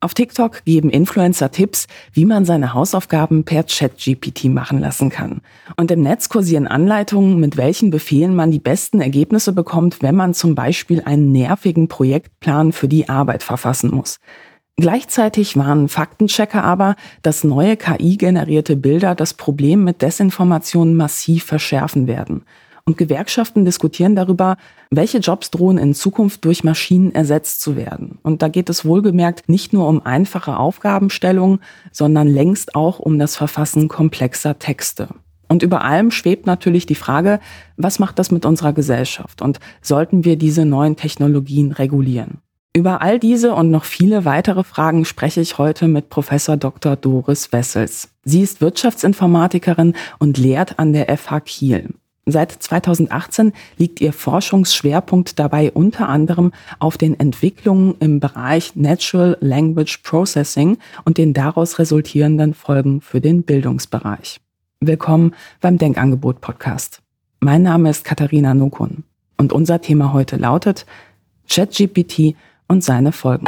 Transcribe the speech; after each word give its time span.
Auf 0.00 0.14
TikTok 0.14 0.64
geben 0.64 0.90
Influencer 0.90 1.50
Tipps, 1.50 1.88
wie 2.12 2.24
man 2.24 2.44
seine 2.44 2.72
Hausaufgaben 2.72 3.42
per 3.42 3.64
ChatGPT 3.64 4.44
machen 4.44 4.78
lassen 4.78 5.10
kann. 5.10 5.40
Und 5.76 5.90
im 5.90 6.02
Netz 6.02 6.28
kursieren 6.28 6.68
Anleitungen, 6.68 7.40
mit 7.40 7.56
welchen 7.56 7.90
Befehlen 7.90 8.36
man 8.36 8.52
die 8.52 8.60
besten 8.60 9.00
Ergebnisse 9.00 9.52
bekommt, 9.52 10.00
wenn 10.00 10.14
man 10.14 10.34
zum 10.34 10.54
Beispiel 10.54 11.02
einen 11.04 11.32
nervigen 11.32 11.88
Projektplan 11.88 12.70
für 12.72 12.86
die 12.86 13.08
Arbeit 13.08 13.42
verfassen 13.42 13.92
muss. 13.92 14.20
Gleichzeitig 14.76 15.56
warnen 15.56 15.88
Faktenchecker 15.88 16.62
aber, 16.62 16.94
dass 17.22 17.42
neue 17.42 17.76
KI-generierte 17.76 18.76
Bilder 18.76 19.16
das 19.16 19.34
Problem 19.34 19.82
mit 19.82 20.00
Desinformationen 20.02 20.94
massiv 20.94 21.42
verschärfen 21.42 22.06
werden. 22.06 22.44
Und 22.88 22.96
Gewerkschaften 22.96 23.66
diskutieren 23.66 24.16
darüber, 24.16 24.56
welche 24.88 25.18
Jobs 25.18 25.50
drohen 25.50 25.76
in 25.76 25.92
Zukunft 25.92 26.46
durch 26.46 26.64
Maschinen 26.64 27.14
ersetzt 27.14 27.60
zu 27.60 27.76
werden. 27.76 28.18
Und 28.22 28.40
da 28.40 28.48
geht 28.48 28.70
es 28.70 28.86
wohlgemerkt 28.86 29.46
nicht 29.46 29.74
nur 29.74 29.86
um 29.86 30.06
einfache 30.06 30.56
Aufgabenstellungen, 30.56 31.58
sondern 31.92 32.26
längst 32.26 32.74
auch 32.74 32.98
um 32.98 33.18
das 33.18 33.36
Verfassen 33.36 33.88
komplexer 33.88 34.58
Texte. 34.58 35.08
Und 35.48 35.62
über 35.62 35.84
allem 35.84 36.10
schwebt 36.10 36.46
natürlich 36.46 36.86
die 36.86 36.94
Frage, 36.94 37.40
was 37.76 37.98
macht 37.98 38.18
das 38.18 38.30
mit 38.30 38.46
unserer 38.46 38.72
Gesellschaft 38.72 39.42
und 39.42 39.60
sollten 39.82 40.24
wir 40.24 40.36
diese 40.36 40.64
neuen 40.64 40.96
Technologien 40.96 41.72
regulieren? 41.72 42.38
Über 42.72 43.02
all 43.02 43.18
diese 43.18 43.54
und 43.54 43.70
noch 43.70 43.84
viele 43.84 44.24
weitere 44.24 44.64
Fragen 44.64 45.04
spreche 45.04 45.42
ich 45.42 45.58
heute 45.58 45.88
mit 45.88 46.08
Professor 46.08 46.56
Dr. 46.56 46.96
Doris 46.96 47.52
Wessels. 47.52 48.08
Sie 48.24 48.40
ist 48.40 48.62
Wirtschaftsinformatikerin 48.62 49.92
und 50.18 50.38
lehrt 50.38 50.78
an 50.78 50.94
der 50.94 51.14
FH 51.14 51.40
Kiel. 51.40 51.90
Seit 52.30 52.52
2018 52.52 53.54
liegt 53.78 54.02
ihr 54.02 54.12
Forschungsschwerpunkt 54.12 55.38
dabei 55.38 55.72
unter 55.72 56.10
anderem 56.10 56.52
auf 56.78 56.98
den 56.98 57.18
Entwicklungen 57.18 57.94
im 58.00 58.20
Bereich 58.20 58.76
Natural 58.76 59.38
Language 59.40 60.02
Processing 60.02 60.76
und 61.06 61.16
den 61.16 61.32
daraus 61.32 61.78
resultierenden 61.78 62.52
Folgen 62.52 63.00
für 63.00 63.22
den 63.22 63.44
Bildungsbereich. 63.44 64.42
Willkommen 64.80 65.34
beim 65.62 65.78
Denkangebot 65.78 66.42
Podcast. 66.42 67.00
Mein 67.40 67.62
Name 67.62 67.88
ist 67.88 68.04
Katharina 68.04 68.52
Nukun 68.52 69.04
und 69.38 69.54
unser 69.54 69.80
Thema 69.80 70.12
heute 70.12 70.36
lautet 70.36 70.84
ChatGPT 71.48 72.36
und 72.66 72.84
seine 72.84 73.12
Folgen. 73.12 73.46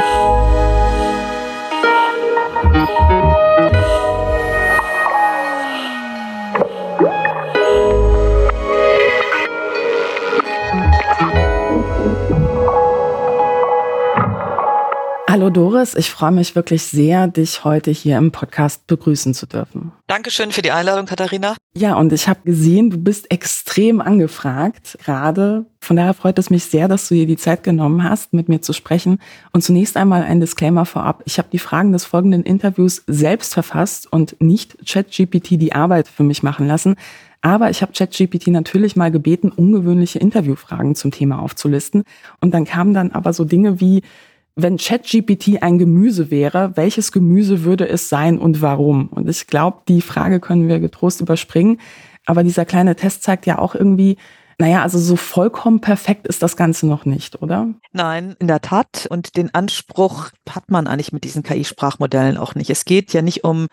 Doris, 15.51 15.95
ich 15.95 16.09
freue 16.09 16.31
mich 16.31 16.55
wirklich 16.55 16.83
sehr, 16.83 17.27
dich 17.27 17.65
heute 17.65 17.91
hier 17.91 18.17
im 18.17 18.31
Podcast 18.31 18.87
begrüßen 18.87 19.33
zu 19.33 19.45
dürfen. 19.45 19.91
Dankeschön 20.07 20.51
für 20.51 20.61
die 20.61 20.71
Einladung, 20.71 21.05
Katharina. 21.05 21.55
Ja, 21.73 21.95
und 21.95 22.13
ich 22.13 22.27
habe 22.27 22.39
gesehen, 22.45 22.89
du 22.89 22.97
bist 22.97 23.29
extrem 23.31 24.01
angefragt 24.01 24.97
gerade. 25.03 25.65
Von 25.81 25.97
daher 25.97 26.13
freut 26.13 26.39
es 26.39 26.49
mich 26.49 26.65
sehr, 26.65 26.87
dass 26.87 27.07
du 27.07 27.15
dir 27.15 27.25
die 27.25 27.37
Zeit 27.37 27.63
genommen 27.63 28.03
hast, 28.03 28.33
mit 28.33 28.49
mir 28.49 28.61
zu 28.61 28.71
sprechen. 28.71 29.19
Und 29.51 29.63
zunächst 29.63 29.97
einmal 29.97 30.23
ein 30.23 30.39
Disclaimer 30.39 30.85
vorab. 30.85 31.21
Ich 31.25 31.37
habe 31.37 31.49
die 31.51 31.59
Fragen 31.59 31.91
des 31.91 32.05
folgenden 32.05 32.43
Interviews 32.43 33.03
selbst 33.07 33.53
verfasst 33.53 34.11
und 34.11 34.39
nicht 34.39 34.77
ChatGPT 34.87 35.51
die 35.51 35.73
Arbeit 35.73 36.07
für 36.07 36.23
mich 36.23 36.43
machen 36.43 36.67
lassen. 36.67 36.95
Aber 37.41 37.69
ich 37.71 37.81
habe 37.81 37.91
ChatGPT 37.91 38.47
natürlich 38.47 38.95
mal 38.95 39.11
gebeten, 39.11 39.51
ungewöhnliche 39.51 40.19
Interviewfragen 40.19 40.95
zum 40.95 41.11
Thema 41.11 41.39
aufzulisten. 41.39 42.03
Und 42.39 42.53
dann 42.53 42.65
kamen 42.65 42.93
dann 42.93 43.11
aber 43.11 43.33
so 43.33 43.45
Dinge 43.45 43.81
wie, 43.81 44.03
wenn 44.55 44.77
ChatGPT 44.77 45.61
ein 45.61 45.77
Gemüse 45.77 46.29
wäre, 46.29 46.71
welches 46.75 47.11
Gemüse 47.11 47.63
würde 47.63 47.87
es 47.87 48.09
sein 48.09 48.37
und 48.37 48.61
warum? 48.61 49.07
Und 49.09 49.29
ich 49.29 49.47
glaube, 49.47 49.81
die 49.87 50.01
Frage 50.01 50.39
können 50.39 50.67
wir 50.67 50.79
getrost 50.79 51.21
überspringen. 51.21 51.79
Aber 52.25 52.43
dieser 52.43 52.65
kleine 52.65 52.95
Test 52.95 53.23
zeigt 53.23 53.45
ja 53.45 53.57
auch 53.57 53.75
irgendwie, 53.75 54.17
naja, 54.61 54.83
also 54.83 54.99
so 54.99 55.15
vollkommen 55.15 55.81
perfekt 55.81 56.27
ist 56.27 56.43
das 56.43 56.55
Ganze 56.55 56.85
noch 56.85 57.03
nicht, 57.03 57.41
oder? 57.41 57.73
Nein, 57.93 58.35
in 58.37 58.47
der 58.47 58.61
Tat. 58.61 59.07
Und 59.09 59.35
den 59.35 59.51
Anspruch 59.55 60.29
hat 60.47 60.69
man 60.69 60.85
eigentlich 60.85 61.11
mit 61.11 61.23
diesen 61.23 61.41
KI-Sprachmodellen 61.41 62.37
auch 62.37 62.53
nicht. 62.53 62.69
Es 62.69 62.85
geht 62.85 63.11
ja 63.11 63.23
nicht 63.23 63.43
um 63.43 63.65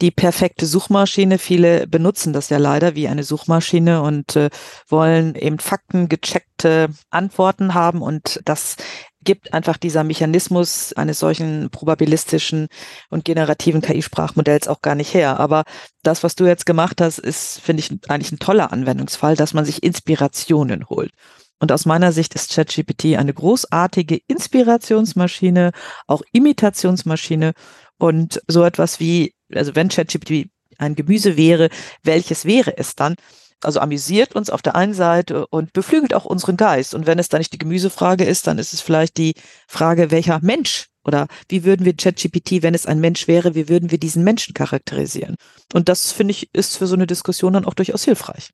die 0.00 0.10
perfekte 0.10 0.64
Suchmaschine. 0.64 1.36
Viele 1.36 1.86
benutzen 1.86 2.32
das 2.32 2.48
ja 2.48 2.56
leider 2.56 2.94
wie 2.94 3.06
eine 3.06 3.22
Suchmaschine 3.22 4.00
und 4.00 4.34
äh, 4.34 4.48
wollen 4.88 5.34
eben 5.34 5.58
faktengecheckte 5.58 6.88
Antworten 7.10 7.74
haben. 7.74 8.00
Und 8.00 8.40
das 8.46 8.76
gibt 9.24 9.52
einfach 9.52 9.76
dieser 9.76 10.04
Mechanismus 10.04 10.92
eines 10.94 11.18
solchen 11.18 11.70
probabilistischen 11.70 12.68
und 13.10 13.24
generativen 13.24 13.82
KI-Sprachmodells 13.82 14.68
auch 14.68 14.80
gar 14.80 14.94
nicht 14.94 15.12
her. 15.12 15.38
Aber 15.38 15.64
das, 16.02 16.22
was 16.22 16.34
du 16.34 16.46
jetzt 16.46 16.66
gemacht 16.66 17.00
hast, 17.00 17.18
ist, 17.18 17.60
finde 17.60 17.80
ich, 17.80 17.90
eigentlich 18.08 18.32
ein 18.32 18.38
toller 18.38 18.72
Anwendungsfall, 18.72 19.36
dass 19.36 19.54
man 19.54 19.64
sich 19.64 19.82
Inspirationen 19.82 20.88
holt. 20.88 21.12
Und 21.58 21.72
aus 21.72 21.84
meiner 21.84 22.12
Sicht 22.12 22.34
ist 22.34 22.54
ChatGPT 22.54 23.16
eine 23.16 23.34
großartige 23.34 24.18
Inspirationsmaschine, 24.26 25.72
auch 26.06 26.22
Imitationsmaschine 26.32 27.52
und 27.98 28.40
so 28.48 28.64
etwas 28.64 28.98
wie, 28.98 29.34
also 29.54 29.76
wenn 29.76 29.90
ChatGPT 29.90 30.50
ein 30.78 30.94
Gemüse 30.94 31.36
wäre, 31.36 31.68
welches 32.02 32.46
wäre 32.46 32.78
es 32.78 32.94
dann? 32.94 33.16
Also 33.64 33.80
amüsiert 33.80 34.34
uns 34.34 34.50
auf 34.50 34.62
der 34.62 34.76
einen 34.76 34.94
Seite 34.94 35.46
und 35.48 35.72
beflügelt 35.72 36.14
auch 36.14 36.24
unseren 36.24 36.56
Geist. 36.56 36.94
Und 36.94 37.06
wenn 37.06 37.18
es 37.18 37.28
dann 37.28 37.38
nicht 37.38 37.52
die 37.52 37.58
Gemüsefrage 37.58 38.24
ist, 38.24 38.46
dann 38.46 38.58
ist 38.58 38.72
es 38.72 38.80
vielleicht 38.80 39.16
die 39.16 39.34
Frage, 39.66 40.10
welcher 40.10 40.40
Mensch 40.42 40.86
oder 41.04 41.28
wie 41.48 41.64
würden 41.64 41.86
wir 41.86 41.96
ChatGPT, 41.96 42.62
wenn 42.62 42.74
es 42.74 42.86
ein 42.86 43.00
Mensch 43.00 43.26
wäre, 43.26 43.54
wie 43.54 43.68
würden 43.68 43.90
wir 43.90 43.98
diesen 43.98 44.22
Menschen 44.22 44.54
charakterisieren? 44.54 45.36
Und 45.72 45.88
das 45.88 46.12
finde 46.12 46.32
ich 46.32 46.50
ist 46.52 46.76
für 46.76 46.86
so 46.86 46.94
eine 46.94 47.06
Diskussion 47.06 47.54
dann 47.54 47.64
auch 47.64 47.74
durchaus 47.74 48.04
hilfreich. 48.04 48.50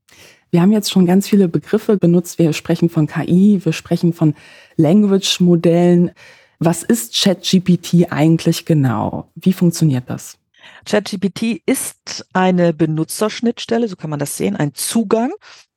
Wir 0.50 0.62
haben 0.62 0.72
jetzt 0.72 0.90
schon 0.90 1.06
ganz 1.06 1.28
viele 1.28 1.48
Begriffe 1.48 1.96
benutzt. 1.96 2.38
Wir 2.38 2.52
sprechen 2.52 2.88
von 2.88 3.08
KI, 3.08 3.60
wir 3.64 3.72
sprechen 3.72 4.12
von 4.12 4.34
Language-Modellen. 4.76 6.12
Was 6.58 6.82
ist 6.82 7.20
ChatGPT 7.20 8.10
eigentlich 8.10 8.64
genau? 8.64 9.28
Wie 9.34 9.52
funktioniert 9.52 10.04
das? 10.08 10.38
ChatGPT 10.84 11.62
ist 11.66 12.26
eine 12.32 12.72
Benutzerschnittstelle, 12.72 13.88
so 13.88 13.96
kann 13.96 14.10
man 14.10 14.18
das 14.18 14.36
sehen, 14.36 14.56
ein 14.56 14.74
Zugang, 14.74 15.32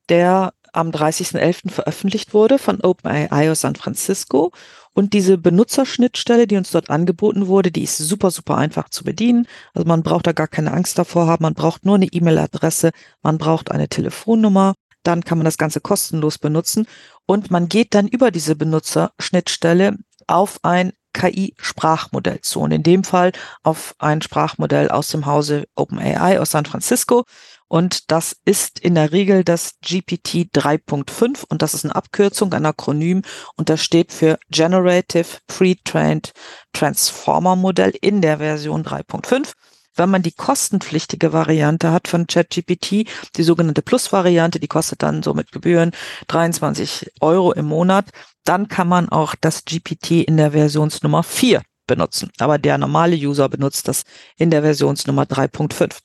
der 0.10 0.54
am 0.74 0.92
30.11. 0.92 1.72
veröffentlicht 1.72 2.34
wurde 2.34 2.60
von 2.60 2.82
OpenAI 2.82 3.52
aus 3.52 3.62
San 3.62 3.76
Francisco. 3.76 4.52
Und 4.94 5.14
diese 5.14 5.38
Benutzerschnittstelle, 5.38 6.48
die 6.48 6.58
uns 6.58 6.72
dort 6.72 6.90
angeboten 6.90 7.48
wurde, 7.48 7.72
die 7.72 7.84
ist 7.84 7.98
super, 7.98 8.32
super 8.32 8.58
einfach 8.58 8.90
zu 8.90 9.04
bedienen. 9.04 9.48
Also 9.74 9.88
man 9.88 10.04
braucht 10.04 10.28
da 10.28 10.32
gar 10.32 10.48
keine 10.48 10.74
Angst 10.74 10.98
davor 10.98 11.28
haben. 11.28 11.44
Man 11.44 11.54
braucht 11.54 11.86
nur 11.86 11.96
eine 11.96 12.08
E-Mail-Adresse, 12.08 12.92
man 13.22 13.38
braucht 13.38 13.72
eine 13.72 13.88
Telefonnummer. 13.88 14.74
Dann 15.04 15.24
kann 15.24 15.38
man 15.38 15.46
das 15.46 15.58
Ganze 15.58 15.80
kostenlos 15.80 16.38
benutzen. 16.38 16.86
Und 17.26 17.52
man 17.52 17.70
geht 17.70 17.94
dann 17.94 18.08
über 18.08 18.32
diese 18.32 18.56
Benutzerschnittstelle 18.56 19.98
auf 20.28 20.60
ein 20.64 20.94
KI-Sprachmodell 21.14 22.42
zu. 22.42 22.60
Und 22.62 22.72
in 22.72 22.84
dem 22.84 23.04
Fall 23.04 23.32
auf 23.64 23.96
ein 24.00 24.22
Sprachmodell 24.22 24.90
aus 24.90 25.10
dem 25.10 25.26
Hause 25.26 25.66
OpenAI 25.76 26.40
aus 26.40 26.52
San 26.52 26.66
Francisco. 26.66 27.26
Und 27.68 28.12
das 28.12 28.36
ist 28.46 28.80
in 28.80 28.96
der 28.96 29.12
Regel 29.12 29.44
das 29.44 29.76
GPT 29.82 30.50
3.5 30.52 31.46
und 31.50 31.62
das 31.62 31.76
ist 31.76 31.86
eine 31.86 31.96
Abkürzung, 31.96 32.52
ein 32.54 32.66
Akronym. 32.66 33.22
Und 33.56 33.70
das 33.70 33.84
steht 33.84 34.12
für 34.12 34.40
Generative 34.50 35.38
Pre-Trained 35.48 36.32
Transformer 36.74 37.56
Modell 37.56 37.94
in 38.02 38.22
der 38.22 38.40
Version 38.40 38.84
3.5 38.84 39.54
wenn 40.00 40.10
man 40.10 40.24
die 40.24 40.32
kostenpflichtige 40.32 41.34
Variante 41.34 41.92
hat 41.92 42.08
von 42.08 42.26
ChatGPT, 42.26 43.06
die 43.36 43.44
sogenannte 43.44 43.82
Plus-Variante, 43.82 44.60
die 44.60 44.68
kostet 44.68 45.04
dann 45.04 45.22
so 45.22 45.34
mit 45.34 45.52
Gebühren 45.52 45.92
23 46.28 47.12
Euro 47.22 47.52
im 47.52 47.66
Monat, 47.66 48.06
dann 48.46 48.68
kann 48.68 48.88
man 48.88 49.10
auch 49.10 49.36
das 49.40 49.66
GPT 49.66 50.12
in 50.24 50.38
der 50.38 50.52
Versionsnummer 50.52 51.24
4 51.24 51.62
benutzen. 51.86 52.32
Aber 52.40 52.58
der 52.58 52.78
normale 52.78 53.16
User 53.16 53.50
benutzt 53.50 53.88
das 53.88 54.04
in 54.38 54.50
der 54.50 54.62
Versionsnummer 54.62 55.24
3.5. 55.24 55.98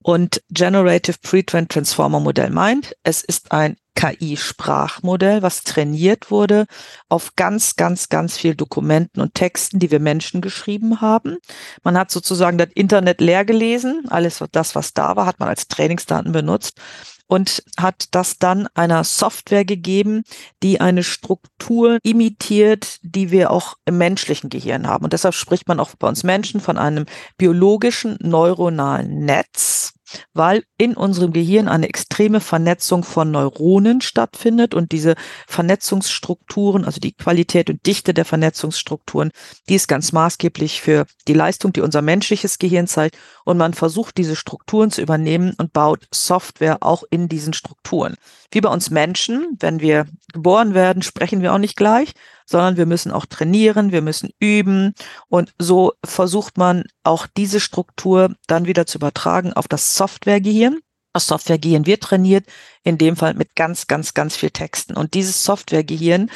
Und 0.00 0.42
Generative 0.50 1.16
Pre-Trained 1.20 1.70
Transformer 1.70 2.20
Modell 2.20 2.50
meint, 2.50 2.94
es 3.02 3.22
ist 3.22 3.52
ein 3.52 3.76
KI-Sprachmodell, 3.96 5.42
was 5.42 5.64
trainiert 5.64 6.30
wurde 6.30 6.66
auf 7.08 7.34
ganz, 7.34 7.74
ganz, 7.74 8.08
ganz 8.08 8.38
viel 8.38 8.54
Dokumenten 8.54 9.20
und 9.20 9.34
Texten, 9.34 9.80
die 9.80 9.90
wir 9.90 9.98
Menschen 9.98 10.40
geschrieben 10.40 11.00
haben. 11.00 11.38
Man 11.82 11.98
hat 11.98 12.12
sozusagen 12.12 12.58
das 12.58 12.68
Internet 12.74 13.20
leer 13.20 13.44
gelesen. 13.44 14.04
Alles 14.08 14.42
das, 14.52 14.76
was 14.76 14.94
da 14.94 15.16
war, 15.16 15.26
hat 15.26 15.40
man 15.40 15.48
als 15.48 15.66
Trainingsdaten 15.66 16.30
benutzt 16.30 16.80
und 17.28 17.62
hat 17.78 18.08
das 18.12 18.38
dann 18.38 18.66
einer 18.74 19.04
Software 19.04 19.64
gegeben, 19.64 20.24
die 20.62 20.80
eine 20.80 21.04
Struktur 21.04 21.98
imitiert, 22.02 22.98
die 23.02 23.30
wir 23.30 23.50
auch 23.50 23.74
im 23.84 23.98
menschlichen 23.98 24.50
Gehirn 24.50 24.88
haben. 24.88 25.04
Und 25.04 25.12
deshalb 25.12 25.34
spricht 25.34 25.68
man 25.68 25.78
auch 25.78 25.94
bei 25.96 26.08
uns 26.08 26.24
Menschen 26.24 26.60
von 26.60 26.78
einem 26.78 27.06
biologischen 27.36 28.18
neuronalen 28.20 29.24
Netz. 29.24 29.92
Weil 30.32 30.64
in 30.76 30.94
unserem 30.94 31.32
Gehirn 31.32 31.68
eine 31.68 31.88
extreme 31.88 32.40
Vernetzung 32.40 33.04
von 33.04 33.30
Neuronen 33.30 34.00
stattfindet 34.00 34.74
und 34.74 34.92
diese 34.92 35.14
Vernetzungsstrukturen, 35.46 36.84
also 36.84 37.00
die 37.00 37.12
Qualität 37.12 37.70
und 37.70 37.84
Dichte 37.86 38.14
der 38.14 38.24
Vernetzungsstrukturen, 38.24 39.30
die 39.68 39.74
ist 39.74 39.88
ganz 39.88 40.12
maßgeblich 40.12 40.80
für 40.80 41.06
die 41.26 41.34
Leistung, 41.34 41.72
die 41.72 41.80
unser 41.80 42.02
menschliches 42.02 42.58
Gehirn 42.58 42.86
zeigt. 42.86 43.16
Und 43.44 43.56
man 43.56 43.74
versucht, 43.74 44.18
diese 44.18 44.36
Strukturen 44.36 44.90
zu 44.90 45.00
übernehmen 45.00 45.54
und 45.58 45.72
baut 45.72 46.06
Software 46.12 46.78
auch 46.80 47.02
in 47.10 47.28
diesen 47.28 47.52
Strukturen. 47.52 48.14
Wie 48.50 48.60
bei 48.60 48.70
uns 48.70 48.90
Menschen, 48.90 49.56
wenn 49.60 49.80
wir 49.80 50.06
geboren 50.32 50.74
werden, 50.74 51.02
sprechen 51.02 51.42
wir 51.42 51.52
auch 51.52 51.58
nicht 51.58 51.76
gleich, 51.76 52.12
sondern 52.48 52.76
wir 52.76 52.86
müssen 52.86 53.12
auch 53.12 53.26
trainieren, 53.26 53.92
wir 53.92 54.02
müssen 54.02 54.30
üben 54.38 54.94
und 55.28 55.52
so 55.58 55.92
versucht 56.04 56.56
man 56.56 56.84
auch 57.02 57.26
diese 57.26 57.60
Struktur 57.60 58.34
dann 58.46 58.66
wieder 58.66 58.86
zu 58.86 58.98
übertragen 58.98 59.52
auf 59.52 59.68
das 59.68 59.96
Softwaregehirn. 59.96 60.78
Das 61.12 61.26
Softwaregehirn 61.26 61.86
wird 61.86 62.02
trainiert, 62.02 62.46
in 62.84 62.96
dem 62.96 63.16
Fall 63.16 63.34
mit 63.34 63.54
ganz, 63.54 63.86
ganz, 63.86 64.14
ganz 64.14 64.36
viel 64.36 64.50
Texten. 64.50 64.94
Und 64.94 65.14
dieses 65.14 65.44
Softwaregehirn 65.44 66.30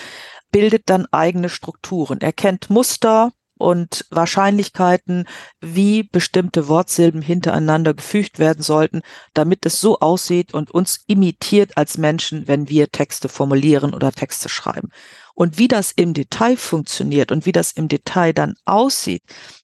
bildet 0.51 0.83
dann 0.87 1.07
eigene 1.13 1.49
Strukturen, 1.49 2.21
erkennt 2.21 2.69
Muster, 2.69 3.33
und 3.63 4.05
Wahrscheinlichkeiten, 4.11 5.27
wie 5.61 6.03
bestimmte 6.03 6.69
Wortsilben 6.69 7.23
hintereinander 7.23 7.95
gefügt 7.95 8.39
werden 8.39 8.63
sollten, 8.63 9.03
damit 9.35 9.65
es 9.65 9.81
so 9.81 10.01
aussieht 10.01 10.53
und 10.53 10.71
uns 10.71 11.05
imitiert 11.07 11.77
als 11.77 11.97
Menschen, 11.97 12.49
wenn 12.49 12.69
wir 12.69 12.91
Texte 12.91 13.29
formulieren 13.29 13.95
oder 13.95 14.13
Texte 14.13 14.49
schreiben. 14.49 14.91
Und 15.35 15.59
wie 15.59 15.69
das 15.69 15.93
im 15.93 16.13
Detail 16.13 16.57
funktioniert 16.57 17.33
und 17.33 17.47
wie 17.47 17.53
das 17.53 17.73
im 17.73 17.89
Detail 17.89 18.33
dann 18.33 18.55
aussieht, 18.65 19.23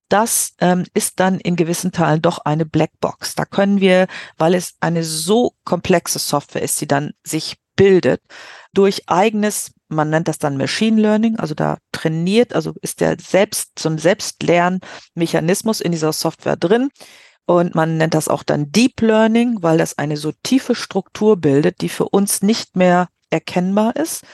das 0.08 0.54
ähm, 0.60 0.86
ist 0.94 1.20
dann 1.20 1.38
in 1.40 1.56
gewissen 1.56 1.92
Teilen 1.92 2.22
doch 2.22 2.38
eine 2.38 2.64
Blackbox. 2.64 3.34
Da 3.34 3.44
können 3.44 3.80
wir, 3.80 4.06
weil 4.38 4.54
es 4.54 4.76
eine 4.80 5.04
so 5.04 5.52
komplexe 5.64 6.18
Software 6.18 6.62
ist, 6.62 6.80
die 6.80 6.86
dann 6.86 7.12
sich 7.24 7.56
bildet, 7.76 8.22
durch 8.72 9.08
eigenes, 9.08 9.72
man 9.88 10.10
nennt 10.10 10.28
das 10.28 10.38
dann 10.38 10.56
Machine 10.56 11.00
Learning, 11.00 11.36
also 11.36 11.54
da 11.54 11.78
trainiert, 11.92 12.54
also 12.54 12.74
ist 12.82 13.00
der 13.00 13.16
selbst, 13.20 13.78
so 13.78 13.96
Selbstlernmechanismus 13.96 15.80
in 15.80 15.92
dieser 15.92 16.12
Software 16.12 16.56
drin. 16.56 16.90
Und 17.46 17.74
man 17.74 17.96
nennt 17.96 18.14
das 18.14 18.28
auch 18.28 18.42
dann 18.42 18.70
Deep 18.72 19.00
Learning, 19.00 19.58
weil 19.62 19.78
das 19.78 19.96
eine 19.96 20.18
so 20.18 20.32
tiefe 20.42 20.74
Struktur 20.74 21.38
bildet, 21.38 21.80
die 21.80 21.88
für 21.88 22.08
uns 22.08 22.42
nicht 22.42 22.76
mehr 22.76 23.08
erkennbar 23.30 23.96
ist 23.96 24.24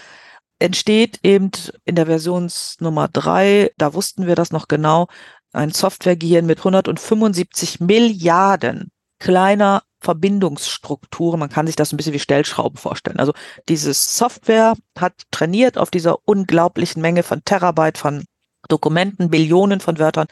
entsteht 0.58 1.20
eben 1.22 1.50
in 1.84 1.94
der 1.94 2.06
Versionsnummer 2.06 3.08
drei, 3.08 3.70
da 3.76 3.94
wussten 3.94 4.26
wir 4.26 4.34
das 4.34 4.52
noch 4.52 4.68
genau, 4.68 5.08
ein 5.52 5.72
Softwaregehirn 5.72 6.46
mit 6.46 6.58
175 6.58 7.80
Milliarden 7.80 8.90
kleiner 9.18 9.82
Verbindungsstrukturen. 10.04 11.40
Man 11.40 11.48
kann 11.48 11.66
sich 11.66 11.76
das 11.76 11.92
ein 11.92 11.96
bisschen 11.96 12.12
wie 12.12 12.20
Stellschrauben 12.20 12.76
vorstellen. 12.76 13.18
Also 13.18 13.32
dieses 13.68 14.16
Software 14.16 14.74
hat 14.98 15.14
trainiert 15.30 15.78
auf 15.78 15.90
dieser 15.90 16.18
unglaublichen 16.26 17.02
Menge 17.02 17.22
von 17.22 17.44
Terabyte 17.44 17.98
von 17.98 18.24
Dokumenten, 18.68 19.30
Billionen 19.30 19.80
von 19.80 19.98
Wörtern 19.98 20.26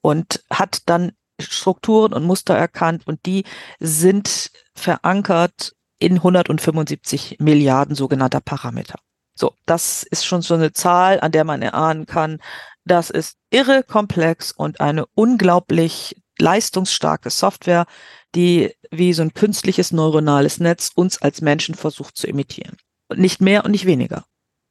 und 0.00 0.42
hat 0.50 0.82
dann 0.86 1.12
Strukturen 1.40 2.12
und 2.12 2.24
Muster 2.24 2.54
erkannt 2.56 3.06
und 3.06 3.24
die 3.26 3.44
sind 3.78 4.50
verankert 4.74 5.74
in 5.98 6.14
175 6.16 7.36
Milliarden 7.38 7.94
sogenannter 7.94 8.40
Parameter. 8.40 8.98
So, 9.34 9.54
das 9.66 10.02
ist 10.02 10.26
schon 10.26 10.42
so 10.42 10.54
eine 10.54 10.72
Zahl, 10.72 11.20
an 11.20 11.30
der 11.30 11.44
man 11.44 11.62
erahnen 11.62 12.06
kann, 12.06 12.40
das 12.84 13.10
ist 13.10 13.36
irre 13.50 13.82
komplex 13.84 14.50
und 14.50 14.80
eine 14.80 15.06
unglaublich 15.14 16.16
leistungsstarke 16.40 17.30
Software, 17.30 17.86
die 18.34 18.74
wie 18.90 19.12
so 19.12 19.22
ein 19.22 19.34
künstliches 19.34 19.92
neuronales 19.92 20.60
Netz 20.60 20.90
uns 20.94 21.20
als 21.20 21.40
Menschen 21.40 21.74
versucht 21.74 22.16
zu 22.16 22.26
imitieren. 22.26 22.76
Und 23.08 23.20
nicht 23.20 23.40
mehr 23.40 23.64
und 23.64 23.70
nicht 23.70 23.86
weniger. 23.86 24.24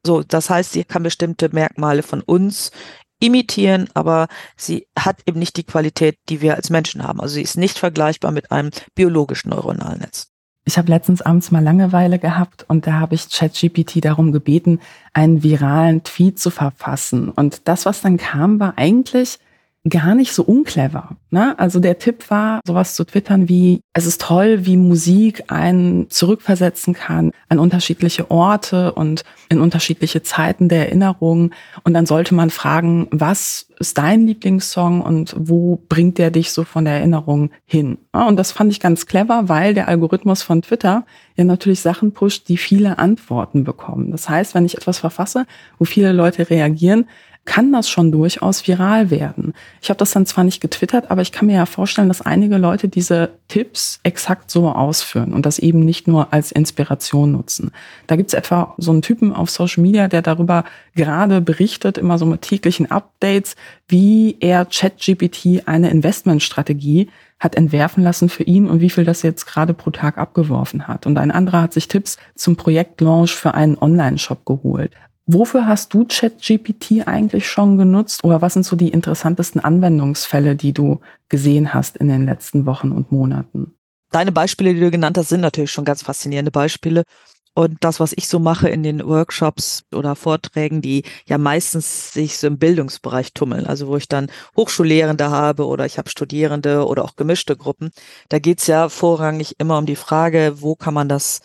So, 0.06 0.24
das 0.24 0.50
heißt, 0.50 0.74
sie 0.74 0.84
kann 0.84 1.04
bestimmte 1.04 1.50
Merkmale 1.50 2.04
von 2.04 2.22
uns 2.22 2.72
imitieren, 3.19 3.90
aber 3.94 4.28
sie 4.56 4.88
hat 4.98 5.22
eben 5.25 5.40
nicht 5.40 5.58
die 5.58 5.64
Qualität, 5.64 6.18
die 6.30 6.42
wir 6.42 6.56
als 6.56 6.69
Menschen 6.69 7.04
haben. 7.04 7.19
Also 7.19 7.36
sie 7.36 7.42
ist 7.42 7.58
nicht 7.58 7.80
vergleichbar 7.80 8.31
mit 8.31 8.52
einem 8.52 8.70
biologischen 8.94 9.50
neuronalen 9.50 10.00
Netz. 10.00 10.28
Ich 10.66 10.78
habe 10.78 10.90
letztens 10.90 11.22
abends 11.22 11.50
mal 11.50 11.63
Langeweile 11.63 12.20
gehabt 12.20 12.66
und 12.68 12.86
da 12.86 12.94
habe 12.94 13.16
ich 13.16 13.30
ChatGPT 13.30 14.04
darum 14.04 14.34
gebeten, 14.34 14.81
einen 15.13 15.42
viralen 15.42 16.04
Tweet 16.04 16.40
zu 16.40 16.50
verfassen. 16.50 17.30
Und 17.30 17.68
das, 17.70 17.86
was 17.86 18.02
dann 18.02 18.18
kam, 18.18 18.60
war 18.60 18.78
eigentlich 18.78 19.40
gar 19.89 20.16
nicht 20.16 20.34
so 20.34 20.44
unclever. 20.44 21.18
Ne? 21.30 21.57
Also 21.60 21.80
der 21.80 22.00
Tipp 22.00 22.30
war, 22.30 22.62
sowas 22.66 22.95
zu 22.95 23.04
twittern 23.06 23.50
wie, 23.50 23.81
es 23.94 24.06
ist 24.06 24.22
toll, 24.22 24.66
wie 24.66 24.78
Musik 24.78 25.45
einen 25.48 26.10
zurückversetzen 26.10 26.94
kann 26.94 27.31
an 27.50 27.60
unterschiedliche 27.60 28.31
Orte 28.31 28.94
und 28.94 29.24
in 29.50 29.62
unterschiedliche 29.62 30.24
Zeiten 30.24 30.69
der 30.69 30.88
Erinnerung. 30.88 31.51
Und 31.84 31.94
dann 31.94 32.06
sollte 32.06 32.34
man 32.36 32.50
fragen, 32.50 33.07
was 33.12 33.68
ist 33.80 33.98
dein 33.98 34.25
Lieblingssong 34.25 35.01
und 35.01 35.36
wo 35.38 35.81
bringt 35.88 36.18
der 36.18 36.31
dich 36.31 36.51
so 36.51 36.63
von 36.63 36.86
der 36.86 36.95
Erinnerung 36.95 37.51
hin? 37.66 37.98
Und 38.12 38.38
das 38.38 38.51
fand 38.51 38.72
ich 38.72 38.80
ganz 38.80 39.06
clever, 39.06 39.48
weil 39.50 39.74
der 39.74 39.88
Algorithmus 39.88 40.42
von 40.42 40.62
Twitter 40.62 41.06
ja 41.36 41.44
natürlich 41.44 41.81
Sachen 41.81 42.12
pusht, 42.13 42.50
die 42.50 42.57
viele 42.57 42.98
Antworten 42.98 43.63
bekommen. 43.63 44.12
Das 44.12 44.28
heißt, 44.28 44.56
wenn 44.56 44.66
ich 44.66 44.75
etwas 44.75 45.00
verfasse, 45.00 45.45
wo 45.78 45.86
viele 45.86 46.12
Leute 46.12 46.50
reagieren, 46.50 47.06
kann 47.48 47.72
das 47.72 47.90
schon 47.90 48.12
durchaus 48.12 48.68
viral 48.68 49.10
werden. 49.10 49.54
Ich 49.82 49.90
habe 49.90 49.98
das 49.98 50.12
dann 50.12 50.26
zwar 50.26 50.44
nicht 50.44 50.60
getwittert, 50.60 51.10
aber 51.10 51.22
ich 51.22 51.32
kann 51.32 51.48
mir 51.48 51.56
ja 51.56 51.66
vorstellen, 51.66 52.10
dass 52.10 52.22
einige 52.22 52.58
Leute 52.58 52.90
diese 52.90 53.30
Tipps 53.48 54.00
exakt 54.04 54.52
so 54.52 54.70
ausführen 54.70 55.34
und 55.34 55.46
das 55.46 55.58
eben 55.58 55.80
nicht 55.80 56.08
nur 56.08 56.34
als 56.34 56.52
Inspiration 56.52 57.32
nutzen. 57.32 57.72
Da 58.06 58.18
gibt's 58.18 58.34
etwa 58.34 58.76
so 58.78 58.92
einen 58.92 59.02
Typen 59.02 59.34
auf 59.34 59.50
Social 59.50 59.82
Media, 59.82 60.10
der 60.10 60.22
darüber 60.22 60.66
gerade 60.94 61.40
berichtet, 61.40 61.98
immer 61.98 62.18
so 62.18 62.26
mit 62.26 62.42
täglichen 62.42 62.92
Updates, 62.92 63.56
wie 63.88 64.36
er 64.42 64.66
ChatGPT 64.66 65.68
eine 65.68 65.90
Investmentstrategie 65.90 67.10
hat 67.40 67.56
entwerfen 67.56 68.04
lassen 68.04 68.30
für 68.30 68.44
ihn 68.44 68.68
und 68.68 68.82
wie 68.82 68.90
viel 68.90 69.06
das 69.06 69.22
jetzt 69.22 69.46
gerade 69.46 69.74
pro 69.74 69.92
Tag 69.92 70.18
abgeworfen 70.18 70.88
hat. 70.88 71.06
Und 71.06 71.18
ein 71.18 71.32
anderer 71.32 71.62
hat 71.62 71.74
sich 71.74 71.88
Tipps 71.88 72.18
zum 72.36 72.58
Projektlaunch 72.58 73.32
für 73.32 73.54
einen 73.54 73.78
Online-Shop 73.78 74.44
geholt. 74.44 74.92
Wofür 75.29 75.68
hast 75.68 75.94
du 75.94 76.06
ChatGPT 76.07 77.06
eigentlich 77.06 77.50
schon 77.50 77.77
genutzt 77.77 78.24
oder 78.24 78.41
was 78.41 78.53
sind 78.53 78.65
so 78.65 78.77
die 78.77 78.88
interessantesten 78.88 79.59
Anwendungsfälle, 79.59 80.56
die 80.56 80.71
du 80.71 81.01
gesehen 81.27 81.74
hast 81.74 81.97
in 81.97 82.07
den 82.07 82.25
letzten 82.25 82.65
Wochen 82.65 82.94
und 82.94 83.12
Monaten? 83.12 83.74
Deine 84.12 84.31
Beispiele, 84.31 84.74
die 84.74 84.79
du 84.79 84.89
genannt 84.89 85.18
hast, 85.18 85.27
sind 85.27 85.41
natürlich 85.41 85.71
schon 85.71 85.83
ganz 85.83 86.01
faszinierende 86.01 86.51
Beispiele. 86.51 87.03
Und 87.53 87.77
das, 87.81 88.00
was 88.00 88.13
ich 88.15 88.29
so 88.29 88.39
mache 88.39 88.69
in 88.69 88.83
den 88.83 89.06
Workshops 89.06 89.83
oder 89.94 90.15
Vorträgen, 90.15 90.81
die 90.81 91.03
ja 91.25 91.38
meistens 91.38 92.13
sich 92.13 92.38
so 92.38 92.47
im 92.47 92.57
Bildungsbereich 92.57 93.33
tummeln, 93.33 93.65
also 93.65 93.88
wo 93.88 93.97
ich 93.97 94.07
dann 94.07 94.31
Hochschullehrende 94.56 95.29
habe 95.29 95.65
oder 95.65 95.85
ich 95.85 95.97
habe 95.97 96.09
Studierende 96.09 96.85
oder 96.85 97.03
auch 97.03 97.18
gemischte 97.18 97.57
Gruppen, 97.57 97.89
da 98.29 98.39
geht's 98.39 98.67
ja 98.67 98.88
vorrangig 98.88 99.55
immer 99.57 99.77
um 99.77 99.88
die 99.88 99.96
Frage, 99.98 100.62
wo 100.62 100.75
kann 100.75 100.93
man 100.93 101.10
das 101.10 101.41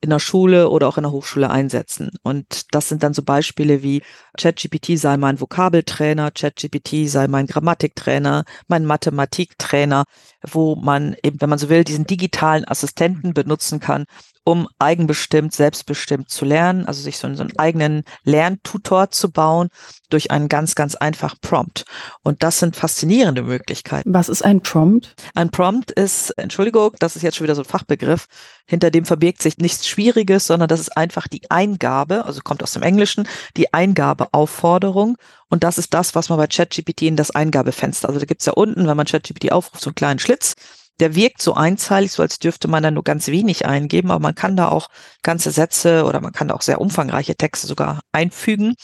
in 0.00 0.10
der 0.10 0.18
Schule 0.18 0.68
oder 0.70 0.88
auch 0.88 0.98
in 0.98 1.04
der 1.04 1.12
Hochschule 1.12 1.50
einsetzen. 1.50 2.10
Und 2.22 2.74
das 2.74 2.88
sind 2.88 3.02
dann 3.02 3.14
so 3.14 3.22
Beispiele 3.22 3.82
wie 3.82 4.02
ChatGPT 4.38 4.98
sei 4.98 5.16
mein 5.16 5.40
Vokabeltrainer, 5.40 6.30
ChatGPT 6.30 7.08
sei 7.08 7.28
mein 7.28 7.46
Grammatiktrainer, 7.46 8.44
mein 8.68 8.84
Mathematiktrainer, 8.84 10.04
wo 10.46 10.76
man 10.76 11.16
eben, 11.22 11.40
wenn 11.40 11.50
man 11.50 11.58
so 11.58 11.68
will, 11.68 11.84
diesen 11.84 12.06
digitalen 12.06 12.66
Assistenten 12.66 13.34
benutzen 13.34 13.80
kann, 13.80 14.04
um 14.46 14.68
eigenbestimmt, 14.78 15.52
selbstbestimmt 15.52 16.30
zu 16.30 16.44
lernen, 16.44 16.86
also 16.86 17.02
sich 17.02 17.18
so, 17.18 17.34
so 17.34 17.42
einen 17.42 17.58
eigenen 17.58 18.04
Lerntutor 18.22 19.10
zu 19.10 19.32
bauen 19.32 19.70
durch 20.08 20.30
einen 20.30 20.48
ganz, 20.48 20.76
ganz 20.76 20.94
einfachen 20.94 21.38
Prompt. 21.40 21.84
Und 22.22 22.44
das 22.44 22.60
sind 22.60 22.76
faszinierende 22.76 23.42
Möglichkeiten. 23.42 24.14
Was 24.14 24.28
ist 24.28 24.44
ein 24.44 24.60
Prompt? 24.60 25.16
Ein 25.34 25.50
Prompt 25.50 25.90
ist, 25.90 26.30
Entschuldigung, 26.38 26.92
das 27.00 27.16
ist 27.16 27.22
jetzt 27.22 27.36
schon 27.36 27.42
wieder 27.42 27.56
so 27.56 27.62
ein 27.62 27.68
Fachbegriff, 27.68 28.26
hinter 28.66 28.92
dem 28.92 29.04
verbirgt 29.04 29.42
sich 29.42 29.58
nichts 29.58 29.88
Schwieriges, 29.88 30.46
sondern 30.46 30.68
das 30.68 30.78
ist 30.78 30.96
einfach 30.96 31.26
die 31.26 31.50
Eingabe, 31.50 32.24
also 32.24 32.40
kommt 32.40 32.62
aus 32.62 32.72
dem 32.72 32.84
Englischen, 32.84 33.26
die 33.56 33.74
Eingabeaufforderung. 33.74 35.16
Und 35.48 35.64
das 35.64 35.76
ist 35.76 35.92
das, 35.92 36.14
was 36.14 36.28
man 36.28 36.38
bei 36.38 36.46
ChatGPT 36.46 37.02
in 37.02 37.16
das 37.16 37.32
Eingabefenster, 37.32 38.08
also 38.08 38.20
da 38.20 38.26
gibt's 38.26 38.46
ja 38.46 38.52
unten, 38.52 38.86
wenn 38.86 38.96
man 38.96 39.06
ChatGPT 39.06 39.50
aufruft, 39.50 39.82
so 39.82 39.90
einen 39.90 39.96
kleinen 39.96 40.20
Schlitz 40.20 40.54
der 41.00 41.14
wirkt 41.14 41.42
so 41.42 41.54
einzeilig, 41.54 42.12
so 42.12 42.22
als 42.22 42.38
dürfte 42.38 42.68
man 42.68 42.82
da 42.82 42.90
nur 42.90 43.04
ganz 43.04 43.28
wenig 43.28 43.66
eingeben, 43.66 44.10
aber 44.10 44.20
man 44.20 44.34
kann 44.34 44.56
da 44.56 44.68
auch 44.68 44.88
ganze 45.22 45.50
Sätze 45.50 46.04
oder 46.04 46.20
man 46.20 46.32
kann 46.32 46.48
da 46.48 46.54
auch 46.54 46.62
sehr 46.62 46.80
umfangreiche 46.80 47.36
Texte 47.36 47.66
sogar 47.66 48.00
einfügen. 48.12 48.74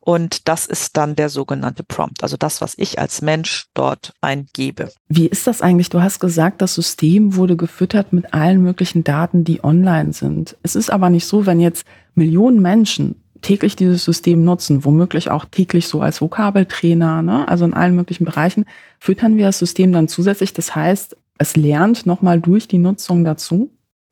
Und 0.00 0.48
das 0.48 0.66
ist 0.66 0.96
dann 0.96 1.14
der 1.14 1.28
sogenannte 1.28 1.84
Prompt, 1.84 2.22
also 2.22 2.36
das, 2.36 2.60
was 2.60 2.74
ich 2.76 2.98
als 2.98 3.22
Mensch 3.22 3.66
dort 3.72 4.12
eingebe. 4.20 4.90
Wie 5.08 5.26
ist 5.26 5.46
das 5.46 5.62
eigentlich? 5.62 5.90
Du 5.90 6.02
hast 6.02 6.18
gesagt, 6.18 6.60
das 6.60 6.74
System 6.74 7.36
wurde 7.36 7.56
gefüttert 7.56 8.12
mit 8.12 8.34
allen 8.34 8.62
möglichen 8.62 9.04
Daten, 9.04 9.44
die 9.44 9.62
online 9.62 10.12
sind. 10.12 10.56
Es 10.62 10.74
ist 10.74 10.90
aber 10.90 11.08
nicht 11.08 11.26
so, 11.26 11.46
wenn 11.46 11.60
jetzt 11.60 11.84
Millionen 12.14 12.60
Menschen 12.60 13.22
täglich 13.42 13.76
dieses 13.76 14.04
System 14.04 14.44
nutzen, 14.44 14.84
womöglich 14.84 15.30
auch 15.30 15.44
täglich 15.44 15.88
so 15.88 16.00
als 16.00 16.20
Vokabeltrainer, 16.20 17.22
ne? 17.22 17.46
also 17.48 17.64
in 17.64 17.74
allen 17.74 17.94
möglichen 17.94 18.24
Bereichen, 18.24 18.64
füttern 18.98 19.36
wir 19.36 19.46
das 19.46 19.58
System 19.58 19.92
dann 19.92 20.08
zusätzlich. 20.08 20.52
Das 20.52 20.74
heißt, 20.74 21.16
es 21.42 21.56
lernt 21.56 22.06
nochmal 22.06 22.40
durch 22.40 22.68
die 22.68 22.78
Nutzung 22.78 23.24
dazu? 23.24 23.70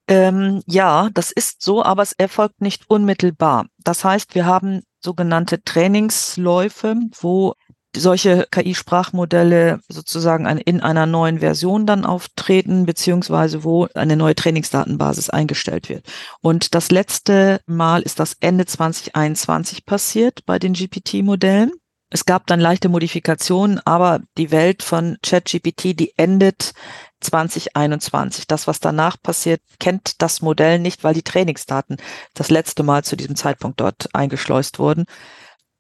Ähm, 0.09 0.63
ja, 0.67 1.09
das 1.15 1.31
ist 1.31 1.63
so, 1.63 1.83
aber 1.85 2.03
es 2.03 2.13
erfolgt 2.13 2.61
nicht 2.61 2.85
unmittelbar. 2.89 3.67
Das 3.79 4.05
heißt, 4.05 4.35
wir 4.35 4.45
haben 4.45 4.83
sogenannte 5.03 5.63
Trainingsläufe, 5.63 6.97
wo 7.21 7.55
solche 7.97 8.47
KI-Sprachmodelle 8.51 9.81
sozusagen 9.89 10.47
in 10.47 10.81
einer 10.81 11.07
neuen 11.07 11.41
Version 11.41 11.87
dann 11.87 12.05
auftreten, 12.05 12.87
beziehungsweise 12.87 13.65
wo 13.65 13.89
eine 13.95 14.17
neue 14.17 14.35
Trainingsdatenbasis 14.35 15.31
eingestellt 15.31 15.89
wird. 15.89 16.07
Und 16.41 16.75
das 16.75 16.91
letzte 16.91 17.61
Mal 17.67 18.03
ist 18.03 18.21
das 18.21 18.37
Ende 18.41 18.67
2021 18.67 19.87
passiert 19.87 20.45
bei 20.47 20.59
den 20.59 20.73
GPT-Modellen. 20.73 21.73
Es 22.11 22.25
gab 22.25 22.47
dann 22.49 22.61
leichte 22.61 22.89
Modifikationen, 22.89 23.81
aber 23.85 24.21
die 24.37 24.51
Welt 24.51 24.83
von 24.83 25.17
ChatGPT, 25.23 25.99
die 25.99 26.13
endet 26.17 26.73
2021. 27.21 28.47
Das, 28.47 28.67
was 28.67 28.81
danach 28.81 29.17
passiert, 29.23 29.61
kennt 29.79 30.21
das 30.21 30.43
Modell 30.43 30.81
nicht, 30.81 31.05
weil 31.05 31.15
die 31.15 31.23
Trainingsdaten 31.23 31.99
das 32.35 32.51
letzte 32.51 32.83
Mal 32.83 33.05
zu 33.05 33.17
diesem 33.17 33.37
Zeitpunkt 33.37 33.81
dort 33.81 34.09
eingeschleust 34.13 34.79
wurden 34.79 35.05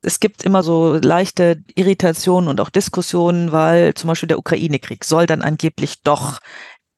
es 0.02 0.20
gibt 0.20 0.44
immer 0.44 0.62
so 0.62 0.94
leichte 0.94 1.62
Irritationen 1.74 2.48
und 2.48 2.60
auch 2.60 2.70
Diskussionen, 2.70 3.52
weil 3.52 3.94
zum 3.94 4.08
Beispiel 4.08 4.28
der 4.28 4.38
Ukraine-Krieg 4.38 5.04
soll 5.04 5.26
dann 5.26 5.42
angeblich 5.42 6.02
doch 6.02 6.38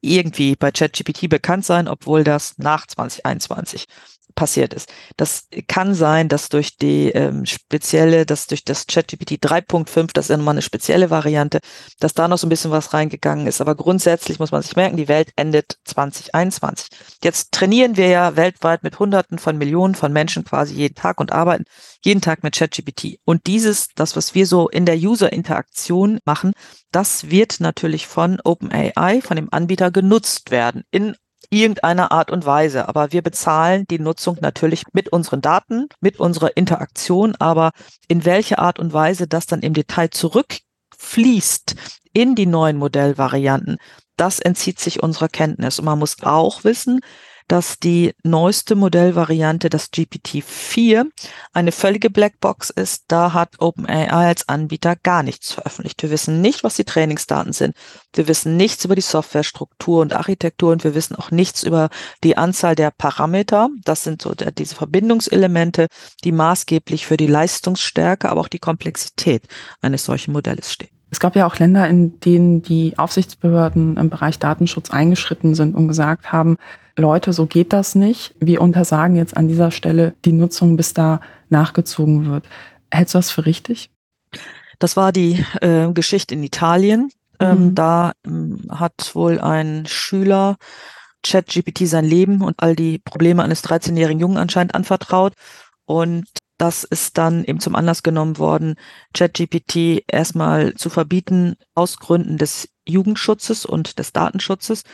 irgendwie 0.00 0.56
bei 0.56 0.70
ChatGPT 0.70 1.28
bekannt 1.28 1.64
sein, 1.64 1.88
obwohl 1.88 2.24
das 2.24 2.58
nach 2.58 2.86
2021 2.86 3.86
passiert 4.34 4.74
ist. 4.74 4.92
Das 5.16 5.48
kann 5.68 5.94
sein, 5.94 6.28
dass 6.28 6.48
durch 6.48 6.76
die 6.76 7.10
ähm, 7.10 7.46
spezielle, 7.46 8.26
dass 8.26 8.46
durch 8.46 8.64
das 8.64 8.86
ChatGPT 8.86 9.44
3.5, 9.44 10.10
das 10.12 10.26
ist 10.26 10.30
ja 10.30 10.36
nochmal 10.36 10.54
eine 10.54 10.62
spezielle 10.62 11.10
Variante, 11.10 11.60
dass 12.00 12.14
da 12.14 12.28
noch 12.28 12.38
so 12.38 12.46
ein 12.46 12.50
bisschen 12.50 12.70
was 12.70 12.92
reingegangen 12.92 13.46
ist. 13.46 13.60
Aber 13.60 13.74
grundsätzlich 13.74 14.38
muss 14.38 14.52
man 14.52 14.62
sich 14.62 14.76
merken, 14.76 14.96
die 14.96 15.08
Welt 15.08 15.30
endet 15.36 15.76
2021. 15.84 16.88
Jetzt 17.22 17.52
trainieren 17.52 17.96
wir 17.96 18.08
ja 18.08 18.36
weltweit 18.36 18.82
mit 18.82 18.98
Hunderten 18.98 19.38
von 19.38 19.58
Millionen 19.58 19.94
von 19.94 20.12
Menschen 20.12 20.44
quasi 20.44 20.74
jeden 20.74 20.94
Tag 20.94 21.20
und 21.20 21.32
arbeiten 21.32 21.64
jeden 22.04 22.20
Tag 22.20 22.42
mit 22.42 22.54
ChatGPT. 22.54 23.18
Und 23.24 23.46
dieses, 23.46 23.88
das, 23.94 24.16
was 24.16 24.34
wir 24.34 24.46
so 24.46 24.68
in 24.68 24.86
der 24.86 24.96
User-Interaktion 24.96 26.18
machen, 26.24 26.52
das 26.90 27.30
wird 27.30 27.60
natürlich 27.60 28.06
von 28.06 28.40
OpenAI, 28.42 29.20
von 29.22 29.36
dem 29.36 29.48
Anbieter 29.50 29.90
genutzt 29.90 30.50
werden 30.50 30.82
in 30.90 31.16
irgendeiner 31.52 32.10
Art 32.10 32.30
und 32.30 32.46
Weise. 32.46 32.88
Aber 32.88 33.12
wir 33.12 33.22
bezahlen 33.22 33.84
die 33.90 33.98
Nutzung 33.98 34.38
natürlich 34.40 34.84
mit 34.92 35.10
unseren 35.10 35.42
Daten, 35.42 35.88
mit 36.00 36.18
unserer 36.18 36.56
Interaktion. 36.56 37.36
Aber 37.38 37.72
in 38.08 38.24
welche 38.24 38.58
Art 38.58 38.78
und 38.78 38.92
Weise 38.92 39.28
das 39.28 39.46
dann 39.46 39.60
im 39.60 39.74
Detail 39.74 40.10
zurückfließt 40.10 41.74
in 42.14 42.34
die 42.34 42.46
neuen 42.46 42.78
Modellvarianten, 42.78 43.76
das 44.16 44.40
entzieht 44.40 44.80
sich 44.80 45.02
unserer 45.02 45.28
Kenntnis. 45.28 45.78
Und 45.78 45.84
man 45.84 45.98
muss 45.98 46.16
auch 46.22 46.64
wissen, 46.64 47.00
dass 47.52 47.78
die 47.78 48.14
neueste 48.22 48.76
Modellvariante, 48.76 49.68
das 49.68 49.92
GPT-4, 49.92 51.04
eine 51.52 51.70
völlige 51.70 52.08
Blackbox 52.08 52.70
ist. 52.70 53.04
Da 53.08 53.34
hat 53.34 53.60
OpenAI 53.60 54.08
als 54.08 54.48
Anbieter 54.48 54.96
gar 54.96 55.22
nichts 55.22 55.52
veröffentlicht. 55.52 56.02
Wir 56.02 56.08
wissen 56.08 56.40
nicht, 56.40 56.64
was 56.64 56.76
die 56.76 56.84
Trainingsdaten 56.84 57.52
sind. 57.52 57.76
Wir 58.14 58.26
wissen 58.26 58.56
nichts 58.56 58.86
über 58.86 58.94
die 58.94 59.02
Softwarestruktur 59.02 60.00
und 60.00 60.14
Architektur 60.14 60.72
und 60.72 60.82
wir 60.82 60.94
wissen 60.94 61.14
auch 61.14 61.30
nichts 61.30 61.62
über 61.62 61.90
die 62.24 62.38
Anzahl 62.38 62.74
der 62.74 62.90
Parameter. 62.90 63.68
Das 63.84 64.02
sind 64.02 64.22
so 64.22 64.34
der, 64.34 64.50
diese 64.50 64.74
Verbindungselemente, 64.74 65.88
die 66.24 66.32
maßgeblich 66.32 67.04
für 67.06 67.18
die 67.18 67.26
Leistungsstärke, 67.26 68.30
aber 68.30 68.40
auch 68.40 68.48
die 68.48 68.60
Komplexität 68.60 69.42
eines 69.82 70.06
solchen 70.06 70.32
Modells 70.32 70.72
stehen. 70.72 70.88
Es 71.10 71.20
gab 71.20 71.36
ja 71.36 71.46
auch 71.46 71.58
Länder, 71.58 71.86
in 71.86 72.18
denen 72.20 72.62
die 72.62 72.96
Aufsichtsbehörden 72.96 73.98
im 73.98 74.08
Bereich 74.08 74.38
Datenschutz 74.38 74.90
eingeschritten 74.90 75.54
sind 75.54 75.76
und 75.76 75.86
gesagt 75.86 76.32
haben, 76.32 76.56
Leute, 76.96 77.32
so 77.32 77.46
geht 77.46 77.72
das 77.72 77.94
nicht. 77.94 78.34
Wir 78.38 78.60
untersagen 78.60 79.16
jetzt 79.16 79.36
an 79.36 79.48
dieser 79.48 79.70
Stelle 79.70 80.14
die 80.24 80.32
Nutzung, 80.32 80.76
bis 80.76 80.94
da 80.94 81.20
nachgezogen 81.48 82.30
wird. 82.30 82.44
Hältst 82.90 83.14
du 83.14 83.18
das 83.18 83.30
für 83.30 83.46
richtig? 83.46 83.90
Das 84.78 84.96
war 84.96 85.12
die 85.12 85.44
äh, 85.60 85.90
Geschichte 85.92 86.34
in 86.34 86.42
Italien. 86.42 87.10
Ähm, 87.40 87.66
mhm. 87.66 87.74
da 87.74 88.12
ähm, 88.26 88.66
hat 88.70 89.14
wohl 89.14 89.40
ein 89.40 89.84
Schüler 89.86 90.56
ChatGPT 91.22 91.86
sein 91.86 92.04
Leben 92.04 92.42
und 92.42 92.62
all 92.62 92.76
die 92.76 92.98
Probleme 92.98 93.42
eines 93.42 93.64
13-jährigen 93.64 94.20
Jungen 94.20 94.36
anscheinend 94.36 94.74
anvertraut. 94.74 95.34
Und 95.84 96.26
das 96.58 96.84
ist 96.84 97.18
dann 97.18 97.44
eben 97.44 97.58
zum 97.58 97.74
Anlass 97.74 98.02
genommen 98.02 98.38
worden, 98.38 98.76
ChatGPT 99.14 100.04
erstmal 100.06 100.74
zu 100.74 100.90
verbieten 100.90 101.56
aus 101.74 101.96
Gründen 101.96 102.38
des 102.38 102.68
Jugendschutzes 102.86 103.64
und 103.64 103.98
des 103.98 104.12
Datenschutzes. 104.12 104.84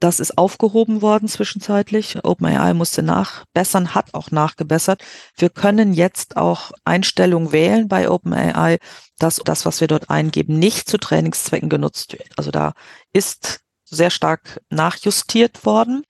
Das 0.00 0.20
ist 0.20 0.36
aufgehoben 0.36 1.02
worden 1.02 1.28
zwischenzeitlich. 1.28 2.24
OpenAI 2.24 2.74
musste 2.74 3.02
nachbessern, 3.02 3.94
hat 3.94 4.14
auch 4.14 4.30
nachgebessert. 4.30 5.02
Wir 5.36 5.50
können 5.50 5.92
jetzt 5.94 6.36
auch 6.36 6.72
Einstellungen 6.84 7.52
wählen 7.52 7.88
bei 7.88 8.10
OpenAI, 8.10 8.78
dass 9.18 9.36
das, 9.44 9.64
was 9.64 9.80
wir 9.80 9.88
dort 9.88 10.10
eingeben, 10.10 10.58
nicht 10.58 10.88
zu 10.88 10.98
Trainingszwecken 10.98 11.68
genutzt 11.68 12.12
wird. 12.12 12.28
Also 12.36 12.50
da 12.50 12.74
ist 13.12 13.60
sehr 13.84 14.10
stark 14.10 14.60
nachjustiert 14.70 15.64
worden. 15.64 16.02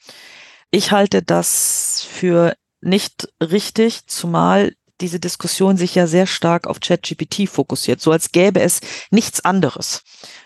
Ich 0.71 0.91
halte 0.91 1.23
das 1.23 2.07
für 2.11 2.55
nicht 2.81 3.29
richtig, 3.41 4.07
zumal 4.07 4.75
diese 5.01 5.19
Diskussion 5.19 5.77
sich 5.77 5.95
ja 5.95 6.07
sehr 6.07 6.27
stark 6.27 6.67
auf 6.67 6.81
ChatGPT 6.81 7.49
fokussiert, 7.49 8.01
so 8.01 8.13
als 8.13 8.31
gäbe 8.33 8.61
es 8.61 8.81
nichts 9.11 9.45
anderes. 9.45 10.03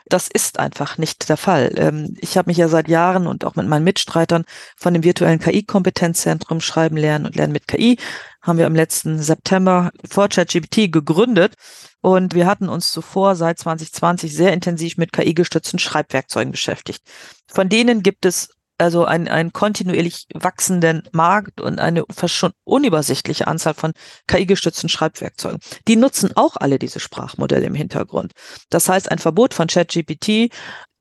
Das 0.08 0.28
ist 0.28 0.58
einfach 0.58 0.96
nicht 0.96 1.28
der 1.28 1.36
Fall. 1.36 1.72
Ähm, 1.76 2.16
ich 2.20 2.36
habe 2.38 2.48
mich 2.48 2.56
ja 2.56 2.68
seit 2.68 2.88
Jahren 2.88 3.26
und 3.26 3.44
auch 3.44 3.56
mit 3.56 3.68
meinen 3.68 3.84
Mitstreitern 3.84 4.44
von 4.76 4.94
dem 4.94 5.04
virtuellen 5.04 5.38
KI-Kompetenzzentrum 5.38 6.60
Schreiben 6.60 6.96
lernen 6.96 7.26
und 7.26 7.36
Lernen 7.36 7.52
mit 7.52 7.68
KI 7.68 7.98
haben 8.40 8.58
wir 8.58 8.66
im 8.66 8.74
letzten 8.74 9.20
September 9.20 9.90
vor 10.08 10.28
ChatGPT 10.28 10.90
gegründet 10.90 11.54
und 12.00 12.34
wir 12.34 12.46
hatten 12.46 12.68
uns 12.68 12.90
zuvor 12.90 13.36
seit 13.36 13.58
2020 13.58 14.34
sehr 14.34 14.52
intensiv 14.52 14.96
mit 14.96 15.12
KI-gestützten 15.12 15.78
Schreibwerkzeugen 15.78 16.52
beschäftigt. 16.52 17.02
Von 17.46 17.68
denen 17.68 18.02
gibt 18.02 18.24
es 18.24 18.50
also 18.78 19.04
einen, 19.04 19.28
einen 19.28 19.52
kontinuierlich 19.52 20.26
wachsenden 20.34 21.02
Markt 21.12 21.60
und 21.60 21.80
eine 21.80 22.04
fast 22.10 22.34
schon 22.34 22.52
unübersichtliche 22.64 23.48
Anzahl 23.48 23.74
von 23.74 23.92
KI-gestützten 24.28 24.88
Schreibwerkzeugen. 24.88 25.58
Die 25.88 25.96
nutzen 25.96 26.30
auch 26.36 26.56
alle 26.56 26.78
diese 26.78 27.00
Sprachmodelle 27.00 27.66
im 27.66 27.74
Hintergrund. 27.74 28.32
Das 28.70 28.88
heißt, 28.88 29.10
ein 29.10 29.18
Verbot 29.18 29.52
von 29.52 29.66
ChatGPT 29.66 30.50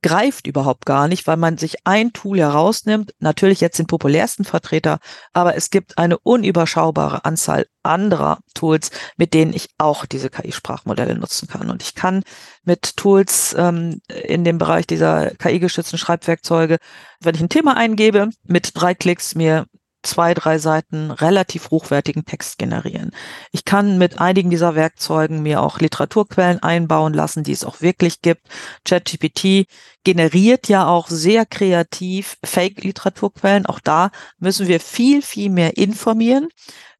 greift 0.01 0.48
überhaupt 0.48 0.86
gar 0.86 1.08
nicht, 1.08 1.27
weil 1.27 1.38
man 1.38 1.58
sich 1.58 1.86
ein 1.86 2.13
Tool 2.13 2.39
herausnimmt, 2.39 3.13
natürlich 3.20 3.62
jetzt 3.62 3.80
den 3.80 3.88
populärsten 3.88 4.46
Vertreter, 4.46 5.00
aber 5.34 5.56
es 5.56 5.70
gibt 5.70 5.98
eine 5.98 6.18
unüberschaubare 6.20 7.25
Anzahl 7.25 7.66
anderer 7.84 8.39
Tools, 8.54 8.92
mit 9.18 9.34
denen 9.34 9.54
ich 9.54 9.70
auch 9.77 10.06
diese 10.06 10.30
KI-Sprachmodelle 10.30 11.16
nutzen 11.16 11.48
kann. 11.48 11.70
Und 11.70 11.82
ich 11.82 11.96
kann 11.96 12.24
mit 12.63 12.98
Tools 12.98 13.56
ähm, 13.58 14.01
in 14.08 14.44
dem 14.44 14.58
Bereich 14.58 14.86
dieser 14.86 15.32
KI-gestützten 15.32 15.98
Schreibwerkzeuge, 15.98 16.77
wenn 17.22 17.36
ich 17.36 17.42
ein 17.42 17.50
Thema 17.50 17.77
eingebe, 17.77 18.30
mit 18.44 18.72
drei 18.75 18.94
Klicks 18.94 19.36
mir 19.36 19.66
zwei, 20.04 20.34
drei 20.34 20.58
Seiten 20.60 21.12
relativ 21.12 21.70
hochwertigen 21.70 22.25
Text 22.25 22.58
generieren. 22.58 23.12
Ich 23.51 23.66
kann 23.66 23.98
mit 23.98 24.20
einigen 24.20 24.50
dieser 24.50 24.75
Werkzeugen 24.75 25.42
mir 25.42 25.62
auch 25.62 25.80
Literaturquellen 25.80 26.62
einbauen 26.63 27.13
lassen, 27.13 27.44
die 27.44 27.51
es 27.51 27.63
auch 27.63 27.82
wirklich 27.82 28.22
gibt. 28.22 28.48
ChatGPT 28.86 29.68
generiert 30.04 30.68
ja 30.70 30.88
auch 30.88 31.08
sehr 31.10 31.46
kreativ 31.46 32.38
Fake-Literaturquellen. 32.44 33.66
Auch 33.66 33.80
da 33.80 34.12
müssen 34.39 34.68
wir 34.68 34.80
viel, 34.80 35.22
viel 35.22 35.50
mehr 35.50 35.77
informieren, 35.77 36.48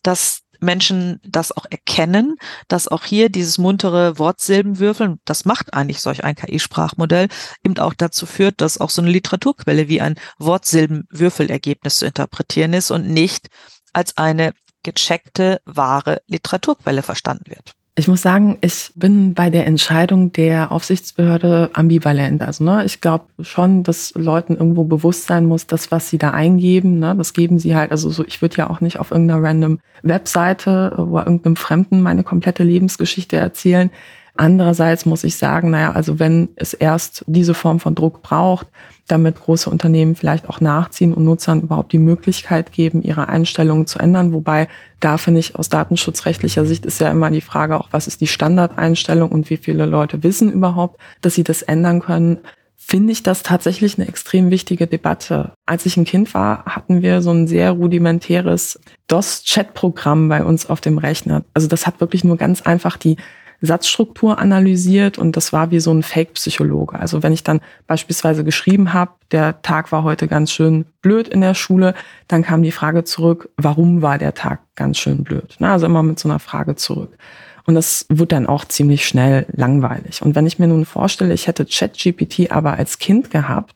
dass 0.04 0.42
Menschen 0.60 1.20
das 1.24 1.52
auch 1.52 1.66
erkennen, 1.70 2.36
dass 2.68 2.88
auch 2.88 3.06
hier 3.06 3.30
dieses 3.30 3.58
muntere 3.58 4.20
Wortsilbenwürfeln, 4.20 5.20
das 5.26 5.46
macht 5.46 5.74
eigentlich 5.74 6.02
solch 6.02 6.24
ein 6.24 6.36
KI-Sprachmodell, 6.36 7.28
eben 7.64 7.78
auch 7.80 7.94
dazu 7.94 8.26
führt, 8.26 8.62
dass 8.62 8.80
auch 8.80 8.90
so 8.90 9.02
eine 9.02 9.12
Literaturquelle 9.12 9.88
wie 9.88 10.02
ein 10.02 10.16
Wortsilbenwürfelergebnis 10.40 11.98
zu 11.98 12.06
interpretieren 12.06 12.74
ist 12.74 12.92
und 12.92 13.10
nicht 13.10 13.48
als 13.94 14.18
eine 14.18 14.54
gecheckte, 14.84 15.62
wahre 15.66 16.22
Literaturquelle 16.28 17.04
verstanden 17.04 17.52
wird. 17.52 17.74
Ich 18.00 18.08
muss 18.08 18.22
sagen, 18.22 18.60
ich 18.62 18.92
bin 18.94 19.34
bei 19.34 19.50
der 19.50 19.66
Entscheidung 19.66 20.32
der 20.32 20.72
Aufsichtsbehörde 20.72 21.72
ambivalent. 21.74 22.44
Also 22.44 22.64
ne, 22.64 22.86
ich 22.86 23.02
glaube 23.02 23.26
schon, 23.42 23.82
dass 23.82 24.14
Leuten 24.14 24.56
irgendwo 24.56 24.84
bewusst 24.84 25.26
sein 25.26 25.48
muss, 25.48 25.66
dass 25.66 25.90
was 25.90 26.08
sie 26.08 26.20
da 26.20 26.30
eingeben, 26.30 27.00
ne, 27.00 27.16
das 27.18 27.34
geben 27.34 27.58
sie 27.58 27.76
halt. 27.76 27.90
Also 27.90 28.12
so, 28.12 28.24
ich 28.24 28.40
würde 28.40 28.58
ja 28.58 28.70
auch 28.70 28.82
nicht 28.82 29.00
auf 29.00 29.10
irgendeiner 29.10 29.42
random 29.42 29.80
Webseite 30.04 30.94
oder 30.96 31.26
irgendeinem 31.26 31.56
Fremden 31.56 32.04
meine 32.04 32.24
komplette 32.24 32.64
Lebensgeschichte 32.64 33.36
erzählen. 33.36 33.90
Andererseits 34.38 35.06
muss 35.06 35.24
ich 35.24 35.36
sagen, 35.36 35.72
naja, 35.72 35.92
also 35.92 36.20
wenn 36.20 36.50
es 36.56 36.74
erst 36.74 37.24
diese 37.28 37.54
Form 37.54 37.80
von 37.80 37.96
Druck 37.96 38.22
braucht, 38.22 38.68
damit 39.08 39.40
große 39.40 39.70
Unternehmen 39.70 40.16
vielleicht 40.16 40.50
auch 40.50 40.62
nachziehen 40.62 41.14
und 41.14 41.24
Nutzern 41.24 41.62
überhaupt 41.62 41.94
die 41.94 41.98
Möglichkeit 41.98 42.72
geben, 42.72 43.02
ihre 43.02 43.30
Einstellungen 43.30 43.88
zu 43.88 44.00
ändern. 44.00 44.34
Wobei 44.34 44.68
da 45.00 45.18
finde 45.18 45.40
ich 45.40 45.56
aus 45.56 45.70
datenschutzrechtlicher 45.70 46.66
Sicht 46.66 46.86
ist 46.86 47.00
ja 47.00 47.10
immer 47.10 47.32
die 47.32 47.42
Frage 47.42 47.80
auch, 47.80 47.88
was 47.92 48.08
ist 48.08 48.22
die 48.22 48.28
Standardeinstellung 48.28 49.32
und 49.32 49.50
wie 49.50 49.58
viele 49.58 49.86
Leute 49.86 50.24
wissen 50.24 50.52
überhaupt, 50.52 51.00
dass 51.22 51.36
sie 51.36 51.44
das 51.44 51.62
ändern 51.62 52.02
können. 52.02 52.40
finde 52.76 53.12
ich 53.12 53.22
das 53.22 53.44
tatsächlich 53.44 53.98
eine 53.98 54.08
extrem 54.08 54.50
wichtige 54.50 54.88
Debatte. 54.88 55.52
Als 55.66 55.86
ich 55.86 55.98
ein 55.98 56.06
Kind 56.06 56.34
war, 56.34 56.64
hatten 56.66 57.02
wir 57.02 57.22
so 57.22 57.32
ein 57.32 57.48
sehr 57.48 57.72
rudimentäres 57.72 58.80
DOS-Chat-Programm 59.08 60.30
bei 60.30 60.42
uns 60.42 60.70
auf 60.70 60.80
dem 60.80 60.98
Rechner. 60.98 61.44
Also 61.54 61.68
das 61.68 61.86
hat 61.86 62.00
wirklich 62.00 62.24
nur 62.24 62.38
ganz 62.38 62.62
einfach 62.62 62.96
die 62.96 63.18
Satzstruktur 63.62 64.38
analysiert 64.38 65.18
und 65.18 65.36
das 65.36 65.52
war 65.52 65.72
wie 65.72 65.80
so 65.80 65.92
ein 65.92 66.04
Fake-Psychologe. 66.04 67.00
Also 67.00 67.24
wenn 67.24 67.34
ich 67.34 67.44
dann 67.44 67.60
beispielsweise 67.88 68.44
geschrieben 68.44 68.94
habe, 68.94 69.12
der 69.32 69.62
Tag 69.62 69.92
war 69.92 70.04
heute 70.04 70.28
ganz 70.28 70.52
schön 70.52 70.86
blöd 71.02 71.28
in 71.28 71.42
der 71.42 71.56
Schule, 71.56 71.96
dann 72.28 72.44
kam 72.44 72.62
die 72.62 72.72
Frage 72.72 73.04
zurück, 73.04 73.50
warum 73.58 74.02
war 74.02 74.18
der 74.18 74.36
Tag 74.36 74.60
ganz 74.76 75.00
schön 75.00 75.24
blöd? 75.24 75.56
Na, 75.60 75.74
also 75.74 75.88
immer 75.88 76.04
mit 76.04 76.20
so 76.20 76.30
einer 76.30 76.40
Frage 76.40 76.76
zurück. 76.76 77.18
Und 77.66 77.76
das 77.76 78.06
wird 78.10 78.32
dann 78.32 78.48
auch 78.48 78.64
ziemlich 78.64 79.06
schnell 79.06 79.46
langweilig. 79.52 80.22
Und 80.22 80.36
wenn 80.36 80.48
ich 80.48 80.58
mir 80.58 80.68
nun 80.68 80.86
vorstelle, 80.86 81.34
ich 81.34 81.48
hätte 81.48 81.66
ChatGPT 81.66 82.52
aber 82.52 82.74
als 82.74 82.98
Kind 83.00 83.30
gehabt, 83.30 83.76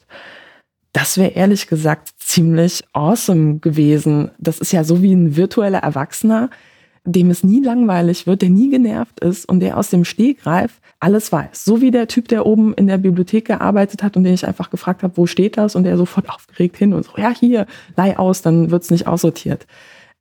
das 0.93 1.17
wäre 1.17 1.31
ehrlich 1.31 1.67
gesagt 1.67 2.09
ziemlich 2.17 2.83
awesome 2.93 3.59
gewesen. 3.59 4.31
Das 4.37 4.59
ist 4.59 4.71
ja 4.71 4.83
so 4.83 5.01
wie 5.01 5.13
ein 5.13 5.35
virtueller 5.35 5.79
Erwachsener, 5.79 6.49
dem 7.03 7.31
es 7.31 7.43
nie 7.43 7.61
langweilig 7.61 8.27
wird, 8.27 8.41
der 8.41 8.49
nie 8.49 8.69
genervt 8.69 9.19
ist 9.21 9.45
und 9.45 9.59
der 9.59 9.77
aus 9.77 9.89
dem 9.89 10.05
Stegreif 10.05 10.79
alles 10.99 11.31
weiß. 11.31 11.65
So 11.65 11.81
wie 11.81 11.89
der 11.89 12.07
Typ, 12.07 12.27
der 12.27 12.45
oben 12.45 12.73
in 12.75 12.87
der 12.87 12.99
Bibliothek 12.99 13.45
gearbeitet 13.45 14.03
hat 14.03 14.15
und 14.17 14.23
den 14.23 14.35
ich 14.35 14.47
einfach 14.47 14.69
gefragt 14.69 15.01
habe, 15.01 15.17
wo 15.17 15.25
steht 15.25 15.57
das? 15.57 15.75
Und 15.75 15.83
der 15.83 15.97
sofort 15.97 16.29
aufgeregt 16.29 16.77
hin 16.77 16.93
und 16.93 17.05
so, 17.05 17.11
ja, 17.17 17.31
hier, 17.31 17.65
leih 17.97 18.19
aus, 18.19 18.43
dann 18.43 18.69
wird's 18.69 18.91
nicht 18.91 19.07
aussortiert. 19.07 19.65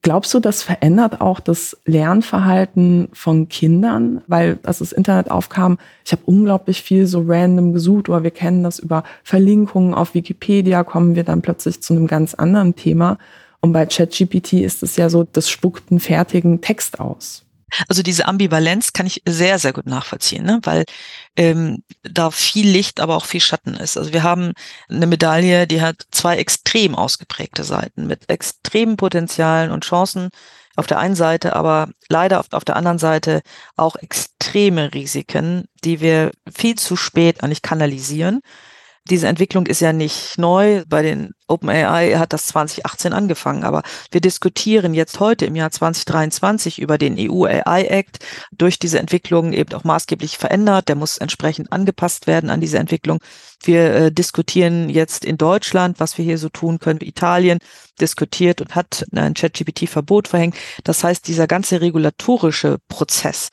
Glaubst 0.03 0.33
du, 0.33 0.41
das 0.41 0.63
verändert 0.63 1.21
auch 1.21 1.41
das 1.41 1.77
Lernverhalten 1.85 3.09
von 3.13 3.51
Kindern? 3.51 4.23
Weil 4.27 4.59
als 4.63 4.79
das 4.79 4.93
Internet 4.93 5.31
aufkam, 5.31 5.77
ich 6.07 6.13
habe 6.13 6.23
unglaublich 6.25 6.81
viel 6.81 7.07
so 7.07 7.23
random 7.27 7.75
gesucht 7.75 8.09
oder 8.09 8.23
wir 8.23 8.31
kennen 8.31 8.63
das 8.63 8.79
über 8.79 9.05
Verlinkungen 9.23 9.93
auf 9.93 10.15
Wikipedia, 10.15 10.85
kommen 10.85 11.17
wir 11.17 11.25
dann 11.25 11.43
plötzlich 11.43 11.83
zu 11.83 11.93
einem 11.93 12.07
ganz 12.07 12.33
anderen 12.33 12.77
Thema. 12.77 13.19
Und 13.61 13.73
bei 13.73 13.87
ChatGPT 13.87 14.55
ist 14.55 14.83
es 14.83 14.97
ja 14.97 15.11
so, 15.11 15.25
das 15.25 15.51
spuckt 15.51 15.91
einen 15.91 16.01
fertigen 16.01 16.61
Text 16.61 16.99
aus. 16.99 17.45
Also 17.89 18.03
diese 18.03 18.27
Ambivalenz 18.27 18.93
kann 18.93 19.07
ich 19.07 19.23
sehr, 19.27 19.59
sehr 19.59 19.73
gut 19.73 19.87
nachvollziehen, 19.87 20.45
ne? 20.45 20.61
weil 20.65 20.85
ähm, 21.37 21.85
da 22.03 22.31
viel 22.31 22.69
Licht, 22.69 23.01
aber 23.01 23.17
auch 23.17 23.27
viel 23.27 23.41
Schatten 23.41 23.75
ist. 23.75 23.97
Also 23.97 24.13
wir 24.13 24.23
haben 24.23 24.53
eine 24.89 25.07
Medaille, 25.07 25.67
die 25.67 25.81
hat 25.81 26.03
zwei 26.11 26.37
extrem 26.39 26.95
ausgeprägte 26.95 27.65
Seiten 27.65 28.07
mit 28.07 28.29
extremen 28.29 28.97
Potenzialen 28.97 29.71
und 29.71 29.85
Chancen 29.85 30.31
auf 30.77 30.87
der 30.87 30.99
einen 30.99 31.15
Seite, 31.15 31.55
aber 31.55 31.89
leider 32.09 32.41
auf, 32.41 32.47
auf 32.53 32.65
der 32.65 32.77
anderen 32.77 32.99
Seite 32.99 33.43
auch 33.77 33.97
extreme 33.97 34.93
Risiken, 34.95 35.67
die 35.85 36.01
wir 36.01 36.33
viel 36.53 36.77
zu 36.77 36.97
spät 36.97 37.43
eigentlich 37.43 37.63
kanalisieren. 37.63 38.41
Diese 39.09 39.29
Entwicklung 39.29 39.67
ist 39.67 39.81
ja 39.81 39.93
nicht 39.93 40.37
neu. 40.39 40.85
Bei 40.87 41.03
den 41.03 41.33
OpenAI 41.49 42.17
hat 42.17 42.33
das 42.33 42.47
2018 42.47 43.13
angefangen, 43.13 43.65
aber 43.65 43.83
wir 44.11 44.21
diskutieren 44.21 44.95
jetzt 44.95 45.21
heute 45.21 45.47
im 45.47 45.57
Jahr 45.57 45.71
2023 45.71 46.81
über 46.81 46.99
den 46.99 47.17
EU 47.19 47.45
AI 47.45 47.87
Act, 47.87 48.19
durch 48.53 48.79
diese 48.79 48.99
Entwicklung 48.99 49.53
eben 49.53 49.73
auch 49.75 49.85
maßgeblich 49.85 50.39
verändert. 50.39 50.89
Der 50.89 50.97
muss 50.97 51.19
entsprechend 51.19 51.73
angepasst 51.73 52.27
werden 52.27 52.51
an 52.51 52.61
diese 52.61 52.79
Entwicklung. 52.79 53.19
Wir 53.63 53.95
äh, 53.95 54.13
diskutieren 54.13 54.89
jetzt 54.91 55.25
in 55.25 55.39
Deutschland, 55.39 55.99
was 55.99 56.19
wir 56.19 56.25
hier 56.25 56.39
so 56.39 56.49
tun 56.49 56.79
können. 56.79 57.01
Italien 57.01 57.59
diskutiert 58.01 58.61
und 58.61 58.75
hat 58.75 59.07
ein 59.13 59.35
ChatGPT-Verbot 59.35 60.29
verhängt. 60.29 60.57
Das 60.85 61.03
heißt, 61.03 61.27
dieser 61.27 61.47
ganze 61.47 61.81
regulatorische 61.81 62.79
Prozess, 62.89 63.49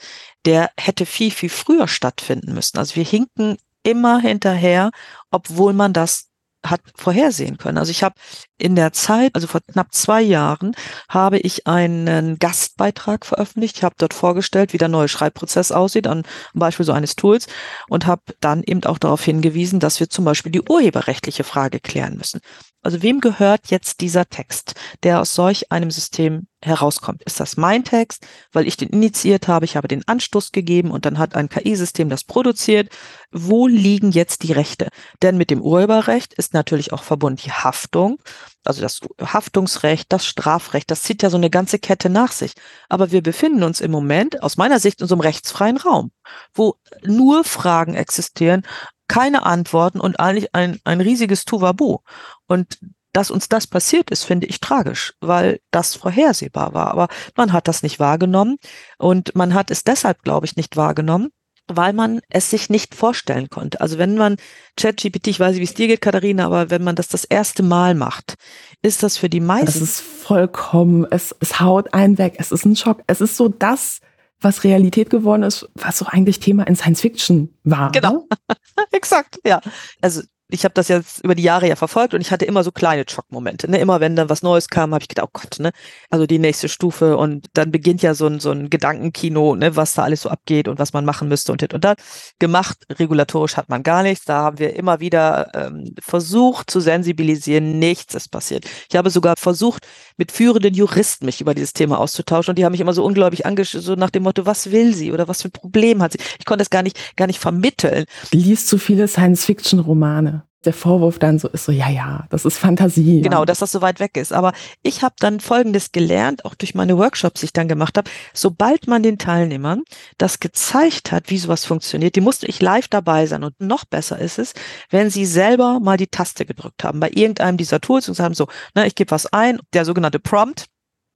der 0.46 0.70
hätte 0.77 1.06
viel, 1.06 1.32
viel 1.32 1.50
früher 1.50 1.88
stattfinden 1.88 2.54
müssen. 2.54 2.77
Also 2.77 2.96
wir 2.96 3.04
hinken 3.04 3.58
immer 3.88 4.20
hinterher, 4.20 4.91
obwohl 5.32 5.74
man 5.74 5.94
das 5.94 6.27
hat 6.65 6.82
vorhersehen 6.96 7.58
können. 7.58 7.77
Also 7.77 7.91
ich 7.91 8.03
habe 8.03 8.15
in 8.58 8.75
der 8.75 8.91
Zeit, 8.91 9.36
also 9.36 9.48
vor 9.48 9.62
knapp 9.62 9.94
zwei 9.94 10.22
Jahren, 10.22 10.75
habe 11.08 11.38
ich 11.38 11.65
einen 11.67 12.39
Gastbeitrag 12.39 13.25
veröffentlicht. 13.25 13.77
Ich 13.77 13.84
habe 13.84 13.96
dort 13.98 14.13
vorgestellt, 14.13 14.74
wie 14.74 14.77
der 14.77 14.89
neue 14.89 15.08
Schreibprozess 15.08 15.72
aussieht, 15.72 16.08
an 16.08 16.24
Beispiel 16.53 16.86
so 16.86 16.91
eines 16.91 17.15
Tools 17.15 17.48
und 17.88 18.06
habe 18.06 18.24
dann 18.41 18.63
eben 18.63 18.84
auch 18.84 18.98
darauf 18.98 19.24
hingewiesen, 19.24 19.79
dass 19.79 20.00
wir 20.00 20.10
zum 20.10 20.25
Beispiel 20.25 20.51
die 20.51 20.62
urheberrechtliche 20.62 21.44
Frage 21.46 21.79
klären 21.79 22.17
müssen. 22.17 22.41
Also 22.84 23.01
wem 23.01 23.19
gehört 23.19 23.67
jetzt 23.69 24.02
dieser 24.02 24.30
Text, 24.30 24.75
der 25.04 25.19
aus 25.19 25.34
solch 25.36 25.71
einem 25.71 25.91
System 25.91 26.47
herauskommt? 26.63 27.23
Ist 27.23 27.39
das 27.39 27.58
mein 27.58 27.84
Text, 27.84 28.25
weil 28.52 28.67
ich 28.67 28.78
den 28.78 28.89
initiiert 28.89 29.47
habe, 29.47 29.65
ich 29.65 29.75
habe 29.75 29.88
den 29.88 30.08
Anstoß 30.08 30.52
gegeben 30.52 30.91
und 30.91 31.06
dann 31.06 31.17
hat 31.17 31.36
ein 31.36 31.49
KI-System 31.49 32.10
das 32.10 32.23
produziert? 32.23 32.89
Wo 33.32 33.67
liegen 33.67 34.12
jetzt 34.12 34.43
die 34.43 34.54
Rechte? 34.54 34.89
Denn 35.21 35.38
mit 35.38 35.49
dem 35.49 35.62
Urheberrecht 35.62 36.34
ist 36.36 36.54
natürlich 36.54 36.93
auch 36.93 37.04
verbunden 37.04 37.41
die 37.43 37.52
Haftung, 37.52 38.21
also 38.63 38.82
das 38.82 39.02
Haftungsrecht, 39.21 40.12
das 40.12 40.25
Strafrecht, 40.25 40.91
das 40.91 41.02
zieht 41.02 41.23
ja 41.23 41.30
so 41.30 41.38
eine 41.38 41.49
ganze 41.49 41.80
Kette 41.80 42.10
nach 42.10 42.32
sich. 42.32 42.54
Aber 42.89 43.12
wir 43.12 43.21
befinden 43.21 43.63
uns 43.63 43.82
im 43.82 43.91
Moment 43.91 44.43
aus 44.43 44.58
meiner 44.58 44.80
Sicht 44.80 45.02
in 45.02 45.08
so 45.08 45.15
einem 45.15 45.21
rechtsfreien 45.21 45.78
Raum, 45.78 46.12
wo 46.54 46.75
nur 47.04 47.43
Fragen 47.43 47.95
existieren, 47.95 48.63
keine 49.08 49.43
Antworten 49.43 49.99
und 49.99 50.19
eigentlich 50.19 50.54
ein, 50.54 50.80
ein 50.84 51.02
riesiges 51.02 51.45
Tuvabu. 51.45 51.99
Und 52.47 52.79
dass 53.13 53.31
uns 53.31 53.49
das 53.49 53.65
passiert 53.67 54.12
ist, 54.12 54.23
finde 54.23 54.47
ich 54.47 54.60
tragisch, 54.60 55.13
weil 55.21 55.60
das 55.71 55.95
vorhersehbar 55.95 56.73
war. 56.73 56.91
Aber 56.91 57.07
man 57.36 57.51
hat 57.51 57.67
das 57.67 57.81
nicht 57.81 57.99
wahrgenommen 57.99 58.57
und 58.97 59.36
man 59.36 59.53
hat 59.53 59.71
es 59.71 59.83
deshalb, 59.83 60.21
glaube 60.21 60.45
ich, 60.45 60.55
nicht 60.55 60.77
wahrgenommen, 60.77 61.29
weil 61.67 61.93
man 61.93 62.21
es 62.29 62.49
sich 62.49 62.69
nicht 62.69 62.95
vorstellen 62.95 63.49
konnte. 63.49 63.81
Also 63.81 63.97
wenn 63.97 64.15
man 64.17 64.38
ChatGPT, 64.77 65.27
ich 65.27 65.39
weiß 65.39 65.53
nicht, 65.53 65.62
wie 65.62 65.65
es 65.65 65.73
dir 65.73 65.88
geht, 65.88 66.01
Katharina, 66.01 66.45
aber 66.45 66.69
wenn 66.69 66.83
man 66.83 66.95
das 66.95 67.07
das 67.07 67.25
erste 67.25 67.63
Mal 67.63 67.95
macht, 67.95 68.36
ist 68.81 69.03
das 69.03 69.17
für 69.17 69.29
die 69.29 69.39
meisten. 69.39 69.67
Es 69.67 69.81
ist 69.81 69.99
vollkommen, 69.99 71.07
es, 71.10 71.36
es 71.39 71.60
haut 71.60 71.93
einen 71.93 72.17
weg, 72.17 72.36
es 72.38 72.51
ist 72.51 72.65
ein 72.65 72.75
Schock. 72.75 73.01
Es 73.07 73.19
ist 73.19 73.36
so 73.36 73.49
das, 73.49 73.99
was 74.39 74.63
Realität 74.63 75.10
geworden 75.10 75.43
ist, 75.43 75.67
was 75.75 75.97
so 75.97 76.05
eigentlich 76.05 76.39
Thema 76.39 76.67
in 76.67 76.75
Science 76.75 77.01
Fiction 77.01 77.55
war. 77.63 77.91
Genau, 77.91 78.27
ne? 78.29 78.55
exakt, 78.91 79.39
ja. 79.43 79.60
Also 80.01 80.21
ich 80.49 80.63
habe 80.63 80.73
das 80.73 80.88
jetzt 80.88 81.23
über 81.23 81.36
die 81.36 81.43
Jahre 81.43 81.67
ja 81.67 81.75
verfolgt 81.75 82.13
und 82.13 82.21
ich 82.21 82.31
hatte 82.31 82.45
immer 82.45 82.63
so 82.63 82.71
kleine 82.71 83.03
Schockmomente. 83.07 83.69
Ne? 83.69 83.79
Immer 83.79 83.99
wenn 83.99 84.15
dann 84.15 84.29
was 84.29 84.43
Neues 84.43 84.69
kam, 84.69 84.93
habe 84.93 85.01
ich 85.01 85.10
gedacht, 85.10 85.27
oh 85.27 85.39
Gott, 85.39 85.60
ne? 85.60 85.71
Also 86.10 86.25
die 86.25 86.39
nächste 86.39 86.69
Stufe 86.69 87.17
und 87.17 87.47
dann 87.53 87.71
beginnt 87.71 88.01
ja 88.01 88.13
so 88.13 88.27
ein, 88.27 88.39
so 88.39 88.51
ein 88.51 88.69
Gedankenkino, 88.69 89.55
ne, 89.55 89.75
was 89.75 89.93
da 89.93 90.03
alles 90.03 90.21
so 90.21 90.29
abgeht 90.29 90.69
und 90.69 90.79
was 90.79 90.93
man 90.93 91.03
machen 91.03 91.27
müsste 91.27 91.51
und 91.51 91.73
und 91.73 91.83
da. 91.83 91.95
Gemacht, 92.39 92.77
regulatorisch 92.97 93.57
hat 93.57 93.67
man 93.67 93.83
gar 93.83 94.03
nichts. 94.03 94.25
Da 94.25 94.41
haben 94.43 94.60
wir 94.60 94.75
immer 94.75 94.99
wieder 95.01 95.51
ähm, 95.53 95.95
versucht 95.99 96.71
zu 96.71 96.79
sensibilisieren, 96.79 97.79
nichts 97.79 98.15
ist 98.15 98.29
passiert. 98.29 98.65
Ich 98.89 98.95
habe 98.95 99.10
sogar 99.10 99.36
versucht, 99.38 99.86
mit 100.15 100.31
führenden 100.31 100.73
Juristen 100.73 101.25
mich 101.25 101.41
über 101.41 101.53
dieses 101.55 101.73
Thema 101.73 101.99
auszutauschen 101.99 102.51
und 102.51 102.60
die 102.60 102.63
haben 102.63 102.71
mich 102.71 102.81
immer 102.81 102.93
so 102.93 103.03
unglaublich 103.03 103.45
angeschaut, 103.45 103.81
so 103.81 103.95
nach 103.95 104.12
dem 104.12 104.23
Motto, 104.23 104.45
was 104.45 104.71
will 104.71 104.93
sie 104.93 105.12
oder 105.12 105.27
was 105.27 105.41
für 105.41 105.49
ein 105.49 105.51
Problem 105.51 106.01
hat 106.01 106.13
sie? 106.13 106.19
Ich 106.39 106.45
konnte 106.45 106.62
es 106.62 106.69
gar 106.69 106.83
nicht, 106.83 107.17
gar 107.17 107.27
nicht 107.27 107.39
vermitteln. 107.39 108.05
Liest 108.31 108.67
zu 108.69 108.77
viele 108.77 109.07
Science-Fiction-Romane 109.07 110.37
der 110.67 110.73
Vorwurf 110.73 111.17
dann 111.17 111.39
so 111.39 111.47
ist 111.47 111.65
so, 111.65 111.71
ja, 111.71 111.89
ja, 111.89 112.25
das 112.30 112.45
ist 112.45 112.58
Fantasie. 112.58 113.21
Genau, 113.21 113.45
dass 113.45 113.60
das 113.60 113.71
so 113.71 113.82
weit 113.82 113.99
weg 113.99 114.17
ist. 114.17 114.34
Aber 114.34 114.51
ich 114.84 115.01
habe 115.01 115.15
dann 115.17 115.39
Folgendes 115.39 115.91
gelernt, 115.91 116.45
auch 116.45 116.56
durch 116.56 116.75
meine 116.75 116.97
Workshops, 116.97 117.39
die 117.39 117.45
ich 117.45 117.53
dann 117.53 117.67
gemacht 117.67 117.97
habe. 117.97 118.12
Sobald 118.34 118.88
man 118.88 119.01
den 119.01 119.17
Teilnehmern 119.17 119.84
das 120.17 120.39
gezeigt 120.39 121.12
hat, 121.12 121.30
wie 121.30 121.38
sowas 121.38 121.65
funktioniert, 121.65 122.15
die 122.15 122.21
musste 122.21 122.47
ich 122.47 122.62
live 122.62 122.89
dabei 122.89 123.25
sein. 123.25 123.43
Und 123.43 123.60
noch 123.60 123.86
besser 123.86 124.19
ist 124.19 124.38
es, 124.38 124.53
wenn 124.89 125.10
sie 125.10 125.25
selber 125.25 125.80
mal 125.80 125.97
die 125.97 126.08
Taste 126.08 126.45
gedrückt 126.45 126.84
haben 126.84 126.99
bei 126.99 127.10
irgendeinem 127.10 127.58
dieser 127.58 127.80
Tools 127.80 128.10
und 128.10 128.15
sagen 128.15 128.34
so, 128.34 128.47
na, 128.75 128.86
ich 128.86 128.95
gebe 128.95 129.12
was 129.12 129.25
ein, 129.27 129.60
der 129.73 129.86
sogenannte 129.86 130.19
Prompt, 130.19 130.67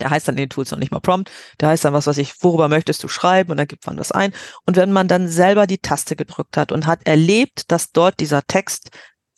der 0.02 0.10
heißt 0.10 0.28
dann 0.28 0.36
in 0.36 0.44
den 0.44 0.50
Tools 0.50 0.72
noch 0.72 0.80
nicht 0.80 0.92
mal 0.92 1.00
Prompt. 1.00 1.32
Der 1.60 1.70
heißt 1.70 1.86
dann 1.86 1.94
was, 1.94 2.08
was 2.08 2.18
ich, 2.18 2.34
worüber 2.42 2.68
möchtest 2.68 3.04
du 3.04 3.08
schreiben? 3.08 3.52
Und 3.52 3.58
dann 3.58 3.68
gibt 3.68 3.86
man 3.86 3.98
das 3.98 4.12
ein. 4.12 4.34
Und 4.66 4.76
wenn 4.76 4.92
man 4.92 5.08
dann 5.08 5.30
selber 5.30 5.68
die 5.68 5.78
Taste 5.78 6.16
gedrückt 6.16 6.58
hat 6.58 6.72
und 6.72 6.88
hat 6.88 7.06
erlebt, 7.06 7.72
dass 7.72 7.92
dort 7.92 8.20
dieser 8.20 8.42
Text 8.42 8.90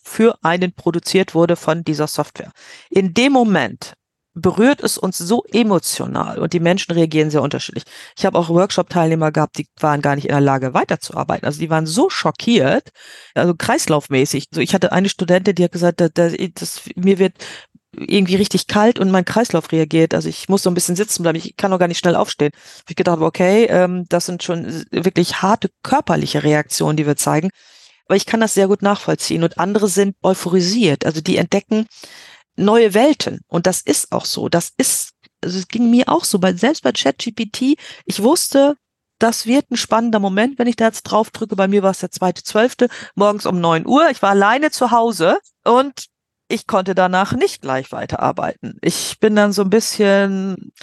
für 0.04 0.38
einen 0.44 0.74
produziert 0.74 1.34
wurde 1.34 1.56
von 1.56 1.84
dieser 1.84 2.08
Software. 2.08 2.52
In 2.89 3.13
dem 3.13 3.34
Moment 3.34 3.94
berührt 4.36 4.82
es 4.82 4.98
uns 4.98 5.18
so 5.18 5.44
emotional 5.52 6.39
und 6.39 6.54
die 6.54 6.60
Menschen 6.60 6.92
reagieren 6.92 7.30
sehr 7.30 7.44
unterschiedlich. 7.44 7.84
Ich 8.18 8.26
habe 8.26 8.38
auch 8.38 8.50
Workshop-Teilnehmer 8.50 9.32
gehabt, 9.32 9.58
die 9.60 9.68
waren 9.80 10.02
gar 10.02 10.16
nicht 10.16 10.26
in 10.26 10.32
der 10.32 10.42
Lage 10.42 10.74
weiterzuarbeiten. 10.74 11.46
Also 11.46 11.60
die 11.60 11.70
waren 11.70 11.86
so 11.86 12.10
schockiert, 12.10 12.89
also 13.36 13.54
kreislaufmäßig. 13.56 14.48
Also 14.52 14.62
ich 14.62 14.74
hatte 14.74 14.92
eine 14.92 15.10
Studentin, 15.10 15.56
die 15.56 15.63
hat 15.63 15.72
gesagt, 15.72 16.02
dass, 16.02 16.34
dass 16.56 16.82
mir 16.96 17.20
wird 17.20 17.36
irgendwie 17.96 18.36
richtig 18.36 18.66
kalt 18.66 18.98
und 18.98 19.12
mein 19.12 19.26
Kreislauf 19.26 19.72
reagiert. 19.72 20.16
Also 20.16 20.28
ich 20.28 20.50
muss 20.50 20.63
so 20.63 20.70
ein 20.72 20.74
bisschen 20.74 20.96
sitzen 20.96 21.22
bleiben. 21.22 21.38
Ich 21.38 21.56
kann 21.56 21.72
auch 21.72 21.78
gar 21.80 21.88
nicht 21.88 22.00
schnell 22.00 22.16
aufstehen. 22.16 22.52
Ich 22.89 22.96
gedacht, 22.96 23.20
okay, 23.20 23.66
ähm, 23.66 24.06
das 24.10 24.26
sind 24.26 24.42
schon 24.42 24.84
wirklich 24.89 25.44
harte 25.44 25.70
körperliche 25.84 26.44
Reaktionen, 26.44 26.98
die 26.98 27.06
wir 27.06 27.18
zeigen. 27.18 27.52
Aber 28.08 28.16
ich 28.16 28.26
kann 28.26 28.42
das 28.42 28.54
sehr 28.54 28.68
gut 28.68 28.82
nachvollziehen. 28.82 29.44
Und 29.44 29.60
andere 29.60 29.88
sind 29.88 30.16
euphorisiert. 30.22 31.06
Also 31.06 31.22
die 31.22 31.38
entdecken 31.38 31.88
neue 32.56 32.94
Welten. 32.94 33.42
Und 33.48 33.68
das 33.68 33.82
ist 33.82 34.12
auch 34.12 34.26
so. 34.26 34.50
Das 34.50 34.72
ist, 34.78 35.12
also 35.44 35.58
es 35.58 35.68
ging 35.68 35.89
mir 35.89 36.10
auch 36.10 36.24
so. 36.24 36.39
Bei, 36.39 36.54
selbst 36.54 36.84
bei 36.84 36.92
ChatGPT, 36.92 37.78
ich 38.06 38.22
wusste, 38.22 38.76
das 39.20 39.46
wird 39.46 39.72
ein 39.72 39.78
spannender 39.78 40.20
Moment, 40.20 40.60
wenn 40.60 40.68
ich 40.68 40.76
da 40.76 40.86
jetzt 40.86 41.04
drauf 41.04 41.32
drücke. 41.32 41.56
Bei 41.56 41.68
mir 41.68 41.84
war 41.84 41.92
es 41.92 42.00
der 42.00 42.12
zweite 42.12 42.44
zwölfte, 42.44 42.89
morgens 43.16 43.46
um 43.46 43.60
neun 43.60 43.88
Uhr. 43.88 44.10
Ich 44.10 44.22
war 44.22 44.32
alleine 44.32 44.72
zu 44.72 44.92
Hause 44.92 45.38
und 45.63 46.08
ich 46.50 46.68
konnte 46.68 46.94
danach 46.94 47.34
nicht 47.34 47.62
gleich 47.62 47.92
weiterarbeiten. 47.92 48.78
Ich 48.82 49.20
bin 49.20 49.36
dann 49.36 49.54
so 49.54 49.62
ein 49.62 49.70
bisschen 49.70 50.74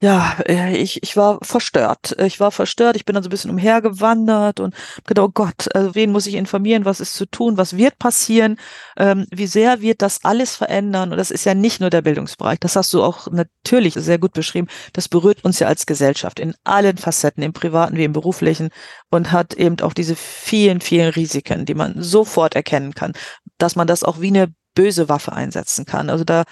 ja, 0.00 0.36
äh, 0.46 0.76
ich, 0.76 1.02
ich 1.02 1.16
war 1.16 1.40
verstört. 1.42 2.14
Ich 2.20 2.38
war 2.38 2.52
verstört. 2.52 2.94
Ich 2.94 3.04
bin 3.04 3.14
dann 3.14 3.24
so 3.24 3.28
ein 3.28 3.30
bisschen 3.30 3.50
umhergewandert 3.50 4.60
und 4.60 4.74
gedacht, 5.04 5.26
oh 5.26 5.30
Gott, 5.32 5.74
also 5.74 5.96
wen 5.96 6.12
muss 6.12 6.28
ich 6.28 6.34
informieren? 6.34 6.84
Was 6.84 7.00
ist 7.00 7.14
zu 7.14 7.26
tun? 7.26 7.56
Was 7.56 7.76
wird 7.76 7.98
passieren? 7.98 8.58
Ähm, 8.96 9.26
wie 9.32 9.48
sehr 9.48 9.80
wird 9.80 10.00
das 10.00 10.24
alles 10.24 10.54
verändern? 10.54 11.10
Und 11.10 11.18
das 11.18 11.32
ist 11.32 11.44
ja 11.44 11.54
nicht 11.54 11.80
nur 11.80 11.90
der 11.90 12.02
Bildungsbereich. 12.02 12.60
Das 12.60 12.76
hast 12.76 12.94
du 12.94 13.02
auch 13.02 13.26
natürlich 13.32 13.94
sehr 13.94 14.18
gut 14.18 14.34
beschrieben. 14.34 14.68
Das 14.92 15.08
berührt 15.08 15.44
uns 15.44 15.58
ja 15.58 15.66
als 15.66 15.84
Gesellschaft 15.84 16.38
in 16.38 16.54
allen 16.62 16.96
Facetten, 16.96 17.42
im 17.42 17.52
privaten 17.52 17.96
wie 17.96 18.04
im 18.04 18.12
beruflichen 18.12 18.68
und 19.10 19.32
hat 19.32 19.54
eben 19.54 19.80
auch 19.80 19.94
diese 19.94 20.14
vielen, 20.14 20.80
vielen 20.80 21.10
Risiken, 21.10 21.64
die 21.66 21.74
man 21.74 22.00
sofort 22.00 22.54
erkennen 22.54 22.94
kann, 22.94 23.14
dass 23.58 23.74
man 23.74 23.88
das 23.88 24.04
auch 24.04 24.20
wie 24.20 24.28
eine 24.28 24.54
böse 24.76 25.08
Waffe 25.08 25.32
einsetzen 25.32 25.86
kann. 25.86 26.08
Also 26.08 26.22
da 26.22 26.44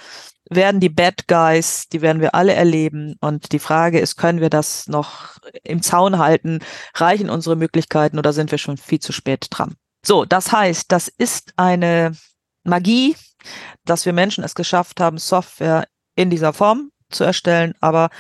werden 0.48 0.80
die 0.80 0.88
Bad 0.88 1.26
Guys, 1.28 1.88
die 1.88 2.02
werden 2.02 2.20
wir 2.20 2.34
alle 2.34 2.54
erleben. 2.54 3.16
Und 3.20 3.52
die 3.52 3.58
Frage 3.58 3.98
ist, 3.98 4.16
können 4.16 4.40
wir 4.40 4.50
das 4.50 4.86
noch 4.86 5.38
im 5.64 5.82
Zaun 5.82 6.18
halten? 6.18 6.60
Reichen 6.94 7.30
unsere 7.30 7.56
Möglichkeiten 7.56 8.18
oder 8.18 8.32
sind 8.32 8.50
wir 8.50 8.58
schon 8.58 8.76
viel 8.76 9.00
zu 9.00 9.12
spät 9.12 9.46
dran? 9.50 9.74
So, 10.04 10.24
das 10.24 10.52
heißt, 10.52 10.92
das 10.92 11.08
ist 11.08 11.52
eine 11.56 12.12
Magie, 12.64 13.16
dass 13.84 14.06
wir 14.06 14.12
Menschen 14.12 14.44
es 14.44 14.54
geschafft 14.54 15.00
haben, 15.00 15.18
Software 15.18 15.86
in 16.14 16.30
dieser 16.30 16.52
Form 16.52 16.90
zu 17.10 17.24
erstellen. 17.24 17.74
Aber 17.80 18.10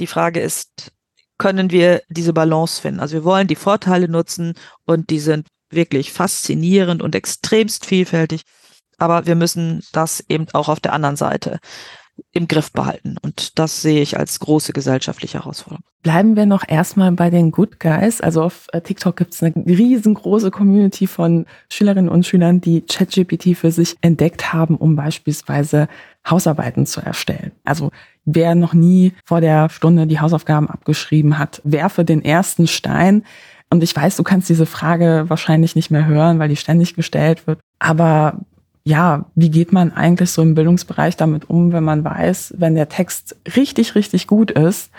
die 0.00 0.06
Frage 0.06 0.40
ist, 0.40 0.92
können 1.38 1.70
wir 1.70 2.02
diese 2.08 2.34
Balance 2.34 2.80
finden? 2.80 3.00
Also 3.00 3.14
wir 3.14 3.24
wollen 3.24 3.46
die 3.46 3.56
Vorteile 3.56 4.08
nutzen 4.08 4.54
und 4.84 5.08
die 5.10 5.20
sind 5.20 5.48
wirklich 5.70 6.12
faszinierend 6.12 7.00
und 7.00 7.14
extremst 7.14 7.86
vielfältig 7.86 8.42
aber 9.00 9.26
wir 9.26 9.34
müssen 9.34 9.82
das 9.92 10.24
eben 10.28 10.46
auch 10.52 10.68
auf 10.68 10.80
der 10.80 10.92
anderen 10.92 11.16
Seite 11.16 11.58
im 12.32 12.48
Griff 12.48 12.72
behalten. 12.72 13.16
Und 13.22 13.58
das 13.58 13.82
sehe 13.82 14.02
ich 14.02 14.18
als 14.18 14.40
große 14.40 14.72
gesellschaftliche 14.72 15.38
Herausforderung. 15.38 15.82
Bleiben 16.02 16.36
wir 16.36 16.46
noch 16.46 16.66
erstmal 16.66 17.12
bei 17.12 17.30
den 17.30 17.50
Good 17.50 17.80
Guys. 17.80 18.20
Also 18.20 18.42
auf 18.42 18.66
äh, 18.72 18.80
TikTok 18.80 19.16
gibt 19.16 19.34
es 19.34 19.42
eine 19.42 19.54
riesengroße 19.56 20.50
Community 20.50 21.06
von 21.06 21.46
Schülerinnen 21.70 22.08
und 22.08 22.26
Schülern, 22.26 22.60
die 22.60 22.82
ChatGPT 22.82 23.56
für 23.56 23.70
sich 23.70 23.96
entdeckt 24.00 24.52
haben, 24.52 24.76
um 24.76 24.96
beispielsweise 24.96 25.88
Hausarbeiten 26.28 26.86
zu 26.86 27.00
erstellen. 27.00 27.52
Also 27.64 27.90
wer 28.24 28.54
noch 28.54 28.74
nie 28.74 29.12
vor 29.24 29.40
der 29.40 29.68
Stunde 29.68 30.06
die 30.06 30.20
Hausaufgaben 30.20 30.68
abgeschrieben 30.68 31.38
hat, 31.38 31.60
werfe 31.64 32.04
den 32.04 32.24
ersten 32.24 32.66
Stein. 32.66 33.24
Und 33.70 33.82
ich 33.82 33.94
weiß, 33.94 34.16
du 34.16 34.22
kannst 34.22 34.48
diese 34.48 34.66
Frage 34.66 35.24
wahrscheinlich 35.28 35.76
nicht 35.76 35.90
mehr 35.90 36.06
hören, 36.06 36.38
weil 36.38 36.48
die 36.48 36.56
ständig 36.56 36.94
gestellt 36.94 37.46
wird. 37.46 37.60
Aber 37.78 38.40
ja, 38.84 39.26
wie 39.34 39.50
geht 39.50 39.72
man 39.72 39.92
eigentlich 39.92 40.30
so 40.30 40.42
im 40.42 40.54
Bildungsbereich 40.54 41.16
damit 41.16 41.50
um, 41.50 41.72
wenn 41.72 41.84
man 41.84 42.04
weiß, 42.04 42.54
wenn 42.56 42.74
der 42.74 42.88
Text 42.88 43.36
richtig, 43.56 43.94
richtig 43.94 44.26
gut 44.26 44.50
ist, 44.50 44.90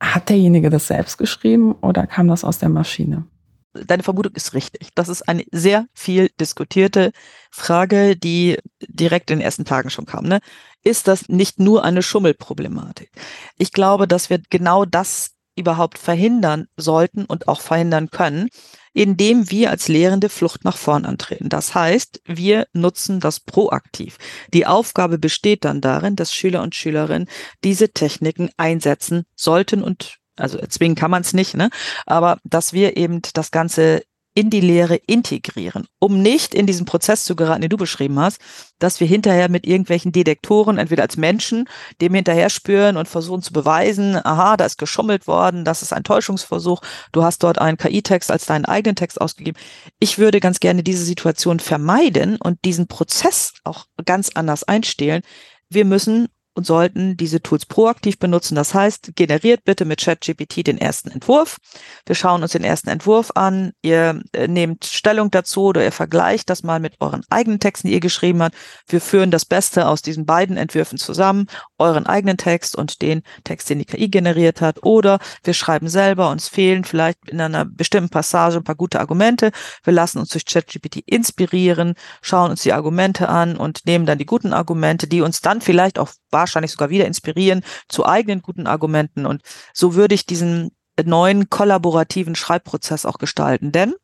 hat 0.00 0.28
derjenige 0.28 0.70
das 0.70 0.86
selbst 0.86 1.18
geschrieben 1.18 1.72
oder 1.80 2.06
kam 2.06 2.28
das 2.28 2.44
aus 2.44 2.58
der 2.58 2.68
Maschine? 2.68 3.24
Deine 3.72 4.02
Vermutung 4.02 4.32
ist 4.34 4.54
richtig. 4.54 4.90
Das 4.94 5.08
ist 5.08 5.28
eine 5.28 5.44
sehr 5.50 5.86
viel 5.92 6.30
diskutierte 6.40 7.12
Frage, 7.50 8.16
die 8.16 8.56
direkt 8.88 9.30
in 9.30 9.38
den 9.38 9.44
ersten 9.44 9.64
Tagen 9.64 9.90
schon 9.90 10.06
kam. 10.06 10.24
Ne? 10.24 10.40
Ist 10.82 11.08
das 11.08 11.28
nicht 11.28 11.58
nur 11.58 11.84
eine 11.84 12.02
Schummelproblematik? 12.02 13.10
Ich 13.58 13.72
glaube, 13.72 14.08
dass 14.08 14.30
wir 14.30 14.40
genau 14.48 14.84
das 14.86 15.32
überhaupt 15.56 15.98
verhindern 15.98 16.68
sollten 16.76 17.24
und 17.24 17.48
auch 17.48 17.60
verhindern 17.60 18.10
können, 18.10 18.48
indem 18.96 19.50
wir 19.50 19.70
als 19.70 19.88
Lehrende 19.88 20.30
Flucht 20.30 20.64
nach 20.64 20.78
vorn 20.78 21.04
antreten. 21.04 21.50
Das 21.50 21.74
heißt, 21.74 22.22
wir 22.24 22.66
nutzen 22.72 23.20
das 23.20 23.40
proaktiv. 23.40 24.16
Die 24.54 24.64
Aufgabe 24.64 25.18
besteht 25.18 25.66
dann 25.66 25.82
darin, 25.82 26.16
dass 26.16 26.32
Schüler 26.32 26.62
und 26.62 26.74
Schülerinnen 26.74 27.28
diese 27.62 27.90
Techniken 27.90 28.48
einsetzen 28.56 29.26
sollten 29.34 29.82
und 29.82 30.16
also 30.36 30.58
zwingen 30.66 30.96
kann 30.96 31.10
man 31.10 31.20
es 31.20 31.34
nicht, 31.34 31.54
ne? 31.54 31.68
aber 32.06 32.38
dass 32.44 32.72
wir 32.72 32.96
eben 32.96 33.20
das 33.34 33.50
Ganze 33.50 34.02
in 34.36 34.50
die 34.50 34.60
Lehre 34.60 34.96
integrieren, 34.96 35.86
um 35.98 36.20
nicht 36.20 36.54
in 36.54 36.66
diesen 36.66 36.84
Prozess 36.84 37.24
zu 37.24 37.34
geraten, 37.36 37.62
den 37.62 37.70
du 37.70 37.78
beschrieben 37.78 38.20
hast, 38.20 38.38
dass 38.78 39.00
wir 39.00 39.06
hinterher 39.06 39.48
mit 39.48 39.66
irgendwelchen 39.66 40.12
Detektoren, 40.12 40.76
entweder 40.76 41.02
als 41.04 41.16
Menschen, 41.16 41.66
dem 42.02 42.12
hinterher 42.12 42.50
spüren 42.50 42.98
und 42.98 43.08
versuchen 43.08 43.40
zu 43.40 43.54
beweisen, 43.54 44.14
aha, 44.14 44.58
da 44.58 44.66
ist 44.66 44.76
geschummelt 44.76 45.26
worden, 45.26 45.64
das 45.64 45.80
ist 45.80 45.94
ein 45.94 46.04
Täuschungsversuch, 46.04 46.82
du 47.12 47.24
hast 47.24 47.42
dort 47.42 47.58
einen 47.58 47.78
KI-Text 47.78 48.30
als 48.30 48.44
deinen 48.44 48.66
eigenen 48.66 48.94
Text 48.94 49.18
ausgegeben. 49.18 49.58
Ich 50.00 50.18
würde 50.18 50.38
ganz 50.38 50.60
gerne 50.60 50.82
diese 50.82 51.04
Situation 51.04 51.58
vermeiden 51.58 52.36
und 52.36 52.62
diesen 52.66 52.88
Prozess 52.88 53.54
auch 53.64 53.86
ganz 54.04 54.32
anders 54.34 54.64
einstellen. 54.64 55.22
Wir 55.70 55.86
müssen 55.86 56.28
und 56.56 56.66
sollten 56.66 57.18
diese 57.18 57.42
Tools 57.42 57.66
proaktiv 57.66 58.18
benutzen. 58.18 58.54
Das 58.54 58.72
heißt, 58.72 59.12
generiert 59.14 59.64
bitte 59.64 59.84
mit 59.84 60.00
ChatGPT 60.00 60.66
den 60.66 60.78
ersten 60.78 61.10
Entwurf. 61.10 61.58
Wir 62.06 62.14
schauen 62.14 62.42
uns 62.42 62.52
den 62.52 62.64
ersten 62.64 62.88
Entwurf 62.88 63.30
an. 63.34 63.72
Ihr 63.82 64.22
äh, 64.32 64.48
nehmt 64.48 64.86
Stellung 64.86 65.30
dazu 65.30 65.64
oder 65.64 65.84
ihr 65.84 65.92
vergleicht 65.92 66.48
das 66.48 66.62
mal 66.62 66.80
mit 66.80 66.94
euren 66.98 67.24
eigenen 67.28 67.60
Texten, 67.60 67.88
die 67.88 67.94
ihr 67.94 68.00
geschrieben 68.00 68.42
habt. 68.42 68.56
Wir 68.88 69.02
führen 69.02 69.30
das 69.30 69.44
Beste 69.44 69.86
aus 69.86 70.00
diesen 70.00 70.24
beiden 70.24 70.56
Entwürfen 70.56 70.96
zusammen, 70.96 71.46
euren 71.78 72.06
eigenen 72.06 72.38
Text 72.38 72.74
und 72.74 73.02
den 73.02 73.22
Text, 73.44 73.68
den 73.68 73.80
die 73.80 73.84
KI 73.84 74.08
generiert 74.08 74.62
hat. 74.62 74.82
Oder 74.82 75.18
wir 75.44 75.52
schreiben 75.52 75.88
selber, 75.88 76.30
uns 76.30 76.48
fehlen 76.48 76.84
vielleicht 76.84 77.18
in 77.28 77.38
einer 77.38 77.66
bestimmten 77.66 78.08
Passage 78.08 78.56
ein 78.56 78.64
paar 78.64 78.76
gute 78.76 78.98
Argumente. 78.98 79.50
Wir 79.84 79.92
lassen 79.92 80.18
uns 80.20 80.30
durch 80.30 80.46
ChatGPT 80.46 81.02
inspirieren, 81.04 81.96
schauen 82.22 82.50
uns 82.50 82.62
die 82.62 82.72
Argumente 82.72 83.28
an 83.28 83.58
und 83.58 83.84
nehmen 83.84 84.06
dann 84.06 84.16
die 84.16 84.24
guten 84.24 84.54
Argumente, 84.54 85.06
die 85.06 85.20
uns 85.20 85.42
dann 85.42 85.60
vielleicht 85.60 85.98
auch 85.98 86.08
wahrscheinlich 86.36 86.72
sogar 86.72 86.90
wieder 86.90 87.06
inspirieren 87.06 87.62
zu 87.88 88.06
eigenen 88.06 88.42
guten 88.42 88.66
Argumenten. 88.66 89.26
Und 89.26 89.42
so 89.72 89.94
würde 89.94 90.14
ich 90.14 90.26
diesen 90.26 90.70
neuen 91.04 91.50
kollaborativen 91.50 92.34
Schreibprozess 92.34 93.06
auch 93.06 93.18
gestalten. 93.18 93.72
Denn 93.72 93.94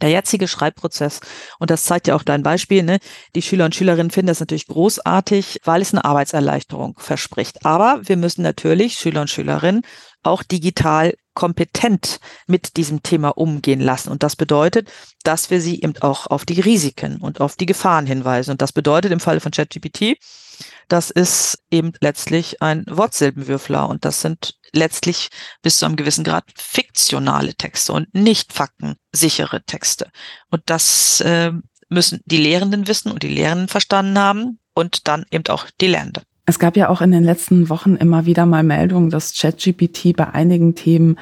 der 0.00 0.10
jetzige 0.10 0.48
Schreibprozess, 0.48 1.20
und 1.58 1.70
das 1.70 1.84
zeigt 1.84 2.08
ja 2.08 2.16
auch 2.16 2.22
dein 2.22 2.42
Beispiel, 2.42 2.82
ne, 2.82 2.98
die 3.34 3.42
Schüler 3.42 3.64
und 3.64 3.74
Schülerinnen 3.74 4.10
finden 4.10 4.26
das 4.26 4.40
natürlich 4.40 4.66
großartig, 4.66 5.60
weil 5.64 5.82
es 5.82 5.92
eine 5.92 6.04
Arbeitserleichterung 6.04 6.96
verspricht. 6.98 7.64
Aber 7.64 8.00
wir 8.02 8.16
müssen 8.16 8.42
natürlich 8.42 8.94
Schüler 8.94 9.22
und 9.22 9.30
Schülerinnen 9.30 9.82
auch 10.22 10.42
digital 10.42 11.14
kompetent 11.34 12.18
mit 12.46 12.76
diesem 12.76 13.02
Thema 13.02 13.30
umgehen 13.30 13.80
lassen. 13.80 14.10
Und 14.10 14.22
das 14.22 14.36
bedeutet, 14.36 14.90
dass 15.22 15.50
wir 15.50 15.60
sie 15.60 15.80
eben 15.80 15.94
auch 16.00 16.26
auf 16.26 16.44
die 16.44 16.60
Risiken 16.60 17.18
und 17.18 17.40
auf 17.40 17.56
die 17.56 17.66
Gefahren 17.66 18.06
hinweisen. 18.06 18.52
Und 18.52 18.62
das 18.62 18.72
bedeutet 18.72 19.12
im 19.12 19.20
Falle 19.20 19.40
von 19.40 19.52
ChatGPT, 19.52 20.16
das 20.88 21.10
ist 21.10 21.62
eben 21.70 21.92
letztlich 22.00 22.62
ein 22.62 22.84
Wortsilbenwürfler 22.88 23.88
und 23.88 24.04
das 24.04 24.20
sind 24.20 24.56
letztlich 24.72 25.28
bis 25.62 25.78
zu 25.78 25.86
einem 25.86 25.96
gewissen 25.96 26.24
Grad 26.24 26.44
fiktionale 26.56 27.54
Texte 27.54 27.92
und 27.92 28.12
nicht 28.14 28.52
faktensichere 28.52 29.62
Texte. 29.64 30.10
Und 30.50 30.62
das 30.66 31.20
äh, 31.20 31.52
müssen 31.88 32.20
die 32.24 32.38
Lehrenden 32.38 32.88
wissen 32.88 33.12
und 33.12 33.22
die 33.22 33.28
Lehrenden 33.28 33.68
verstanden 33.68 34.18
haben 34.18 34.58
und 34.74 35.08
dann 35.08 35.24
eben 35.30 35.46
auch 35.48 35.66
die 35.80 35.86
Lernenden. 35.86 36.24
Es 36.46 36.58
gab 36.58 36.76
ja 36.76 36.90
auch 36.90 37.00
in 37.00 37.12
den 37.12 37.24
letzten 37.24 37.70
Wochen 37.70 37.96
immer 37.96 38.26
wieder 38.26 38.44
mal 38.44 38.62
Meldungen, 38.62 39.08
dass 39.08 39.34
ChatGPT 39.34 40.14
bei 40.14 40.28
einigen 40.28 40.74
Themen 40.74 41.18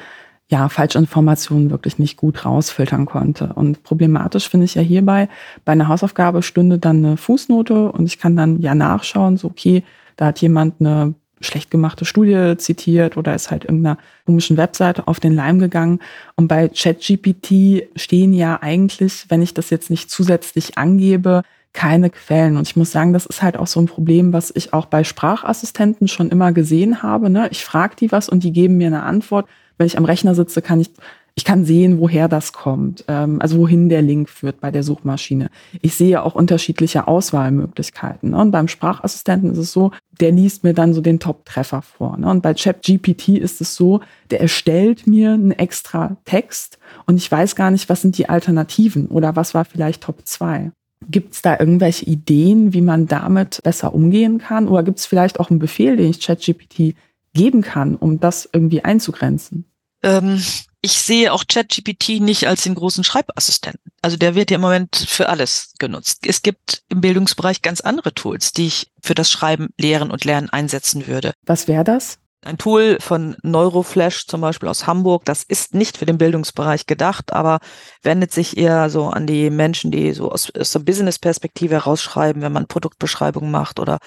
ja, 0.49 0.69
Falschinformationen 0.69 1.71
wirklich 1.71 1.99
nicht 1.99 2.17
gut 2.17 2.45
rausfiltern 2.45 3.05
konnte. 3.05 3.53
Und 3.53 3.83
problematisch 3.83 4.49
finde 4.49 4.65
ich 4.65 4.75
ja 4.75 4.81
hierbei, 4.81 5.29
bei 5.65 5.71
einer 5.71 5.87
Hausaufgabe 5.87 6.43
stünde 6.43 6.77
dann 6.77 7.03
eine 7.03 7.17
Fußnote 7.17 7.91
und 7.91 8.05
ich 8.05 8.19
kann 8.19 8.35
dann 8.35 8.61
ja 8.61 8.75
nachschauen, 8.75 9.37
so 9.37 9.47
okay, 9.47 9.83
da 10.15 10.27
hat 10.27 10.41
jemand 10.41 10.75
eine 10.79 11.15
schlecht 11.41 11.71
gemachte 11.71 12.05
Studie 12.05 12.55
zitiert 12.57 13.17
oder 13.17 13.35
ist 13.35 13.51
halt 13.51 13.65
irgendeiner 13.65 13.97
komischen 14.25 14.57
Webseite 14.57 15.07
auf 15.07 15.19
den 15.19 15.33
Leim 15.33 15.59
gegangen. 15.59 15.99
Und 16.35 16.47
bei 16.47 16.69
ChatGPT 16.69 17.89
stehen 17.95 18.33
ja 18.33 18.61
eigentlich, 18.61 19.25
wenn 19.29 19.41
ich 19.41 19.53
das 19.53 19.69
jetzt 19.69 19.89
nicht 19.89 20.09
zusätzlich 20.09 20.77
angebe, 20.77 21.41
keine 21.73 22.11
Quellen. 22.11 22.55
Und 22.55 22.67
ich 22.67 22.75
muss 22.75 22.91
sagen, 22.91 23.13
das 23.13 23.25
ist 23.25 23.41
halt 23.41 23.57
auch 23.57 23.67
so 23.67 23.79
ein 23.79 23.87
Problem, 23.87 24.31
was 24.31 24.51
ich 24.55 24.73
auch 24.73 24.85
bei 24.85 25.03
Sprachassistenten 25.03 26.07
schon 26.07 26.29
immer 26.29 26.51
gesehen 26.51 27.01
habe. 27.01 27.29
Ne? 27.29 27.47
Ich 27.51 27.65
frage 27.65 27.95
die 27.95 28.11
was 28.11 28.29
und 28.29 28.43
die 28.43 28.53
geben 28.53 28.77
mir 28.77 28.87
eine 28.87 29.03
Antwort 29.03 29.47
wenn 29.83 29.87
ich 29.87 29.97
am 29.97 30.05
Rechner 30.05 30.33
sitze, 30.33 30.61
kann 30.61 30.79
ich, 30.79 30.91
ich 31.35 31.43
kann 31.43 31.65
sehen, 31.65 31.99
woher 31.99 32.29
das 32.29 32.53
kommt, 32.53 33.03
ähm, 33.09 33.41
also 33.41 33.57
wohin 33.57 33.89
der 33.89 34.01
Link 34.01 34.29
führt 34.29 34.61
bei 34.61 34.71
der 34.71 34.81
Suchmaschine. 34.81 35.49
Ich 35.81 35.95
sehe 35.95 36.23
auch 36.23 36.35
unterschiedliche 36.35 37.05
Auswahlmöglichkeiten. 37.05 38.29
Ne? 38.29 38.37
Und 38.37 38.51
beim 38.51 38.69
Sprachassistenten 38.69 39.51
ist 39.51 39.57
es 39.57 39.73
so, 39.73 39.91
der 40.21 40.31
liest 40.31 40.63
mir 40.63 40.73
dann 40.73 40.93
so 40.93 41.01
den 41.01 41.19
Top-Treffer 41.19 41.81
vor. 41.81 42.15
Ne? 42.15 42.29
Und 42.29 42.41
bei 42.41 42.53
ChatGPT 42.53 43.39
ist 43.39 43.59
es 43.59 43.75
so, 43.75 43.99
der 44.31 44.39
erstellt 44.39 45.05
mir 45.05 45.33
einen 45.33 45.51
extra 45.51 46.15
Text 46.23 46.79
und 47.05 47.17
ich 47.17 47.29
weiß 47.29 47.57
gar 47.57 47.71
nicht, 47.71 47.89
was 47.89 48.01
sind 48.01 48.17
die 48.17 48.29
Alternativen 48.29 49.07
oder 49.07 49.35
was 49.35 49.53
war 49.53 49.65
vielleicht 49.65 50.03
Top 50.03 50.21
2. 50.23 50.71
Gibt 51.09 51.33
es 51.33 51.41
da 51.41 51.59
irgendwelche 51.59 52.05
Ideen, 52.05 52.71
wie 52.71 52.81
man 52.81 53.07
damit 53.07 53.59
besser 53.63 53.93
umgehen 53.93 54.37
kann? 54.37 54.69
Oder 54.69 54.83
gibt 54.83 54.99
es 54.99 55.05
vielleicht 55.05 55.41
auch 55.41 55.49
einen 55.49 55.59
Befehl, 55.59 55.97
den 55.97 56.09
ich 56.09 56.21
ChatGPT 56.21 56.95
geben 57.33 57.61
kann, 57.61 57.97
um 57.97 58.21
das 58.21 58.47
irgendwie 58.53 58.85
einzugrenzen? 58.85 59.65
Ähm, 60.03 60.43
ich 60.81 60.99
sehe 60.99 61.31
auch 61.31 61.45
ChatGPT 61.47 62.19
nicht 62.19 62.45
als 62.47 62.63
den 62.63 62.75
großen 62.75 63.05
Schreibassistenten. 63.05 63.91
Also 64.01 64.17
der 64.17 64.35
wird 64.35 64.51
ja 64.51 64.55
im 64.55 64.61
Moment 64.61 65.05
für 65.07 65.29
alles 65.29 65.73
genutzt. 65.79 66.27
Es 66.27 66.41
gibt 66.41 66.83
im 66.89 66.99
Bildungsbereich 66.99 67.61
ganz 67.61 67.79
andere 67.79 68.13
Tools, 68.13 68.51
die 68.51 68.67
ich 68.67 68.91
für 69.01 69.15
das 69.15 69.31
Schreiben, 69.31 69.69
Lehren 69.79 70.11
und 70.11 70.25
Lernen 70.25 70.49
einsetzen 70.49 71.07
würde. 71.07 71.31
Was 71.45 71.69
wäre 71.69 71.85
das? 71.85 72.17
Ein 72.43 72.57
Tool 72.57 72.97
von 72.99 73.37
Neuroflash 73.41 74.27
zum 74.27 74.41
Beispiel 74.41 74.67
aus 74.67 74.85
Hamburg, 74.85 75.23
das 75.23 75.43
ist 75.43 75.73
nicht 75.73 75.97
für 75.97 76.05
den 76.05 76.17
Bildungsbereich 76.17 76.85
gedacht, 76.85 77.31
aber 77.31 77.59
wendet 78.01 78.33
sich 78.33 78.57
eher 78.57 78.89
so 78.89 79.05
an 79.05 79.25
die 79.25 79.49
Menschen, 79.49 79.91
die 79.91 80.11
so 80.11 80.29
aus, 80.29 80.51
aus 80.53 80.73
der 80.73 80.79
Business-Perspektive 80.79 81.75
herausschreiben, 81.75 82.41
wenn 82.41 82.51
man 82.51 82.67
Produktbeschreibungen 82.67 83.49
macht 83.49 83.79
oder 83.79 83.99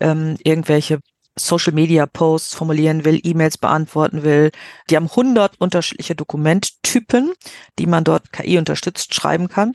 ähm, 0.00 0.36
irgendwelche 0.42 1.00
Social 1.38 1.72
Media 1.72 2.06
Posts 2.06 2.54
formulieren 2.54 3.04
will, 3.04 3.20
E-Mails 3.22 3.58
beantworten 3.58 4.22
will. 4.22 4.50
Die 4.90 4.96
haben 4.96 5.08
100 5.08 5.60
unterschiedliche 5.60 6.14
Dokumenttypen, 6.14 7.32
die 7.78 7.86
man 7.86 8.04
dort 8.04 8.32
KI 8.32 8.58
unterstützt 8.58 9.14
schreiben 9.14 9.48
kann, 9.48 9.74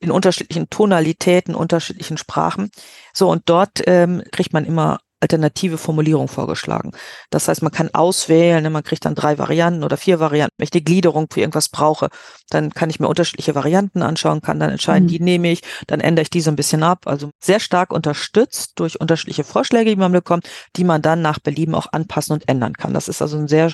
in 0.00 0.10
unterschiedlichen 0.10 0.70
Tonalitäten, 0.70 1.54
unterschiedlichen 1.54 2.18
Sprachen. 2.18 2.70
So, 3.12 3.30
und 3.30 3.42
dort 3.46 3.82
ähm, 3.86 4.22
kriegt 4.32 4.52
man 4.52 4.64
immer 4.64 5.00
alternative 5.22 5.78
Formulierung 5.78 6.28
vorgeschlagen. 6.28 6.90
Das 7.30 7.48
heißt, 7.48 7.62
man 7.62 7.72
kann 7.72 7.90
auswählen, 7.94 8.62
ne, 8.62 8.70
man 8.70 8.82
kriegt 8.82 9.04
dann 9.04 9.14
drei 9.14 9.38
Varianten 9.38 9.84
oder 9.84 9.96
vier 9.96 10.20
Varianten. 10.20 10.54
Wenn 10.58 10.64
ich 10.64 10.70
die 10.70 10.84
Gliederung 10.84 11.28
für 11.32 11.40
irgendwas 11.40 11.68
brauche, 11.68 12.08
dann 12.50 12.70
kann 12.70 12.90
ich 12.90 13.00
mir 13.00 13.08
unterschiedliche 13.08 13.54
Varianten 13.54 14.02
anschauen, 14.02 14.42
kann 14.42 14.60
dann 14.60 14.70
entscheiden, 14.70 15.04
mhm. 15.04 15.08
die 15.08 15.20
nehme 15.20 15.52
ich, 15.52 15.62
dann 15.86 16.00
ändere 16.00 16.24
ich 16.24 16.30
diese 16.30 16.50
ein 16.50 16.56
bisschen 16.56 16.82
ab. 16.82 17.06
Also 17.06 17.30
sehr 17.40 17.60
stark 17.60 17.92
unterstützt 17.92 18.72
durch 18.76 19.00
unterschiedliche 19.00 19.44
Vorschläge, 19.44 19.90
die 19.90 19.96
man 19.96 20.12
bekommt, 20.12 20.48
die 20.76 20.84
man 20.84 21.00
dann 21.00 21.22
nach 21.22 21.38
Belieben 21.38 21.74
auch 21.74 21.86
anpassen 21.92 22.34
und 22.34 22.48
ändern 22.48 22.74
kann. 22.74 22.92
Das 22.92 23.08
ist 23.08 23.22
also 23.22 23.38
ein 23.38 23.48
sehr 23.48 23.72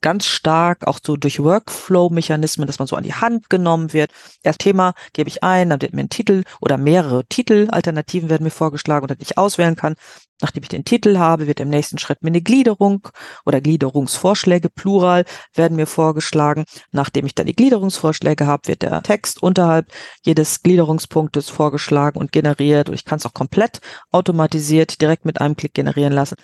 ganz 0.00 0.26
stark 0.26 0.86
auch 0.86 0.98
so 1.04 1.16
durch 1.16 1.42
Workflow-Mechanismen, 1.42 2.66
dass 2.66 2.78
man 2.78 2.88
so 2.88 2.96
an 2.96 3.04
die 3.04 3.14
Hand 3.14 3.50
genommen 3.50 3.92
wird. 3.92 4.10
Erst 4.42 4.60
Thema 4.60 4.94
gebe 5.12 5.28
ich 5.28 5.42
ein, 5.42 5.70
dann 5.70 5.82
wird 5.82 5.92
mir 5.92 6.02
ein 6.02 6.08
Titel 6.08 6.44
oder 6.60 6.78
mehrere 6.78 7.24
Titelalternativen 7.26 8.30
werden 8.30 8.44
mir 8.44 8.50
vorgeschlagen 8.50 9.04
oder 9.04 9.16
ich 9.18 9.38
auswählen 9.38 9.76
kann. 9.76 9.94
Nachdem 10.40 10.62
ich 10.62 10.68
den 10.68 10.84
Titel 10.84 11.18
habe, 11.18 11.46
wird 11.46 11.60
im 11.60 11.68
nächsten 11.68 11.98
Schritt 11.98 12.22
mir 12.22 12.28
eine 12.28 12.40
Gliederung 12.40 13.08
oder 13.44 13.60
Gliederungsvorschläge, 13.60 14.70
Plural, 14.70 15.24
werden 15.54 15.76
mir 15.76 15.86
vorgeschlagen. 15.86 16.64
Nachdem 16.92 17.26
ich 17.26 17.34
dann 17.34 17.46
die 17.46 17.56
Gliederungsvorschläge 17.56 18.46
habe, 18.46 18.68
wird 18.68 18.82
der 18.82 19.02
Text 19.02 19.42
unterhalb 19.42 19.86
jedes 20.24 20.62
Gliederungspunktes 20.62 21.50
vorgeschlagen 21.50 22.18
und 22.18 22.32
generiert. 22.32 22.88
Und 22.88 22.94
ich 22.94 23.04
kann 23.04 23.18
es 23.18 23.26
auch 23.26 23.34
komplett 23.34 23.80
automatisiert 24.10 25.00
direkt 25.00 25.24
mit 25.24 25.40
einem 25.40 25.56
Klick 25.56 25.74
generieren 25.74 26.12
lassen. 26.12 26.36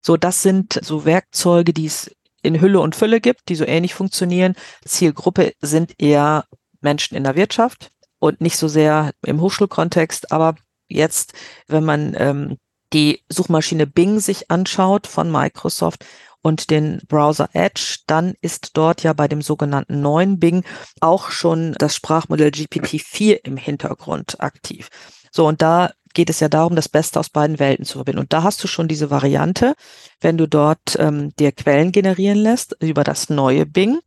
So, 0.00 0.16
das 0.16 0.42
sind 0.42 0.78
so 0.82 1.04
Werkzeuge, 1.04 1.72
die 1.72 1.86
es 1.86 2.10
in 2.42 2.60
Hülle 2.60 2.80
und 2.80 2.94
Fülle 2.94 3.20
gibt, 3.20 3.48
die 3.48 3.56
so 3.56 3.64
ähnlich 3.64 3.94
funktionieren. 3.94 4.54
Zielgruppe 4.84 5.52
sind 5.60 5.94
eher 5.98 6.44
Menschen 6.80 7.16
in 7.16 7.24
der 7.24 7.34
Wirtschaft 7.36 7.90
und 8.18 8.40
nicht 8.40 8.56
so 8.56 8.68
sehr 8.68 9.12
im 9.24 9.40
Hochschulkontext. 9.40 10.32
Aber 10.32 10.54
jetzt, 10.88 11.34
wenn 11.66 11.84
man 11.84 12.14
ähm, 12.16 12.56
die 12.92 13.22
Suchmaschine 13.28 13.86
Bing 13.86 14.20
sich 14.20 14.50
anschaut 14.50 15.06
von 15.06 15.30
Microsoft 15.30 16.04
und 16.42 16.70
den 16.70 17.00
Browser 17.08 17.48
Edge, 17.52 17.98
dann 18.06 18.34
ist 18.40 18.70
dort 18.74 19.02
ja 19.02 19.12
bei 19.12 19.28
dem 19.28 19.42
sogenannten 19.42 20.00
neuen 20.00 20.38
Bing 20.38 20.64
auch 21.00 21.30
schon 21.30 21.74
das 21.78 21.94
Sprachmodell 21.94 22.50
GPT-4 22.50 23.40
im 23.44 23.56
Hintergrund 23.56 24.40
aktiv. 24.40 24.88
So, 25.30 25.46
und 25.46 25.62
da 25.62 25.92
geht 26.18 26.30
es 26.30 26.40
ja 26.40 26.48
darum, 26.48 26.74
das 26.74 26.88
Beste 26.88 27.20
aus 27.20 27.28
beiden 27.28 27.60
Welten 27.60 27.84
zu 27.84 27.98
verbinden. 27.98 28.18
Und 28.18 28.32
da 28.32 28.42
hast 28.42 28.64
du 28.64 28.66
schon 28.66 28.88
diese 28.88 29.08
Variante, 29.08 29.76
wenn 30.20 30.36
du 30.36 30.48
dort 30.48 30.96
ähm, 30.98 31.32
dir 31.38 31.52
Quellen 31.52 31.92
generieren 31.92 32.38
lässt 32.38 32.76
über 32.80 33.04
das 33.04 33.30
neue 33.30 33.66
Bing, 33.66 34.00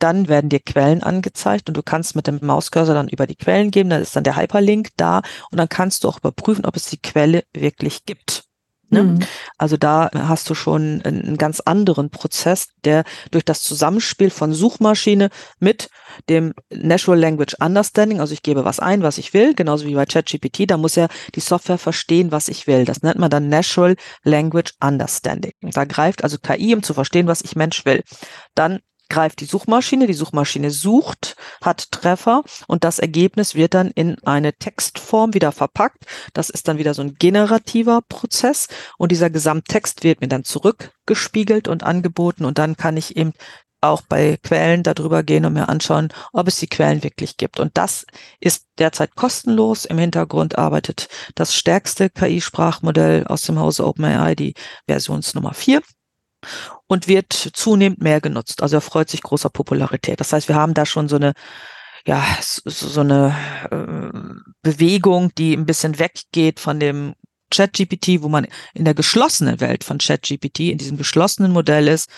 dann 0.00 0.26
werden 0.26 0.50
dir 0.50 0.58
Quellen 0.58 1.04
angezeigt 1.04 1.68
und 1.68 1.76
du 1.76 1.84
kannst 1.84 2.16
mit 2.16 2.26
dem 2.26 2.40
Mauscursor 2.42 2.96
dann 2.96 3.06
über 3.06 3.28
die 3.28 3.36
Quellen 3.36 3.70
geben, 3.70 3.90
dann 3.90 4.02
ist 4.02 4.16
dann 4.16 4.24
der 4.24 4.34
Hyperlink 4.34 4.88
da 4.96 5.18
und 5.52 5.58
dann 5.58 5.68
kannst 5.68 6.02
du 6.02 6.08
auch 6.08 6.18
überprüfen, 6.18 6.64
ob 6.64 6.74
es 6.74 6.86
die 6.86 7.00
Quelle 7.00 7.44
wirklich 7.52 8.06
gibt. 8.06 8.42
Ne? 8.92 9.02
Mhm. 9.04 9.20
Also 9.56 9.76
da 9.76 10.10
hast 10.14 10.48
du 10.50 10.54
schon 10.54 11.00
einen 11.04 11.38
ganz 11.38 11.60
anderen 11.60 12.10
Prozess, 12.10 12.68
der 12.84 13.04
durch 13.30 13.44
das 13.44 13.62
Zusammenspiel 13.62 14.30
von 14.30 14.52
Suchmaschine 14.52 15.30
mit 15.58 15.88
dem 16.28 16.52
Natural 16.70 17.18
Language 17.18 17.54
Understanding, 17.58 18.20
also 18.20 18.34
ich 18.34 18.42
gebe 18.42 18.64
was 18.66 18.80
ein, 18.80 19.02
was 19.02 19.16
ich 19.16 19.32
will, 19.32 19.54
genauso 19.54 19.86
wie 19.86 19.94
bei 19.94 20.04
ChatGPT, 20.04 20.70
da 20.70 20.76
muss 20.76 20.94
ja 20.94 21.08
die 21.34 21.40
Software 21.40 21.78
verstehen, 21.78 22.32
was 22.32 22.48
ich 22.48 22.66
will. 22.66 22.84
Das 22.84 23.02
nennt 23.02 23.18
man 23.18 23.30
dann 23.30 23.48
Natural 23.48 23.96
Language 24.24 24.74
Understanding. 24.82 25.52
Da 25.62 25.84
greift 25.84 26.22
also 26.22 26.36
KI, 26.38 26.74
um 26.74 26.82
zu 26.82 26.92
verstehen, 26.92 27.26
was 27.26 27.40
ich 27.40 27.56
Mensch 27.56 27.86
will. 27.86 28.02
Dann 28.54 28.80
greift 29.12 29.40
die 29.40 29.44
Suchmaschine, 29.44 30.06
die 30.06 30.14
Suchmaschine 30.14 30.70
sucht, 30.70 31.36
hat 31.62 31.92
Treffer 31.92 32.44
und 32.66 32.82
das 32.82 32.98
Ergebnis 32.98 33.54
wird 33.54 33.74
dann 33.74 33.90
in 33.90 34.16
eine 34.24 34.54
Textform 34.54 35.34
wieder 35.34 35.52
verpackt. 35.52 36.06
Das 36.32 36.48
ist 36.48 36.66
dann 36.66 36.78
wieder 36.78 36.94
so 36.94 37.02
ein 37.02 37.16
generativer 37.16 38.00
Prozess 38.08 38.68
und 38.96 39.12
dieser 39.12 39.28
Gesamttext 39.28 40.02
wird 40.02 40.22
mir 40.22 40.28
dann 40.28 40.44
zurückgespiegelt 40.44 41.68
und 41.68 41.82
angeboten 41.82 42.46
und 42.46 42.56
dann 42.56 42.78
kann 42.78 42.96
ich 42.96 43.14
eben 43.16 43.34
auch 43.82 44.00
bei 44.00 44.38
Quellen 44.42 44.82
darüber 44.82 45.22
gehen 45.22 45.44
und 45.44 45.52
mir 45.52 45.68
anschauen, 45.68 46.08
ob 46.32 46.48
es 46.48 46.56
die 46.56 46.68
Quellen 46.68 47.02
wirklich 47.02 47.36
gibt. 47.36 47.60
Und 47.60 47.76
das 47.76 48.06
ist 48.40 48.66
derzeit 48.78 49.14
kostenlos. 49.14 49.84
Im 49.84 49.98
Hintergrund 49.98 50.56
arbeitet 50.56 51.08
das 51.34 51.54
stärkste 51.54 52.08
KI-Sprachmodell 52.08 53.26
aus 53.26 53.42
dem 53.42 53.58
Hause 53.58 53.84
OpenAI, 53.84 54.36
die 54.36 54.54
Versionsnummer 54.86 55.52
4 55.52 55.82
und 56.86 57.08
wird 57.08 57.32
zunehmend 57.32 58.00
mehr 58.00 58.20
genutzt. 58.20 58.62
Also 58.62 58.76
er 58.76 58.80
freut 58.80 59.10
sich 59.10 59.22
großer 59.22 59.50
Popularität. 59.50 60.20
Das 60.20 60.32
heißt, 60.32 60.48
wir 60.48 60.56
haben 60.56 60.74
da 60.74 60.86
schon 60.86 61.08
so 61.08 61.16
eine 61.16 61.32
ja, 62.04 62.24
so, 62.40 63.00
eine 63.00 63.34
äh, 63.70 64.52
Bewegung, 64.62 65.32
die 65.36 65.54
ein 65.54 65.66
bisschen 65.66 65.98
weggeht 65.98 66.58
von 66.58 66.80
dem 66.80 67.14
ChatGPT, 67.50 68.22
wo 68.22 68.28
man 68.28 68.46
in 68.74 68.84
der 68.84 68.94
geschlossenen 68.94 69.60
Welt 69.60 69.84
von 69.84 69.98
ChatGPT, 69.98 70.60
in 70.60 70.78
diesem 70.78 70.96
geschlossenen 70.96 71.52
Modell 71.52 71.86
ist, 71.86 72.10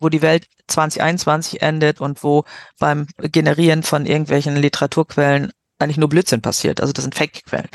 wo 0.00 0.08
die 0.08 0.22
Welt 0.22 0.46
2021 0.68 1.62
endet 1.62 2.00
und 2.00 2.22
wo 2.24 2.44
beim 2.78 3.06
Generieren 3.18 3.82
von 3.82 4.06
irgendwelchen 4.06 4.56
Literaturquellen 4.56 5.52
eigentlich 5.78 5.98
nur 5.98 6.08
Blödsinn 6.08 6.42
passiert. 6.42 6.80
Also 6.80 6.92
das 6.92 7.04
sind 7.04 7.14
Fake-Quellen. 7.14 7.68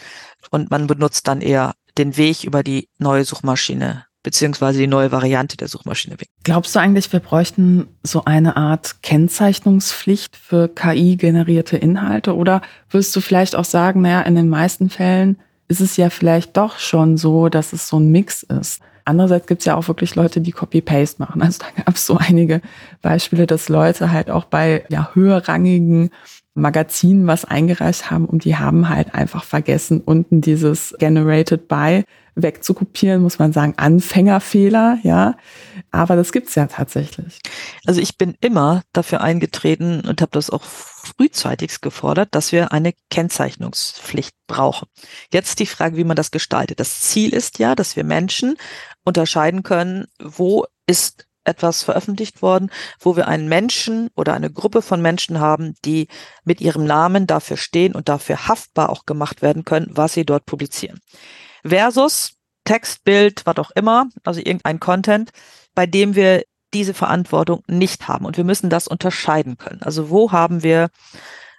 Und 0.51 0.71
man 0.71 0.87
benutzt 0.87 1.27
dann 1.27 1.41
eher 1.41 1.73
den 1.97 2.17
Weg 2.17 2.43
über 2.43 2.63
die 2.63 2.89
neue 2.97 3.23
Suchmaschine 3.23 4.05
beziehungsweise 4.23 4.79
die 4.79 4.87
neue 4.87 5.11
Variante 5.11 5.57
der 5.57 5.67
Suchmaschine 5.67 6.19
weg. 6.19 6.29
Glaubst 6.43 6.75
du 6.75 6.79
eigentlich, 6.79 7.11
wir 7.11 7.19
bräuchten 7.19 7.87
so 8.03 8.25
eine 8.25 8.55
Art 8.55 9.03
Kennzeichnungspflicht 9.03 10.35
für 10.37 10.69
KI-generierte 10.69 11.77
Inhalte? 11.77 12.35
Oder 12.35 12.61
würdest 12.89 13.15
du 13.15 13.21
vielleicht 13.21 13.55
auch 13.55 13.65
sagen, 13.65 14.01
naja, 14.01 14.21
in 14.21 14.35
den 14.35 14.49
meisten 14.49 14.89
Fällen 14.89 15.37
ist 15.67 15.81
es 15.81 15.97
ja 15.97 16.09
vielleicht 16.09 16.57
doch 16.57 16.79
schon 16.79 17.17
so, 17.17 17.49
dass 17.49 17.73
es 17.73 17.87
so 17.87 17.99
ein 17.99 18.09
Mix 18.09 18.43
ist? 18.43 18.81
Andererseits 19.05 19.47
gibt 19.47 19.61
es 19.61 19.65
ja 19.65 19.75
auch 19.75 19.87
wirklich 19.89 20.15
Leute, 20.15 20.39
die 20.39 20.53
Copy-Paste 20.53 21.21
machen. 21.21 21.41
Also 21.41 21.59
da 21.59 21.83
gab 21.83 21.95
es 21.95 22.05
so 22.05 22.17
einige 22.17 22.61
Beispiele, 23.01 23.45
dass 23.45 23.67
Leute 23.67 24.11
halt 24.11 24.29
auch 24.29 24.45
bei 24.45 24.85
ja, 24.89 25.11
höherrangigen 25.13 26.09
Magazinen 26.55 27.27
was 27.27 27.45
eingereicht 27.45 28.11
haben 28.11 28.25
und 28.25 28.45
die 28.45 28.55
haben 28.55 28.87
halt 28.87 29.15
einfach 29.15 29.43
vergessen, 29.43 30.01
unten 30.05 30.39
dieses 30.39 30.95
Generated 30.99 31.67
by 31.67 32.03
wegzukopieren, 32.35 33.21
muss 33.21 33.39
man 33.39 33.53
sagen, 33.53 33.73
Anfängerfehler, 33.77 34.99
ja. 35.03 35.35
Aber 35.91 36.15
das 36.15 36.31
gibt's 36.31 36.55
ja 36.55 36.67
tatsächlich. 36.67 37.39
Also 37.85 38.01
ich 38.01 38.17
bin 38.17 38.35
immer 38.41 38.81
dafür 38.93 39.21
eingetreten 39.21 40.01
und 40.01 40.21
habe 40.21 40.31
das 40.31 40.49
auch 40.49 40.63
frühzeitig 40.63 41.81
gefordert, 41.81 42.29
dass 42.31 42.51
wir 42.51 42.71
eine 42.71 42.93
Kennzeichnungspflicht 43.09 44.33
brauchen. 44.47 44.87
Jetzt 45.31 45.59
die 45.59 45.65
Frage, 45.65 45.97
wie 45.97 46.03
man 46.03 46.15
das 46.15 46.31
gestaltet. 46.31 46.79
Das 46.79 47.01
Ziel 47.01 47.33
ist 47.33 47.59
ja, 47.59 47.75
dass 47.75 47.95
wir 47.95 48.03
Menschen 48.03 48.55
unterscheiden 49.03 49.63
können, 49.63 50.05
wo 50.19 50.65
ist 50.87 51.27
etwas 51.45 51.83
veröffentlicht 51.83 52.41
worden, 52.41 52.69
wo 52.99 53.15
wir 53.15 53.27
einen 53.27 53.49
Menschen 53.49 54.09
oder 54.15 54.33
eine 54.33 54.51
Gruppe 54.51 54.81
von 54.81 55.01
Menschen 55.01 55.39
haben, 55.39 55.75
die 55.85 56.07
mit 56.43 56.61
ihrem 56.61 56.85
Namen 56.85 57.27
dafür 57.27 57.57
stehen 57.57 57.95
und 57.95 58.09
dafür 58.09 58.47
haftbar 58.47 58.89
auch 58.89 59.05
gemacht 59.05 59.41
werden 59.41 59.65
können, 59.65 59.87
was 59.91 60.13
sie 60.13 60.25
dort 60.25 60.45
publizieren. 60.45 60.99
Versus 61.65 62.33
Text, 62.65 63.03
Bild, 63.03 63.45
was 63.45 63.57
auch 63.57 63.71
immer, 63.71 64.07
also 64.23 64.39
irgendein 64.39 64.79
Content, 64.79 65.31
bei 65.75 65.85
dem 65.85 66.15
wir 66.15 66.43
diese 66.73 66.93
Verantwortung 66.93 67.63
nicht 67.67 68.07
haben. 68.07 68.25
Und 68.25 68.37
wir 68.37 68.43
müssen 68.43 68.69
das 68.69 68.87
unterscheiden 68.87 69.57
können. 69.57 69.81
Also 69.83 70.09
wo 70.09 70.31
haben 70.31 70.63
wir 70.63 70.89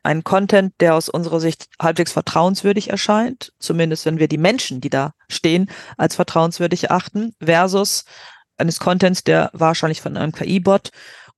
einen 0.03 0.25
Content, 0.25 0.75
der 0.81 0.95
aus 0.95 1.09
unserer 1.09 1.40
Sicht 1.40 1.67
halbwegs 1.81 2.12
vertrauenswürdig 2.12 2.90
erscheint, 2.90 3.53
zumindest 3.59 4.05
wenn 4.05 4.19
wir 4.19 4.29
die 4.29 4.38
Menschen, 4.38 4.81
die 4.81 4.90
da 4.90 5.12
stehen, 5.29 5.71
als 5.97 6.14
vertrauenswürdig 6.14 6.85
erachten, 6.85 7.35
versus 7.43 8.05
eines 8.57 8.81
Contents, 8.81 9.25
der 9.25 9.51
wahrscheinlich 9.55 10.03
von 10.03 10.17
einem 10.17 10.33
KI-Bot 10.33 10.90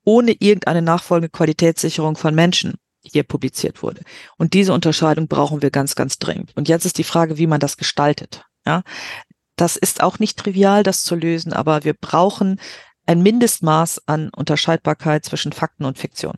ohne 0.04 0.32
irgendeine 0.32 0.82
nachfolgende 0.82 1.30
Qualitätssicherung 1.30 2.16
von 2.16 2.34
Menschen 2.34 2.74
hier 3.02 3.22
publiziert 3.22 3.82
wurde. 3.82 4.02
Und 4.36 4.52
diese 4.52 4.72
Unterscheidung 4.72 5.28
brauchen 5.28 5.62
wir 5.62 5.70
ganz, 5.70 5.94
ganz 5.94 6.18
dringend. 6.18 6.52
Und 6.56 6.68
jetzt 6.68 6.86
ist 6.86 6.98
die 6.98 7.04
Frage, 7.04 7.38
wie 7.38 7.46
man 7.46 7.60
das 7.60 7.76
gestaltet. 7.76 8.44
Ja, 8.66 8.82
das 9.56 9.76
ist 9.76 10.02
auch 10.02 10.18
nicht 10.18 10.38
trivial, 10.38 10.82
das 10.82 11.04
zu 11.04 11.14
lösen, 11.14 11.52
aber 11.52 11.84
wir 11.84 11.94
brauchen 11.94 12.60
ein 13.06 13.22
Mindestmaß 13.22 14.02
an 14.06 14.30
Unterscheidbarkeit 14.34 15.24
zwischen 15.24 15.52
Fakten 15.52 15.84
und 15.84 15.98
Fiktion. 15.98 16.34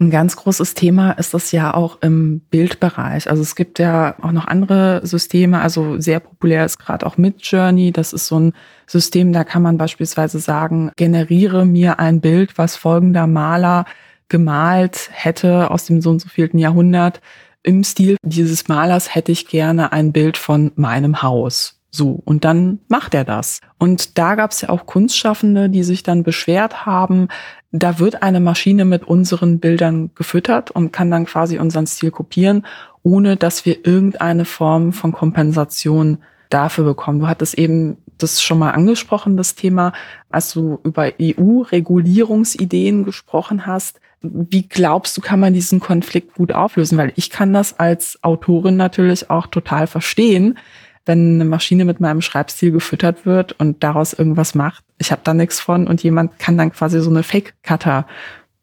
Ein 0.00 0.10
ganz 0.10 0.34
großes 0.34 0.74
Thema 0.74 1.12
ist 1.12 1.32
das 1.32 1.52
ja 1.52 1.74
auch 1.74 2.02
im 2.02 2.40
Bildbereich. 2.40 3.30
Also 3.30 3.42
es 3.42 3.54
gibt 3.54 3.78
ja 3.78 4.16
auch 4.20 4.32
noch 4.32 4.48
andere 4.48 5.00
Systeme. 5.06 5.60
Also 5.60 6.00
sehr 6.00 6.18
populär 6.18 6.64
ist 6.64 6.78
gerade 6.78 7.06
auch 7.06 7.18
Midjourney. 7.18 7.92
Das 7.92 8.12
ist 8.12 8.26
so 8.26 8.40
ein 8.40 8.52
System, 8.88 9.32
da 9.32 9.44
kann 9.44 9.62
man 9.62 9.78
beispielsweise 9.78 10.40
sagen, 10.40 10.90
generiere 10.96 11.64
mir 11.64 12.00
ein 12.00 12.20
Bild, 12.20 12.58
was 12.58 12.74
folgender 12.74 13.28
Maler 13.28 13.84
gemalt 14.28 15.08
hätte 15.12 15.70
aus 15.70 15.84
dem 15.84 16.00
so 16.00 16.10
und 16.10 16.20
so 16.20 16.28
vielten 16.28 16.58
Jahrhundert. 16.58 17.20
Im 17.62 17.84
Stil 17.84 18.16
dieses 18.22 18.68
Malers 18.68 19.14
hätte 19.14 19.32
ich 19.32 19.46
gerne 19.46 19.92
ein 19.92 20.12
Bild 20.12 20.36
von 20.36 20.72
meinem 20.74 21.22
Haus. 21.22 21.78
So, 21.90 22.22
und 22.24 22.44
dann 22.44 22.80
macht 22.88 23.14
er 23.14 23.24
das. 23.24 23.60
Und 23.78 24.16
da 24.16 24.34
gab 24.34 24.52
es 24.52 24.62
ja 24.62 24.70
auch 24.70 24.86
Kunstschaffende, 24.86 25.68
die 25.68 25.84
sich 25.84 26.02
dann 26.02 26.22
beschwert 26.22 26.86
haben, 26.86 27.28
da 27.72 27.98
wird 27.98 28.22
eine 28.22 28.40
Maschine 28.40 28.84
mit 28.84 29.04
unseren 29.04 29.58
Bildern 29.58 30.10
gefüttert 30.14 30.70
und 30.70 30.92
kann 30.92 31.10
dann 31.10 31.24
quasi 31.24 31.58
unseren 31.58 31.86
Stil 31.86 32.10
kopieren, 32.10 32.66
ohne 33.02 33.36
dass 33.36 33.64
wir 33.64 33.86
irgendeine 33.86 34.44
Form 34.44 34.92
von 34.92 35.12
Kompensation 35.12 36.18
dafür 36.50 36.84
bekommen. 36.84 37.20
Du 37.20 37.28
hattest 37.28 37.54
eben 37.54 37.96
das 38.18 38.42
schon 38.42 38.58
mal 38.58 38.72
angesprochen, 38.72 39.38
das 39.38 39.54
Thema, 39.54 39.94
als 40.30 40.52
du 40.52 40.78
über 40.84 41.12
EU-Regulierungsideen 41.20 43.04
gesprochen 43.04 43.66
hast. 43.66 43.98
Wie 44.22 44.68
glaubst 44.68 45.16
du, 45.16 45.20
kann 45.20 45.40
man 45.40 45.52
diesen 45.52 45.80
Konflikt 45.80 46.34
gut 46.34 46.52
auflösen? 46.52 46.98
Weil 46.98 47.12
ich 47.16 47.30
kann 47.30 47.52
das 47.52 47.78
als 47.78 48.22
Autorin 48.22 48.76
natürlich 48.76 49.30
auch 49.30 49.46
total 49.46 49.86
verstehen, 49.86 50.58
wenn 51.04 51.34
eine 51.34 51.44
Maschine 51.44 51.84
mit 51.84 52.00
meinem 52.00 52.20
Schreibstil 52.20 52.70
gefüttert 52.70 53.26
wird 53.26 53.52
und 53.52 53.82
daraus 53.82 54.12
irgendwas 54.12 54.54
macht. 54.54 54.84
Ich 54.98 55.10
habe 55.10 55.22
da 55.24 55.34
nichts 55.34 55.58
von 55.60 55.88
und 55.88 56.02
jemand 56.02 56.38
kann 56.38 56.56
dann 56.56 56.72
quasi 56.72 57.00
so 57.00 57.10
eine 57.10 57.22
Fake-Cutter 57.22 58.06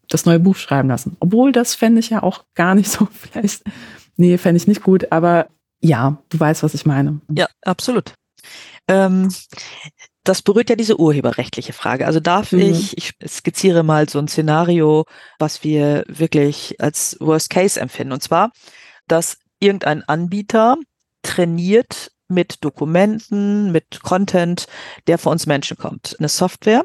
das 0.08 0.26
neue 0.26 0.40
Buch 0.40 0.56
schreiben 0.56 0.88
lassen. 0.88 1.16
Obwohl, 1.20 1.52
das 1.52 1.74
fände 1.74 2.00
ich 2.00 2.10
ja 2.10 2.22
auch 2.22 2.44
gar 2.54 2.74
nicht 2.74 2.90
so 2.90 3.08
vielleicht. 3.12 3.62
Nee, 4.16 4.38
fände 4.38 4.56
ich 4.56 4.66
nicht 4.66 4.82
gut, 4.82 5.12
aber 5.12 5.48
ja, 5.80 6.18
du 6.28 6.40
weißt, 6.40 6.62
was 6.62 6.74
ich 6.74 6.84
meine. 6.84 7.20
Ja, 7.34 7.46
absolut. 7.62 8.14
Ähm, 8.88 9.28
das 10.30 10.42
berührt 10.42 10.70
ja 10.70 10.76
diese 10.76 11.00
urheberrechtliche 11.00 11.72
Frage. 11.72 12.06
Also 12.06 12.20
darf 12.20 12.52
mhm. 12.52 12.60
ich, 12.60 12.96
ich 12.96 13.14
skizziere 13.26 13.82
mal 13.82 14.08
so 14.08 14.20
ein 14.20 14.28
Szenario, 14.28 15.04
was 15.40 15.64
wir 15.64 16.04
wirklich 16.06 16.80
als 16.80 17.16
Worst 17.18 17.50
Case 17.50 17.80
empfinden. 17.80 18.12
Und 18.12 18.22
zwar, 18.22 18.52
dass 19.08 19.38
irgendein 19.58 20.04
Anbieter 20.04 20.76
trainiert 21.22 22.12
mit 22.28 22.64
Dokumenten, 22.64 23.72
mit 23.72 24.04
Content, 24.04 24.68
der 25.08 25.18
von 25.18 25.32
uns 25.32 25.46
Menschen 25.46 25.76
kommt. 25.76 26.14
Eine 26.20 26.28
Software 26.28 26.84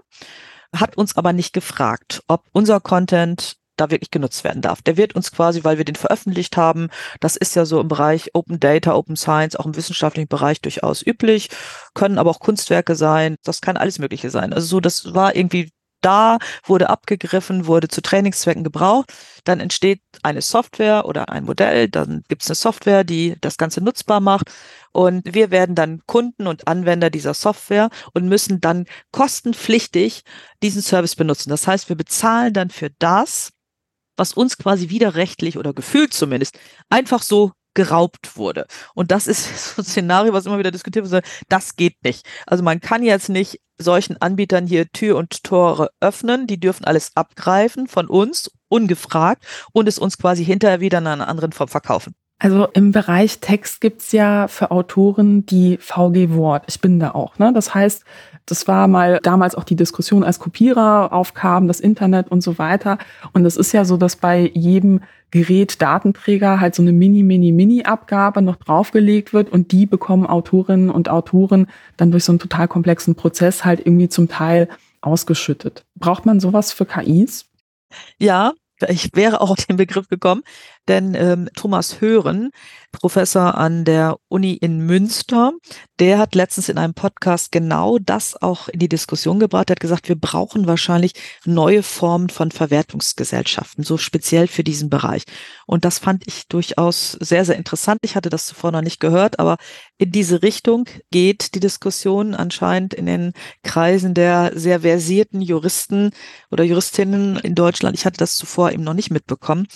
hat 0.76 0.98
uns 0.98 1.16
aber 1.16 1.32
nicht 1.32 1.54
gefragt, 1.54 2.24
ob 2.28 2.46
unser 2.52 2.80
Content 2.80 3.58
da 3.78 3.92
wirklich 3.92 4.12
genutzt 4.12 4.44
werden 4.44 4.62
darf. 4.62 4.82
Der 4.82 4.98
wird 4.98 5.16
uns 5.16 5.32
quasi, 5.32 5.64
weil 5.64 5.78
wir 5.78 5.86
den 5.86 5.96
veröffentlicht 5.96 6.58
haben, 6.58 6.90
das 7.20 7.36
ist 7.36 7.56
ja 7.56 7.66
so 7.66 7.80
im 7.82 7.88
Bereich 7.88 8.32
Open 8.34 8.60
Data, 8.60 8.96
Open 8.96 9.16
Science, 9.16 9.56
auch 9.56 9.66
im 9.66 9.76
wissenschaftlichen 9.76 10.28
Bereich 10.28 10.62
durchaus 10.62 11.06
üblich, 11.06 11.50
können 11.94 12.18
aber 12.18 12.32
auch 12.32 12.40
Kunstwerke 12.40 12.96
sein, 12.96 13.36
das 13.44 13.62
kann 13.62 13.78
alles 13.78 14.00
Mögliche 14.00 14.30
sein. 14.30 14.54
Also 14.54 14.68
so, 14.68 14.80
das 14.80 15.14
war 15.14 15.36
irgendwie 15.36 15.72
da, 16.06 16.38
wurde 16.64 16.90
abgegriffen, 16.90 17.66
wurde 17.66 17.88
zu 17.88 18.02
Trainingszwecken 18.02 18.64
gebraucht. 18.64 19.12
Dann 19.44 19.60
entsteht 19.60 20.02
eine 20.22 20.42
Software 20.42 21.06
oder 21.06 21.30
ein 21.30 21.46
Modell, 21.46 21.90
dann 21.90 22.24
gibt 22.28 22.44
es 22.44 22.50
eine 22.50 22.56
Software, 22.56 23.04
die 23.04 23.36
das 23.42 23.58
Ganze 23.58 23.82
nutzbar 23.84 24.20
macht. 24.20 24.52
Und 24.92 25.34
wir 25.34 25.50
werden 25.50 25.74
dann 25.76 26.02
Kunden 26.06 26.46
und 26.46 26.68
Anwender 26.68 27.10
dieser 27.10 27.34
Software 27.34 27.90
und 28.14 28.28
müssen 28.30 28.62
dann 28.62 28.86
kostenpflichtig 29.12 30.22
diesen 30.62 30.84
Service 30.84 31.16
benutzen. 31.16 31.50
Das 31.50 31.68
heißt, 31.68 31.90
wir 31.90 31.96
bezahlen 31.96 32.54
dann 32.54 32.70
für 32.70 32.92
das, 33.00 33.52
was 34.18 34.34
uns 34.34 34.58
quasi 34.58 34.90
widerrechtlich 34.90 35.58
oder 35.58 35.74
gefühlt 35.74 36.14
zumindest 36.14 36.60
einfach 36.90 37.22
so 37.22 37.52
geraubt 37.76 38.38
wurde. 38.38 38.66
Und 38.96 39.12
das 39.12 39.28
ist 39.28 39.76
so 39.76 39.82
ein 39.82 39.86
Szenario, 39.86 40.34
was 40.34 40.46
immer 40.46 40.58
wieder 40.58 40.72
diskutiert 40.72 41.10
wird. 41.10 41.26
Das 41.50 41.76
geht 41.76 42.04
nicht. 42.04 42.26
Also 42.48 42.64
man 42.64 42.80
kann 42.80 43.04
jetzt 43.04 43.30
nicht 43.30 43.60
solchen 43.78 44.20
Anbietern 44.22 44.66
hier 44.66 44.90
Tür 44.92 45.18
und 45.18 45.44
Tore 45.44 45.90
öffnen. 46.00 46.48
Die 46.48 46.60
dürfen 46.60 46.86
alles 46.86 47.12
abgreifen 47.16 47.88
von 47.88 48.08
uns, 48.08 48.50
ungefragt, 48.70 49.46
und 49.74 49.88
es 49.88 50.00
uns 50.00 50.18
quasi 50.18 50.44
hinterher 50.46 50.80
wieder 50.80 50.98
in 51.00 51.08
einer 51.08 51.28
anderen 51.28 51.52
Form 51.52 51.68
verkaufen. 51.68 52.16
Also 52.38 52.68
im 52.74 52.92
Bereich 52.92 53.40
Text 53.40 53.80
gibt's 53.80 54.12
ja 54.12 54.48
für 54.48 54.72
Autoren 54.72 55.46
die 55.46 55.78
VG 55.78 56.32
Wort. 56.32 56.66
Ich 56.68 56.82
bin 56.82 57.00
da 57.00 57.12
auch. 57.12 57.40
Ne? 57.40 57.54
Das 57.54 57.74
heißt, 57.74 58.04
das 58.46 58.68
war 58.68 58.88
mal 58.88 59.20
damals 59.24 59.56
auch 59.56 59.64
die 59.64 59.78
Diskussion, 59.78 60.24
als 60.24 60.40
Kopierer 60.40 61.14
aufkam, 61.14 61.68
das 61.68 61.80
Internet 61.80 62.30
und 62.30 62.42
so 62.42 62.58
weiter. 62.58 62.98
Und 63.34 63.46
es 63.46 63.58
ist 63.58 63.72
ja 63.72 63.86
so, 63.86 63.98
dass 63.98 64.18
bei 64.18 64.52
jedem 64.54 65.02
Gerät 65.32 65.82
Datenträger 65.82 66.60
halt 66.60 66.76
so 66.76 66.82
eine 66.82 66.92
Mini, 66.92 67.24
Mini, 67.24 67.52
Mini-Abgabe 67.52 68.42
noch 68.42 68.58
draufgelegt 68.58 69.34
wird 69.34 69.50
und 69.50 69.72
die 69.72 69.86
bekommen 69.86 70.28
Autorinnen 70.28 70.90
und 70.90 71.10
Autoren 71.10 71.68
dann 71.98 72.12
durch 72.12 72.26
so 72.26 72.32
einen 72.32 72.40
total 72.40 72.68
komplexen 72.68 73.16
Prozess 73.16 73.66
halt 73.66 73.80
irgendwie 73.80 74.10
zum 74.10 74.28
Teil 74.28 74.70
ausgeschüttet. 75.02 75.86
Braucht 75.96 76.26
man 76.26 76.40
sowas 76.40 76.72
für 76.72 76.86
KIs? 76.86 77.46
Ja, 78.20 78.54
ich 78.88 79.10
wäre 79.14 79.42
auch 79.42 79.52
auf 79.52 79.66
den 79.66 79.78
Begriff 79.78 80.08
gekommen, 80.08 80.44
denn 80.88 81.16
ähm, 81.16 81.50
Thomas 81.56 82.02
Hören, 82.02 82.52
Professor 82.92 83.56
an 83.58 83.86
der 83.86 84.18
Uni 84.30 84.54
in 84.54 84.80
Münster, 84.86 85.52
der 86.00 86.18
hat 86.18 86.36
letztens 86.36 86.70
in 86.70 86.78
einem 86.78 86.94
Podcast 86.94 87.52
genau 87.52 87.98
das 88.00 88.42
auch 88.42 88.68
in 88.70 88.80
die 88.80 88.90
Diskussion 88.90 89.40
gebracht. 89.40 89.70
Er 89.70 89.74
hat 89.74 89.80
gesagt, 89.80 90.08
wir 90.08 90.16
brauchen 90.16 90.68
wahrscheinlich 90.68 91.14
neue 91.46 91.84
Formen 91.84 92.30
von 92.30 92.52
Verwertungsgesellschaften, 92.52 93.84
so 93.84 93.98
speziell 93.98 94.48
für 94.48 94.64
diesen 94.64 94.90
Bereich. 94.90 95.24
Und 95.66 95.86
das 95.86 96.00
fand 96.00 96.26
ich 96.28 96.48
durchaus 96.48 97.12
sehr, 97.14 97.46
sehr 97.46 97.58
interessant. 97.58 98.00
Ich 98.04 98.16
hatte 98.16 98.30
das 98.30 98.46
zuvor 98.46 98.72
noch 98.72 98.82
nicht 98.82 99.00
gehört, 99.00 99.40
aber 99.40 99.58
in 99.98 100.12
diese 100.12 100.42
Richtung 100.42 100.88
geht 101.12 101.56
die 101.56 101.60
Diskussion 101.60 102.34
anscheinend 102.36 102.94
in 102.94 103.06
den 103.06 103.34
Kreisen 103.64 104.14
der 104.14 104.52
sehr 104.56 104.82
versierten 104.82 105.42
Juristen 105.42 106.12
oder 106.52 106.64
Juristinnen 106.64 107.38
in 107.38 107.56
Deutschland. 107.56 107.98
Ich 107.98 108.06
hatte 108.06 108.18
das 108.18 108.36
zuvor 108.36 108.72
eben 108.72 108.84
noch 108.84 108.94
nicht 108.94 109.12
mitbekommen. 109.12 109.68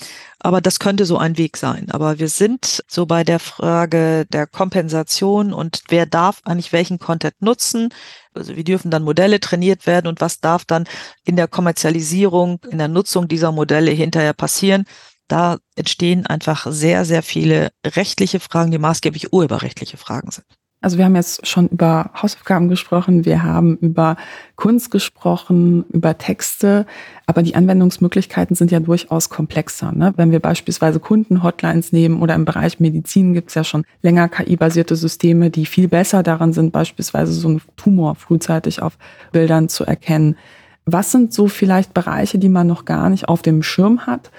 Aber 0.41 0.61
das 0.61 0.79
könnte 0.79 1.05
so 1.05 1.17
ein 1.17 1.37
Weg 1.37 1.57
sein. 1.57 1.91
Aber 1.91 2.19
wir 2.19 2.29
sind 2.29 2.83
so 2.87 3.05
bei 3.05 3.23
der 3.23 3.39
Frage 3.39 4.25
der 4.31 4.47
Kompensation 4.47 5.53
und 5.53 5.83
wer 5.89 6.05
darf 6.05 6.41
eigentlich 6.45 6.71
welchen 6.71 6.97
Content 6.97 7.41
nutzen. 7.41 7.89
Also 8.33 8.55
wie 8.55 8.63
dürfen 8.63 8.89
dann 8.89 9.03
Modelle 9.03 9.39
trainiert 9.41 9.85
werden 9.85 10.07
und 10.07 10.21
was 10.21 10.39
darf 10.39 10.63
dann 10.63 10.87
in 11.25 11.35
der 11.35 11.47
Kommerzialisierung, 11.47 12.61
in 12.69 12.77
der 12.77 12.87
Nutzung 12.87 13.27
dieser 13.27 13.51
Modelle 13.51 13.91
hinterher 13.91 14.33
passieren. 14.33 14.85
Da 15.27 15.57
entstehen 15.75 16.25
einfach 16.25 16.67
sehr, 16.69 17.05
sehr 17.05 17.21
viele 17.21 17.71
rechtliche 17.85 18.39
Fragen, 18.39 18.71
die 18.71 18.77
maßgeblich 18.77 19.33
urheberrechtliche 19.33 19.97
Fragen 19.97 20.31
sind. 20.31 20.58
Also 20.81 20.97
wir 20.97 21.03
haben 21.03 21.15
jetzt 21.15 21.45
schon 21.45 21.67
über 21.67 22.09
Hausaufgaben 22.13 22.69
gesprochen, 22.69 23.25
wir 23.25 23.43
haben 23.43 23.75
über 23.77 24.15
Kunst 24.55 24.91
gesprochen, 24.91 25.83
über 25.89 26.17
Texte, 26.17 26.85
aber 27.25 27.43
die 27.43 27.55
Anwendungsmöglichkeiten 27.55 28.55
sind 28.55 28.71
ja 28.71 28.79
durchaus 28.79 29.29
komplexer. 29.29 29.91
Ne? 29.91 30.13
Wenn 30.15 30.31
wir 30.31 30.39
beispielsweise 30.39 31.01
Kundenhotlines 31.01 31.91
nehmen 31.91 32.21
oder 32.21 32.33
im 32.33 32.45
Bereich 32.45 32.79
Medizin 32.79 33.33
gibt 33.33 33.49
es 33.49 33.55
ja 33.55 33.65
schon 33.65 33.83
länger 34.03 34.29
KI-basierte 34.29 34.95
Systeme, 34.95 35.49
die 35.49 35.65
viel 35.65 35.89
besser 35.89 36.23
daran 36.23 36.53
sind, 36.53 36.71
beispielsweise 36.71 37.33
so 37.33 37.49
einen 37.49 37.61
Tumor 37.75 38.15
frühzeitig 38.15 38.81
auf 38.81 38.97
Bildern 39.33 39.67
zu 39.67 39.83
erkennen. 39.83 40.37
Was 40.85 41.11
sind 41.11 41.33
so 41.33 41.49
vielleicht 41.49 41.93
Bereiche, 41.93 42.39
die 42.39 42.49
man 42.49 42.67
noch 42.67 42.85
gar 42.85 43.09
nicht 43.09 43.27
auf 43.27 43.41
dem 43.41 43.63
Schirm 43.63 44.07
hat? 44.07 44.31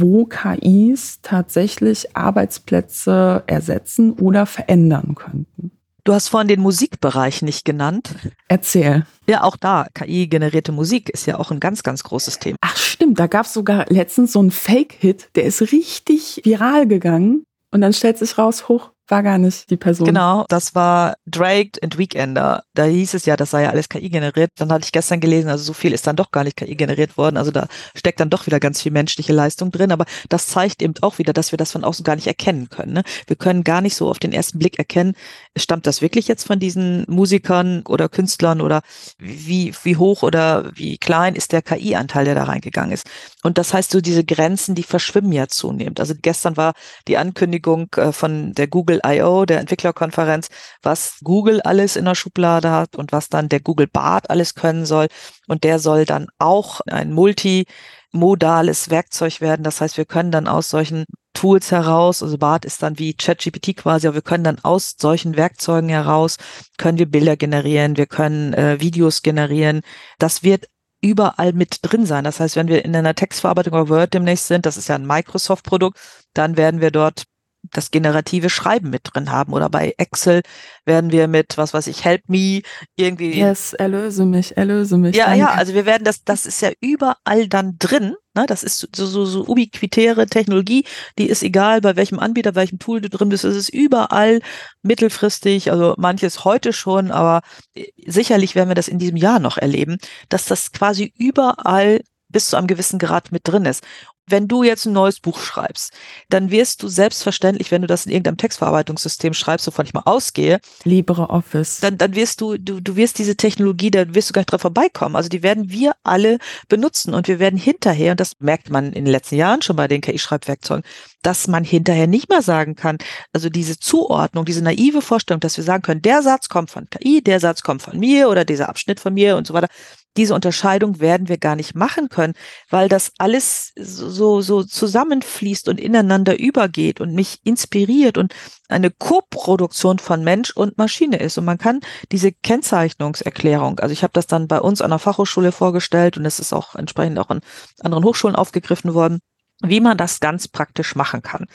wo 0.00 0.24
KIs 0.24 1.20
tatsächlich 1.22 2.16
Arbeitsplätze 2.16 3.44
ersetzen 3.46 4.12
oder 4.14 4.44
verändern 4.46 5.14
könnten. 5.14 5.70
Du 6.04 6.12
hast 6.12 6.28
vorhin 6.28 6.48
den 6.48 6.60
Musikbereich 6.60 7.40
nicht 7.40 7.64
genannt. 7.64 8.14
Erzähl. 8.46 9.06
Ja, 9.26 9.42
auch 9.42 9.56
da, 9.56 9.86
KI-generierte 9.94 10.70
Musik 10.70 11.08
ist 11.08 11.24
ja 11.24 11.38
auch 11.38 11.50
ein 11.50 11.60
ganz, 11.60 11.82
ganz 11.82 12.04
großes 12.04 12.40
Thema. 12.40 12.58
Ach 12.60 12.76
stimmt, 12.76 13.18
da 13.18 13.26
gab 13.26 13.46
es 13.46 13.54
sogar 13.54 13.86
letztens 13.88 14.32
so 14.32 14.40
einen 14.40 14.50
Fake-Hit, 14.50 15.30
der 15.34 15.44
ist 15.44 15.62
richtig 15.72 16.42
viral 16.44 16.86
gegangen. 16.86 17.44
Und 17.70 17.80
dann 17.80 17.94
stellt 17.94 18.18
sich 18.18 18.36
raus, 18.36 18.68
hoch, 18.68 18.90
war 19.08 19.22
gar 19.22 19.38
nicht 19.38 19.70
die 19.70 19.76
Person. 19.76 20.06
Genau, 20.06 20.44
das 20.48 20.74
war 20.74 21.14
Drake 21.26 21.78
and 21.82 21.98
Weekender. 21.98 22.64
Da 22.74 22.84
hieß 22.84 23.14
es 23.14 23.26
ja, 23.26 23.36
das 23.36 23.50
sei 23.50 23.64
ja 23.64 23.70
alles 23.70 23.88
KI 23.88 24.08
generiert. 24.08 24.50
Dann 24.56 24.72
hatte 24.72 24.84
ich 24.84 24.92
gestern 24.92 25.20
gelesen, 25.20 25.48
also 25.48 25.62
so 25.62 25.72
viel 25.72 25.92
ist 25.92 26.06
dann 26.06 26.16
doch 26.16 26.30
gar 26.30 26.44
nicht 26.44 26.56
KI 26.56 26.74
generiert 26.74 27.18
worden. 27.18 27.36
Also 27.36 27.50
da 27.50 27.66
steckt 27.94 28.20
dann 28.20 28.30
doch 28.30 28.46
wieder 28.46 28.60
ganz 28.60 28.82
viel 28.82 28.92
menschliche 28.92 29.32
Leistung 29.32 29.70
drin. 29.70 29.92
Aber 29.92 30.06
das 30.28 30.46
zeigt 30.46 30.82
eben 30.82 30.94
auch 31.02 31.18
wieder, 31.18 31.32
dass 31.32 31.52
wir 31.52 31.56
das 31.56 31.72
von 31.72 31.84
außen 31.84 32.04
gar 32.04 32.16
nicht 32.16 32.26
erkennen 32.26 32.68
können. 32.70 32.94
Ne? 32.94 33.02
Wir 33.26 33.36
können 33.36 33.62
gar 33.62 33.80
nicht 33.80 33.94
so 33.94 34.08
auf 34.08 34.18
den 34.18 34.32
ersten 34.32 34.58
Blick 34.58 34.78
erkennen, 34.78 35.14
stammt 35.56 35.86
das 35.86 36.00
wirklich 36.00 36.28
jetzt 36.28 36.46
von 36.46 36.58
diesen 36.58 37.04
Musikern 37.08 37.82
oder 37.86 38.08
Künstlern 38.08 38.60
oder 38.60 38.82
wie, 39.18 39.74
wie 39.82 39.96
hoch 39.96 40.22
oder 40.22 40.70
wie 40.74 40.98
klein 40.98 41.34
ist 41.34 41.52
der 41.52 41.62
KI-Anteil, 41.62 42.24
der 42.24 42.34
da 42.34 42.44
reingegangen 42.44 42.92
ist. 42.92 43.06
Und 43.42 43.58
das 43.58 43.74
heißt 43.74 43.90
so, 43.90 44.00
diese 44.00 44.24
Grenzen, 44.24 44.74
die 44.74 44.82
verschwimmen 44.82 45.32
ja 45.32 45.48
zunehmend. 45.48 46.00
Also 46.00 46.14
gestern 46.20 46.56
war 46.56 46.72
die 47.06 47.18
Ankündigung 47.18 47.88
äh, 47.96 48.12
von 48.12 48.52
der 48.54 48.68
Google 48.68 48.93
Google 48.94 49.00
I.O., 49.06 49.44
der 49.44 49.60
Entwicklerkonferenz, 49.60 50.48
was 50.82 51.18
Google 51.22 51.60
alles 51.62 51.96
in 51.96 52.04
der 52.04 52.14
Schublade 52.14 52.70
hat 52.70 52.96
und 52.96 53.12
was 53.12 53.28
dann 53.28 53.48
der 53.48 53.60
Google 53.60 53.86
Bart 53.86 54.30
alles 54.30 54.54
können 54.54 54.86
soll. 54.86 55.08
Und 55.46 55.64
der 55.64 55.78
soll 55.78 56.04
dann 56.04 56.28
auch 56.38 56.80
ein 56.86 57.12
Multi 57.12 57.66
modales 58.12 58.90
Werkzeug 58.90 59.40
werden. 59.40 59.64
Das 59.64 59.80
heißt, 59.80 59.96
wir 59.96 60.04
können 60.04 60.30
dann 60.30 60.46
aus 60.46 60.70
solchen 60.70 61.04
Tools 61.32 61.72
heraus, 61.72 62.22
also 62.22 62.38
BART 62.38 62.64
ist 62.64 62.80
dann 62.80 62.96
wie 63.00 63.14
ChatGPT 63.14 63.76
quasi, 63.76 64.06
aber 64.06 64.14
wir 64.14 64.22
können 64.22 64.44
dann 64.44 64.60
aus 64.62 64.94
solchen 64.96 65.36
Werkzeugen 65.36 65.88
heraus, 65.88 66.36
können 66.78 66.96
wir 66.96 67.10
Bilder 67.10 67.36
generieren, 67.36 67.96
wir 67.96 68.06
können 68.06 68.54
äh, 68.54 68.80
Videos 68.80 69.22
generieren. 69.22 69.80
Das 70.20 70.44
wird 70.44 70.66
überall 71.00 71.52
mit 71.52 71.80
drin 71.82 72.06
sein. 72.06 72.22
Das 72.22 72.38
heißt, 72.38 72.54
wenn 72.54 72.68
wir 72.68 72.84
in 72.84 72.94
einer 72.94 73.16
Textverarbeitung 73.16 73.72
oder 73.72 73.88
Word 73.88 74.14
demnächst 74.14 74.46
sind, 74.46 74.64
das 74.64 74.76
ist 74.76 74.88
ja 74.88 74.94
ein 74.94 75.06
Microsoft-Produkt, 75.06 75.98
dann 76.34 76.56
werden 76.56 76.80
wir 76.80 76.92
dort 76.92 77.24
das 77.72 77.90
generative 77.90 78.50
Schreiben 78.50 78.90
mit 78.90 79.02
drin 79.04 79.30
haben. 79.30 79.52
Oder 79.52 79.68
bei 79.68 79.94
Excel 79.98 80.42
werden 80.84 81.12
wir 81.12 81.28
mit, 81.28 81.56
was 81.56 81.74
weiß 81.74 81.86
ich, 81.86 82.04
Help 82.04 82.28
Me 82.28 82.62
irgendwie. 82.96 83.38
Yes, 83.38 83.72
erlöse 83.72 84.24
mich, 84.24 84.56
erlöse 84.56 84.96
mich. 84.98 85.16
Ja, 85.16 85.26
danke. 85.26 85.40
ja, 85.40 85.50
also 85.52 85.74
wir 85.74 85.86
werden 85.86 86.04
das, 86.04 86.24
das 86.24 86.46
ist 86.46 86.60
ja 86.60 86.70
überall 86.80 87.48
dann 87.48 87.76
drin. 87.78 88.14
Ne? 88.34 88.46
Das 88.46 88.62
ist 88.62 88.88
so, 88.94 89.06
so, 89.06 89.24
so 89.24 89.46
ubiquitäre 89.46 90.26
Technologie, 90.26 90.84
die 91.18 91.28
ist 91.28 91.42
egal, 91.42 91.80
bei 91.80 91.96
welchem 91.96 92.18
Anbieter, 92.18 92.54
welchem 92.54 92.78
Tool 92.78 93.00
du 93.00 93.08
drin 93.08 93.28
bist. 93.28 93.44
Es 93.44 93.56
ist 93.56 93.68
überall 93.68 94.40
mittelfristig, 94.82 95.70
also 95.70 95.94
manches 95.96 96.44
heute 96.44 96.72
schon, 96.72 97.10
aber 97.10 97.42
äh, 97.74 97.84
sicherlich 98.06 98.54
werden 98.54 98.70
wir 98.70 98.74
das 98.74 98.88
in 98.88 98.98
diesem 98.98 99.16
Jahr 99.16 99.38
noch 99.38 99.56
erleben, 99.56 99.98
dass 100.28 100.46
das 100.46 100.72
quasi 100.72 101.12
überall 101.16 102.00
bis 102.28 102.50
zu 102.50 102.56
einem 102.56 102.66
gewissen 102.66 102.98
Grad 102.98 103.30
mit 103.30 103.42
drin 103.46 103.64
ist 103.64 103.84
wenn 104.26 104.48
du 104.48 104.62
jetzt 104.62 104.86
ein 104.86 104.92
neues 104.92 105.20
Buch 105.20 105.38
schreibst, 105.38 105.92
dann 106.30 106.50
wirst 106.50 106.82
du 106.82 106.88
selbstverständlich, 106.88 107.70
wenn 107.70 107.82
du 107.82 107.86
das 107.86 108.06
in 108.06 108.12
irgendeinem 108.12 108.38
Textverarbeitungssystem 108.38 109.34
schreibst, 109.34 109.66
wovon 109.66 109.86
ich 109.86 109.94
mal 109.94 110.02
ausgehe, 110.04 110.60
LibreOffice, 110.84 111.80
dann, 111.80 111.98
dann 111.98 112.14
wirst 112.14 112.40
du, 112.40 112.56
du, 112.56 112.80
du 112.80 112.96
wirst 112.96 113.18
diese 113.18 113.36
Technologie, 113.36 113.90
da 113.90 114.14
wirst 114.14 114.30
du 114.30 114.32
gar 114.32 114.40
nicht 114.40 114.52
drauf 114.52 114.62
vorbeikommen. 114.62 115.16
Also 115.16 115.28
die 115.28 115.42
werden 115.42 115.70
wir 115.70 115.92
alle 116.02 116.38
benutzen 116.68 117.14
und 117.14 117.28
wir 117.28 117.38
werden 117.38 117.58
hinterher, 117.58 118.12
und 118.12 118.20
das 118.20 118.40
merkt 118.40 118.70
man 118.70 118.86
in 118.86 119.04
den 119.04 119.12
letzten 119.12 119.36
Jahren 119.36 119.62
schon 119.62 119.76
bei 119.76 119.88
den 119.88 120.00
KI-Schreibwerkzeugen, 120.00 120.84
dass 121.22 121.48
man 121.48 121.64
hinterher 121.64 122.06
nicht 122.06 122.28
mehr 122.28 122.42
sagen 122.42 122.76
kann, 122.76 122.98
also 123.32 123.48
diese 123.48 123.78
Zuordnung, 123.78 124.44
diese 124.44 124.62
naive 124.62 125.02
Vorstellung, 125.02 125.40
dass 125.40 125.56
wir 125.56 125.64
sagen 125.64 125.82
können, 125.82 126.02
der 126.02 126.22
Satz 126.22 126.48
kommt 126.48 126.70
von 126.70 126.88
KI, 126.88 127.22
der 127.22 127.40
Satz 127.40 127.62
kommt 127.62 127.82
von 127.82 127.98
mir 127.98 128.28
oder 128.28 128.44
dieser 128.44 128.68
Abschnitt 128.68 129.00
von 129.00 129.14
mir 129.14 129.36
und 129.36 129.46
so 129.46 129.54
weiter 129.54 129.68
diese 130.16 130.34
Unterscheidung 130.34 131.00
werden 131.00 131.28
wir 131.28 131.38
gar 131.38 131.56
nicht 131.56 131.74
machen 131.74 132.08
können, 132.08 132.34
weil 132.70 132.88
das 132.88 133.12
alles 133.18 133.72
so, 133.76 134.40
so 134.40 134.62
zusammenfließt 134.62 135.68
und 135.68 135.80
ineinander 135.80 136.38
übergeht 136.38 137.00
und 137.00 137.14
mich 137.14 137.40
inspiriert 137.44 138.16
und 138.18 138.34
eine 138.68 138.90
Koproduktion 138.90 139.98
von 139.98 140.22
Mensch 140.22 140.50
und 140.50 140.78
Maschine 140.78 141.18
ist. 141.18 141.38
Und 141.38 141.44
man 141.44 141.58
kann 141.58 141.80
diese 142.12 142.32
Kennzeichnungserklärung, 142.32 143.80
also 143.80 143.92
ich 143.92 144.02
habe 144.02 144.12
das 144.12 144.26
dann 144.26 144.48
bei 144.48 144.60
uns 144.60 144.80
an 144.80 144.90
der 144.90 144.98
Fachhochschule 144.98 145.52
vorgestellt 145.52 146.16
und 146.16 146.24
es 146.24 146.38
ist 146.38 146.52
auch 146.52 146.74
entsprechend 146.74 147.18
auch 147.18 147.30
an 147.30 147.40
anderen 147.80 148.04
Hochschulen 148.04 148.36
aufgegriffen 148.36 148.94
worden, 148.94 149.20
wie 149.62 149.80
man 149.80 149.96
das 149.96 150.20
ganz 150.20 150.48
praktisch 150.48 150.94
machen 150.94 151.22
kann. 151.22 151.46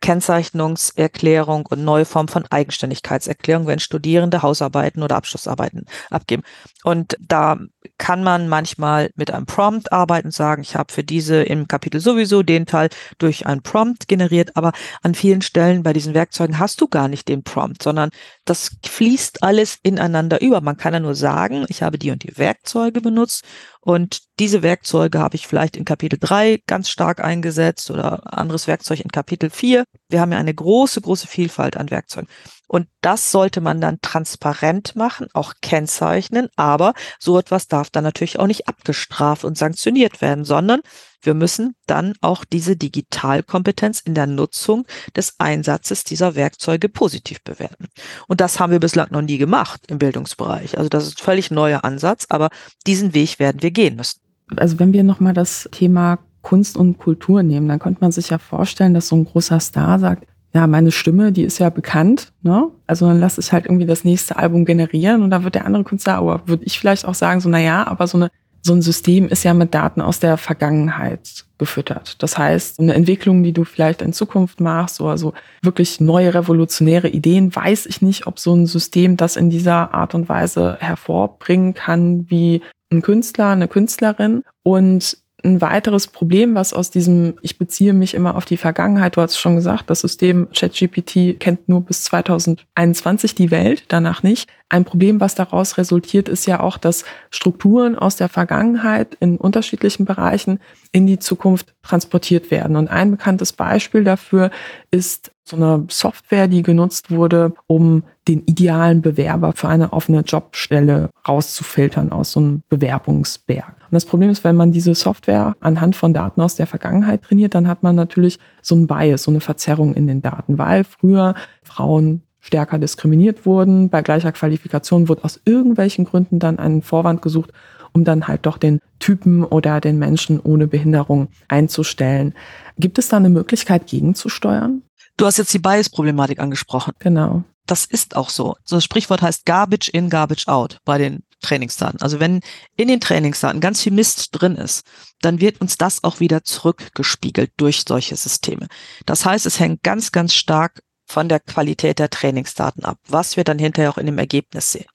Kennzeichnungserklärung 0.00 1.66
und 1.66 1.84
neue 1.84 2.04
Form 2.04 2.28
von 2.28 2.44
Eigenständigkeitserklärung, 2.48 3.66
wenn 3.66 3.78
Studierende 3.78 4.42
Hausarbeiten 4.42 5.02
oder 5.02 5.16
Abschlussarbeiten 5.16 5.86
abgeben. 6.10 6.42
Und 6.84 7.16
da 7.20 7.58
kann 7.98 8.22
man 8.22 8.48
manchmal 8.48 9.10
mit 9.16 9.30
einem 9.30 9.46
Prompt 9.46 9.92
arbeiten 9.92 10.28
und 10.28 10.32
sagen, 10.32 10.62
ich 10.62 10.76
habe 10.76 10.92
für 10.92 11.04
diese 11.04 11.42
im 11.42 11.66
Kapitel 11.68 12.00
sowieso 12.00 12.42
den 12.42 12.66
Teil 12.66 12.90
durch 13.18 13.46
ein 13.46 13.62
Prompt 13.62 14.08
generiert, 14.08 14.56
aber 14.56 14.72
an 15.02 15.14
vielen 15.14 15.42
Stellen 15.42 15.82
bei 15.82 15.92
diesen 15.92 16.14
Werkzeugen 16.14 16.58
hast 16.58 16.80
du 16.80 16.88
gar 16.88 17.08
nicht 17.08 17.28
den 17.28 17.42
Prompt, 17.42 17.82
sondern 17.82 18.10
das 18.44 18.76
fließt 18.86 19.42
alles 19.42 19.78
ineinander 19.82 20.40
über. 20.40 20.60
Man 20.60 20.76
kann 20.76 20.94
ja 20.94 21.00
nur 21.00 21.14
sagen, 21.14 21.66
ich 21.68 21.82
habe 21.82 21.98
die 21.98 22.10
und 22.10 22.22
die 22.22 22.38
Werkzeuge 22.38 23.00
benutzt 23.00 23.44
und 23.88 24.20
diese 24.38 24.62
Werkzeuge 24.62 25.18
habe 25.18 25.36
ich 25.36 25.46
vielleicht 25.46 25.74
in 25.74 25.86
Kapitel 25.86 26.18
3 26.20 26.60
ganz 26.66 26.90
stark 26.90 27.24
eingesetzt 27.24 27.90
oder 27.90 28.36
anderes 28.36 28.66
Werkzeug 28.66 29.00
in 29.00 29.10
Kapitel 29.10 29.48
4. 29.48 29.84
Wir 30.10 30.20
haben 30.20 30.30
ja 30.30 30.36
eine 30.36 30.52
große, 30.52 31.00
große 31.00 31.26
Vielfalt 31.26 31.74
an 31.78 31.90
Werkzeugen. 31.90 32.28
Und 32.66 32.86
das 33.00 33.32
sollte 33.32 33.62
man 33.62 33.80
dann 33.80 34.02
transparent 34.02 34.94
machen, 34.94 35.28
auch 35.32 35.54
kennzeichnen. 35.62 36.50
Aber 36.54 36.92
so 37.18 37.38
etwas 37.38 37.66
darf 37.66 37.88
dann 37.88 38.04
natürlich 38.04 38.38
auch 38.38 38.46
nicht 38.46 38.68
abgestraft 38.68 39.42
und 39.44 39.56
sanktioniert 39.56 40.20
werden, 40.20 40.44
sondern 40.44 40.82
wir 41.22 41.34
müssen 41.34 41.74
dann 41.86 42.14
auch 42.20 42.44
diese 42.44 42.76
Digitalkompetenz 42.76 44.00
in 44.00 44.14
der 44.14 44.26
Nutzung 44.26 44.84
des 45.16 45.34
Einsatzes 45.38 46.04
dieser 46.04 46.34
Werkzeuge 46.34 46.88
positiv 46.88 47.42
bewerten. 47.42 47.86
Und 48.28 48.40
das 48.40 48.60
haben 48.60 48.72
wir 48.72 48.80
bislang 48.80 49.08
noch 49.10 49.22
nie 49.22 49.38
gemacht 49.38 49.82
im 49.88 49.98
Bildungsbereich. 49.98 50.78
Also 50.78 50.88
das 50.88 51.06
ist 51.06 51.20
ein 51.20 51.24
völlig 51.24 51.50
neuer 51.50 51.84
Ansatz, 51.84 52.26
aber 52.28 52.48
diesen 52.86 53.14
Weg 53.14 53.38
werden 53.38 53.62
wir 53.62 53.70
gehen 53.70 53.96
müssen. 53.96 54.20
Also 54.56 54.78
wenn 54.78 54.92
wir 54.92 55.04
nochmal 55.04 55.34
das 55.34 55.68
Thema 55.72 56.18
Kunst 56.42 56.76
und 56.76 56.98
Kultur 56.98 57.42
nehmen, 57.42 57.68
dann 57.68 57.78
könnte 57.78 58.00
man 58.00 58.12
sich 58.12 58.30
ja 58.30 58.38
vorstellen, 58.38 58.94
dass 58.94 59.08
so 59.08 59.16
ein 59.16 59.24
großer 59.24 59.60
Star 59.60 59.98
sagt, 59.98 60.26
ja, 60.54 60.66
meine 60.66 60.92
Stimme, 60.92 61.30
die 61.30 61.42
ist 61.42 61.58
ja 61.58 61.68
bekannt, 61.68 62.32
ne? 62.42 62.70
Also 62.86 63.06
dann 63.06 63.20
lass 63.20 63.36
ich 63.36 63.52
halt 63.52 63.66
irgendwie 63.66 63.84
das 63.84 64.04
nächste 64.04 64.36
Album 64.36 64.64
generieren 64.64 65.22
und 65.22 65.30
dann 65.30 65.44
wird 65.44 65.54
der 65.54 65.66
andere 65.66 65.84
Künstler, 65.84 66.14
aber 66.14 66.48
würde 66.48 66.64
ich 66.64 66.78
vielleicht 66.78 67.04
auch 67.04 67.14
sagen, 67.14 67.40
so, 67.40 67.50
na 67.50 67.58
ja, 67.58 67.86
aber 67.86 68.06
so 68.06 68.16
eine, 68.16 68.30
so 68.68 68.74
ein 68.74 68.82
System 68.82 69.28
ist 69.28 69.42
ja 69.42 69.54
mit 69.54 69.74
Daten 69.74 70.00
aus 70.00 70.20
der 70.20 70.36
Vergangenheit 70.36 71.44
gefüttert. 71.58 72.22
Das 72.22 72.38
heißt, 72.38 72.78
eine 72.78 72.94
Entwicklung, 72.94 73.42
die 73.42 73.52
du 73.52 73.64
vielleicht 73.64 74.02
in 74.02 74.12
Zukunft 74.12 74.60
machst 74.60 75.00
oder 75.00 75.18
so 75.18 75.32
wirklich 75.62 76.00
neue 76.00 76.32
revolutionäre 76.34 77.08
Ideen, 77.08 77.54
weiß 77.54 77.86
ich 77.86 78.00
nicht, 78.00 78.26
ob 78.28 78.38
so 78.38 78.54
ein 78.54 78.66
System 78.66 79.16
das 79.16 79.36
in 79.36 79.50
dieser 79.50 79.92
Art 79.92 80.14
und 80.14 80.28
Weise 80.28 80.76
hervorbringen 80.80 81.74
kann 81.74 82.30
wie 82.30 82.62
ein 82.92 83.02
Künstler, 83.02 83.48
eine 83.48 83.66
Künstlerin. 83.66 84.44
Und 84.62 85.18
ein 85.44 85.60
weiteres 85.60 86.08
Problem, 86.08 86.56
was 86.56 86.72
aus 86.72 86.90
diesem, 86.90 87.34
ich 87.42 87.58
beziehe 87.58 87.92
mich 87.92 88.14
immer 88.14 88.34
auf 88.34 88.44
die 88.44 88.56
Vergangenheit, 88.56 89.16
du 89.16 89.20
hast 89.20 89.38
schon 89.38 89.54
gesagt, 89.54 89.88
das 89.88 90.00
System 90.00 90.48
ChatGPT 90.52 91.38
kennt 91.38 91.68
nur 91.68 91.82
bis 91.82 92.02
2021 92.04 93.36
die 93.36 93.52
Welt, 93.52 93.84
danach 93.88 94.24
nicht. 94.24 94.50
Ein 94.68 94.84
Problem, 94.84 95.20
was 95.20 95.36
daraus 95.36 95.78
resultiert, 95.78 96.28
ist 96.28 96.46
ja 96.46 96.60
auch, 96.60 96.76
dass 96.76 97.04
Strukturen 97.30 97.96
aus 97.96 98.16
der 98.16 98.28
Vergangenheit 98.28 99.16
in 99.20 99.36
unterschiedlichen 99.36 100.04
Bereichen 100.04 100.58
in 100.90 101.06
die 101.06 101.20
Zukunft 101.20 101.72
transportiert 101.82 102.50
werden. 102.50 102.76
Und 102.76 102.88
ein 102.88 103.12
bekanntes 103.12 103.52
Beispiel 103.52 104.02
dafür 104.02 104.50
ist 104.90 105.30
so 105.44 105.56
eine 105.56 105.86
Software, 105.88 106.48
die 106.48 106.62
genutzt 106.62 107.10
wurde, 107.10 107.54
um 107.66 108.02
den 108.28 108.44
idealen 108.44 109.02
Bewerber 109.02 109.52
für 109.54 109.68
eine 109.68 109.92
offene 109.92 110.20
Jobstelle 110.20 111.10
rauszufiltern 111.26 112.12
aus 112.12 112.32
so 112.32 112.40
einem 112.40 112.62
Bewerbungsberg. 112.68 113.68
Und 113.68 113.94
das 113.94 114.04
Problem 114.04 114.30
ist, 114.30 114.44
wenn 114.44 114.56
man 114.56 114.70
diese 114.70 114.94
Software 114.94 115.56
anhand 115.60 115.96
von 115.96 116.12
Daten 116.12 116.40
aus 116.40 116.54
der 116.54 116.66
Vergangenheit 116.66 117.22
trainiert, 117.22 117.54
dann 117.54 117.66
hat 117.66 117.82
man 117.82 117.96
natürlich 117.96 118.38
so 118.62 118.76
ein 118.76 118.86
Bias, 118.86 119.22
so 119.22 119.30
eine 119.30 119.40
Verzerrung 119.40 119.94
in 119.94 120.06
den 120.06 120.20
Daten, 120.20 120.58
weil 120.58 120.84
früher 120.84 121.34
Frauen 121.62 122.22
stärker 122.40 122.78
diskriminiert 122.78 123.46
wurden. 123.46 123.88
Bei 123.88 124.02
gleicher 124.02 124.32
Qualifikation 124.32 125.08
wurde 125.08 125.24
aus 125.24 125.40
irgendwelchen 125.44 126.04
Gründen 126.04 126.38
dann 126.38 126.58
ein 126.58 126.82
Vorwand 126.82 127.22
gesucht, 127.22 127.52
um 127.92 128.04
dann 128.04 128.28
halt 128.28 128.46
doch 128.46 128.58
den 128.58 128.80
Typen 128.98 129.44
oder 129.44 129.80
den 129.80 129.98
Menschen 129.98 130.38
ohne 130.40 130.66
Behinderung 130.66 131.28
einzustellen. 131.48 132.34
Gibt 132.78 132.98
es 132.98 133.08
da 133.08 133.16
eine 133.16 133.30
Möglichkeit 133.30 133.86
gegenzusteuern? 133.86 134.82
Du 135.16 135.26
hast 135.26 135.38
jetzt 135.38 135.52
die 135.52 135.58
Bias-Problematik 135.58 136.38
angesprochen. 136.38 136.92
Genau. 136.98 137.42
Das 137.68 137.84
ist 137.84 138.16
auch 138.16 138.30
so. 138.30 138.56
So 138.64 138.76
das 138.76 138.84
Sprichwort 138.84 139.22
heißt 139.22 139.44
Garbage 139.44 139.88
in, 139.90 140.10
Garbage 140.10 140.48
out 140.48 140.78
bei 140.84 140.98
den 140.98 141.22
Trainingsdaten. 141.40 142.00
Also 142.02 142.18
wenn 142.18 142.40
in 142.76 142.88
den 142.88 143.00
Trainingsdaten 143.00 143.60
ganz 143.60 143.82
viel 143.82 143.92
Mist 143.92 144.30
drin 144.32 144.56
ist, 144.56 144.84
dann 145.20 145.40
wird 145.40 145.60
uns 145.60 145.76
das 145.76 146.02
auch 146.02 146.18
wieder 146.18 146.42
zurückgespiegelt 146.42 147.52
durch 147.58 147.84
solche 147.86 148.16
Systeme. 148.16 148.66
Das 149.06 149.24
heißt, 149.24 149.46
es 149.46 149.60
hängt 149.60 149.82
ganz, 149.82 150.10
ganz 150.10 150.34
stark 150.34 150.80
von 151.06 151.28
der 151.28 151.40
Qualität 151.40 151.98
der 151.98 152.10
Trainingsdaten 152.10 152.84
ab, 152.84 152.98
was 153.06 153.36
wir 153.36 153.44
dann 153.44 153.58
hinterher 153.58 153.90
auch 153.90 153.98
in 153.98 154.06
dem 154.06 154.18
Ergebnis 154.18 154.72
sehen. 154.72 154.86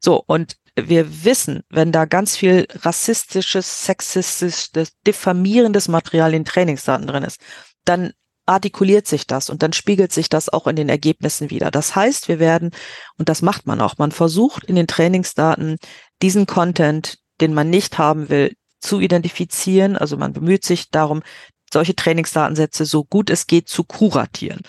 So, 0.00 0.22
und 0.26 0.56
wir 0.76 1.24
wissen, 1.24 1.62
wenn 1.70 1.92
da 1.92 2.04
ganz 2.04 2.36
viel 2.36 2.66
rassistisches, 2.70 3.84
sexistisches, 3.84 4.92
diffamierendes 5.06 5.88
Material 5.88 6.34
in 6.34 6.44
Trainingsdaten 6.44 7.06
drin 7.06 7.24
ist, 7.24 7.40
dann 7.84 8.12
artikuliert 8.52 9.06
sich 9.06 9.26
das 9.26 9.50
und 9.50 9.62
dann 9.62 9.72
spiegelt 9.72 10.12
sich 10.12 10.28
das 10.28 10.48
auch 10.48 10.66
in 10.66 10.76
den 10.76 10.88
Ergebnissen 10.88 11.50
wieder. 11.50 11.70
Das 11.70 11.96
heißt, 11.96 12.28
wir 12.28 12.38
werden, 12.38 12.70
und 13.18 13.28
das 13.28 13.42
macht 13.42 13.66
man 13.66 13.80
auch, 13.80 13.98
man 13.98 14.12
versucht 14.12 14.64
in 14.64 14.76
den 14.76 14.86
Trainingsdaten 14.86 15.78
diesen 16.22 16.46
Content, 16.46 17.18
den 17.40 17.54
man 17.54 17.70
nicht 17.70 17.98
haben 17.98 18.28
will, 18.28 18.54
zu 18.80 19.00
identifizieren. 19.00 19.96
Also 19.96 20.16
man 20.16 20.32
bemüht 20.32 20.64
sich 20.64 20.90
darum, 20.90 21.22
solche 21.72 21.96
Trainingsdatensätze 21.96 22.84
so 22.84 23.04
gut 23.04 23.30
es 23.30 23.46
geht 23.46 23.68
zu 23.68 23.84
kuratieren. 23.84 24.60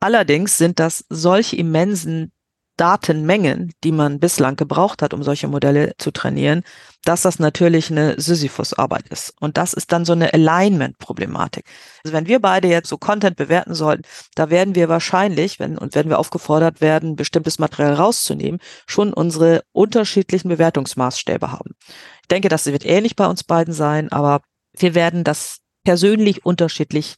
Allerdings 0.00 0.58
sind 0.58 0.80
das 0.80 1.04
solche 1.08 1.56
immensen 1.56 2.32
Datenmengen, 2.76 3.72
die 3.84 3.92
man 3.92 4.18
bislang 4.18 4.56
gebraucht 4.56 5.02
hat, 5.02 5.14
um 5.14 5.22
solche 5.22 5.46
Modelle 5.46 5.92
zu 5.98 6.10
trainieren, 6.10 6.62
dass 7.04 7.22
das 7.22 7.38
natürlich 7.38 7.90
eine 7.90 8.20
Sisyphus-Arbeit 8.20 9.08
ist. 9.08 9.34
Und 9.40 9.56
das 9.56 9.74
ist 9.74 9.92
dann 9.92 10.04
so 10.04 10.12
eine 10.12 10.32
Alignment-Problematik. 10.32 11.64
Also 12.02 12.14
wenn 12.14 12.26
wir 12.26 12.40
beide 12.40 12.68
jetzt 12.68 12.88
so 12.88 12.98
Content 12.98 13.36
bewerten 13.36 13.74
sollten, 13.74 14.02
da 14.34 14.50
werden 14.50 14.74
wir 14.74 14.88
wahrscheinlich, 14.88 15.60
wenn, 15.60 15.78
und 15.78 15.94
wenn 15.94 16.08
wir 16.08 16.18
aufgefordert 16.18 16.80
werden, 16.80 17.16
bestimmtes 17.16 17.58
Material 17.58 17.94
rauszunehmen, 17.94 18.60
schon 18.86 19.12
unsere 19.12 19.62
unterschiedlichen 19.72 20.48
Bewertungsmaßstäbe 20.48 21.52
haben. 21.52 21.74
Ich 22.22 22.28
denke, 22.28 22.48
das 22.48 22.66
wird 22.66 22.86
ähnlich 22.86 23.16
bei 23.16 23.26
uns 23.26 23.44
beiden 23.44 23.74
sein, 23.74 24.10
aber 24.10 24.40
wir 24.76 24.94
werden 24.94 25.22
das 25.22 25.58
persönlich 25.84 26.44
unterschiedlich 26.44 27.16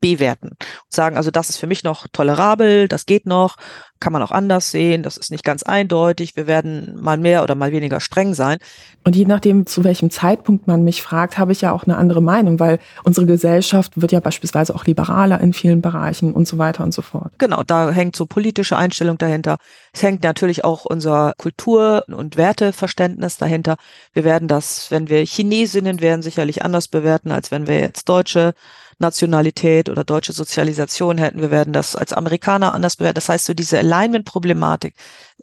bewerten 0.00 0.48
und 0.50 0.58
sagen, 0.92 1.16
also 1.16 1.30
das 1.30 1.48
ist 1.48 1.56
für 1.56 1.66
mich 1.66 1.82
noch 1.82 2.06
tolerabel, 2.12 2.88
das 2.88 3.06
geht 3.06 3.26
noch, 3.26 3.56
kann 4.04 4.12
man 4.12 4.22
auch 4.22 4.32
anders 4.32 4.70
sehen, 4.70 5.02
das 5.02 5.16
ist 5.16 5.30
nicht 5.30 5.44
ganz 5.44 5.62
eindeutig, 5.62 6.36
wir 6.36 6.46
werden 6.46 6.94
mal 7.00 7.16
mehr 7.16 7.42
oder 7.42 7.54
mal 7.54 7.72
weniger 7.72 8.00
streng 8.00 8.34
sein. 8.34 8.58
Und 9.02 9.16
je 9.16 9.24
nachdem, 9.24 9.64
zu 9.64 9.82
welchem 9.82 10.10
Zeitpunkt 10.10 10.66
man 10.66 10.84
mich 10.84 11.00
fragt, 11.00 11.38
habe 11.38 11.52
ich 11.52 11.62
ja 11.62 11.72
auch 11.72 11.84
eine 11.84 11.96
andere 11.96 12.20
Meinung, 12.20 12.60
weil 12.60 12.80
unsere 13.04 13.24
Gesellschaft 13.24 13.98
wird 13.98 14.12
ja 14.12 14.20
beispielsweise 14.20 14.74
auch 14.74 14.84
liberaler 14.84 15.40
in 15.40 15.54
vielen 15.54 15.80
Bereichen 15.80 16.34
und 16.34 16.46
so 16.46 16.58
weiter 16.58 16.84
und 16.84 16.92
so 16.92 17.00
fort. 17.00 17.32
Genau, 17.38 17.62
da 17.62 17.92
hängt 17.92 18.14
so 18.14 18.26
politische 18.26 18.76
Einstellung 18.76 19.16
dahinter. 19.16 19.56
Es 19.94 20.02
hängt 20.02 20.22
natürlich 20.22 20.66
auch 20.66 20.84
unser 20.84 21.32
Kultur- 21.38 22.04
und 22.06 22.36
Werteverständnis 22.36 23.38
dahinter. 23.38 23.76
Wir 24.12 24.24
werden 24.24 24.48
das, 24.48 24.90
wenn 24.90 25.08
wir 25.08 25.24
Chinesinnen 25.24 26.02
wären, 26.02 26.20
sicherlich 26.20 26.62
anders 26.62 26.88
bewerten, 26.88 27.32
als 27.32 27.50
wenn 27.50 27.66
wir 27.66 27.80
jetzt 27.80 28.06
Deutsche 28.10 28.52
Nationalität 28.98 29.88
oder 29.88 30.04
deutsche 30.04 30.32
Sozialisation 30.32 31.18
hätten. 31.18 31.40
Wir 31.40 31.50
werden 31.50 31.72
das 31.72 31.96
als 31.96 32.12
Amerikaner 32.12 32.74
anders 32.74 32.96
bewerten. 32.96 33.16
Das 33.16 33.28
heißt, 33.28 33.44
so 33.46 33.54
diese 33.54 33.78
Alignment-Problematik, 33.78 34.94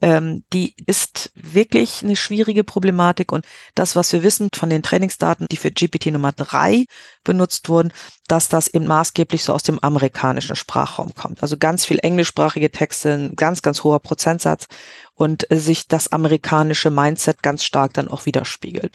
ähm, 0.02 0.43
die 0.54 0.76
ist 0.86 1.32
wirklich 1.36 2.04
eine 2.04 2.16
schwierige 2.16 2.64
Problematik. 2.64 3.32
Und 3.32 3.45
das, 3.76 3.95
was 3.95 4.12
wir 4.14 4.24
wissen 4.24 4.49
von 4.54 4.70
den 4.70 4.84
Trainingsdaten, 4.84 5.47
die 5.52 5.58
für 5.58 5.72
GPT 5.72 6.08
Nummer 6.08 6.32
drei 6.32 6.86
benutzt 7.24 7.70
wurden, 7.70 7.93
dass 8.28 8.47
das 8.49 8.68
eben 8.68 8.88
maßgeblich 8.88 9.43
so 9.43 9.54
aus 9.54 9.64
dem 9.64 9.80
amerikanischen 9.80 10.56
Sprachraum 10.56 11.14
kommt. 11.14 11.41
Also 11.43 11.58
ganz 11.58 11.86
viel 11.86 11.99
englischsprachige 12.02 12.72
Texte, 12.72 13.14
ein 13.14 13.36
ganz, 13.36 13.62
ganz 13.62 13.84
hoher 13.84 13.99
Prozentsatz 13.99 14.68
und 15.16 15.45
sich 15.49 15.88
das 15.88 16.12
amerikanische 16.12 16.89
Mindset 16.89 17.43
ganz 17.43 17.64
stark 17.64 17.93
dann 17.93 18.08
auch 18.08 18.26
widerspiegelt. 18.26 18.93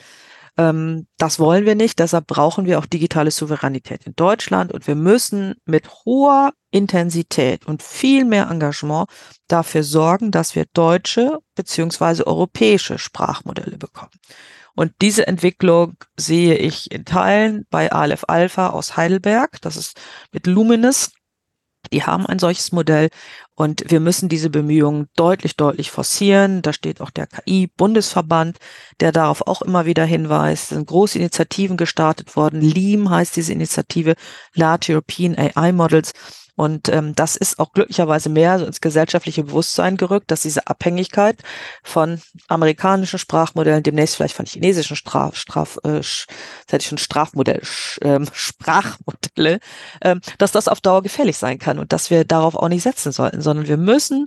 Ähm, 0.58 1.06
das 1.18 1.38
wollen 1.38 1.66
wir 1.66 1.74
nicht, 1.74 1.98
deshalb 1.98 2.26
brauchen 2.26 2.66
wir 2.66 2.78
auch 2.78 2.86
digitale 2.86 3.30
Souveränität 3.30 4.06
in 4.06 4.14
Deutschland 4.16 4.72
und 4.72 4.86
wir 4.86 4.94
müssen 4.94 5.54
mit 5.66 5.88
hoher 6.04 6.52
Intensität 6.70 7.66
und 7.66 7.82
viel 7.82 8.24
mehr 8.24 8.48
Engagement 8.50 9.08
dafür 9.48 9.82
sorgen, 9.82 10.30
dass 10.30 10.54
wir 10.54 10.64
deutsche 10.72 11.38
beziehungsweise 11.54 12.26
europäische 12.26 12.98
Sprachmodelle 12.98 13.76
bekommen. 13.76 14.12
Und 14.74 14.92
diese 15.00 15.26
Entwicklung 15.26 15.94
sehe 16.18 16.56
ich 16.56 16.90
in 16.90 17.06
Teilen 17.06 17.64
bei 17.70 17.90
Aleph 17.90 18.24
Alpha 18.28 18.68
aus 18.68 18.96
Heidelberg. 18.96 19.58
Das 19.62 19.76
ist 19.76 19.98
mit 20.32 20.46
Luminous 20.46 21.12
die 21.92 22.02
haben 22.02 22.26
ein 22.26 22.38
solches 22.38 22.72
Modell 22.72 23.08
und 23.54 23.90
wir 23.90 24.00
müssen 24.00 24.28
diese 24.28 24.50
Bemühungen 24.50 25.08
deutlich, 25.16 25.56
deutlich 25.56 25.90
forcieren. 25.90 26.62
Da 26.62 26.72
steht 26.72 27.00
auch 27.00 27.10
der 27.10 27.26
KI-Bundesverband, 27.26 28.58
der 29.00 29.12
darauf 29.12 29.46
auch 29.46 29.62
immer 29.62 29.86
wieder 29.86 30.04
hinweist. 30.04 30.64
Es 30.64 30.68
sind 30.70 30.86
große 30.86 31.18
Initiativen 31.18 31.76
gestartet 31.76 32.36
worden. 32.36 32.60
LEAM 32.60 33.08
heißt 33.10 33.34
diese 33.36 33.52
Initiative, 33.52 34.14
Large 34.54 34.92
European 34.92 35.36
AI 35.38 35.72
Models. 35.72 36.12
Und 36.56 36.88
ähm, 36.88 37.14
das 37.14 37.36
ist 37.36 37.58
auch 37.58 37.72
glücklicherweise 37.72 38.30
mehr 38.30 38.58
so 38.58 38.64
ins 38.64 38.80
gesellschaftliche 38.80 39.44
Bewusstsein 39.44 39.96
gerückt, 39.96 40.30
dass 40.30 40.42
diese 40.42 40.66
Abhängigkeit 40.66 41.42
von 41.82 42.20
amerikanischen 42.48 43.18
Sprachmodellen, 43.18 43.82
demnächst 43.82 44.16
vielleicht 44.16 44.34
von 44.34 44.46
chinesischen 44.46 44.96
Straf, 44.96 45.36
Straf, 45.36 45.78
äh, 45.84 46.00
hätte 46.00 46.78
ich 46.78 46.86
schon 46.86 46.98
Strafmodell, 46.98 47.60
ähm, 48.02 48.26
Sprachmodelle, 48.32 49.60
ähm, 50.00 50.20
dass 50.38 50.52
das 50.52 50.68
auf 50.68 50.80
Dauer 50.80 51.02
gefährlich 51.02 51.36
sein 51.36 51.58
kann 51.58 51.78
und 51.78 51.92
dass 51.92 52.10
wir 52.10 52.24
darauf 52.24 52.54
auch 52.54 52.68
nicht 52.68 52.82
setzen 52.82 53.12
sollten, 53.12 53.42
sondern 53.42 53.68
wir 53.68 53.76
müssen 53.76 54.26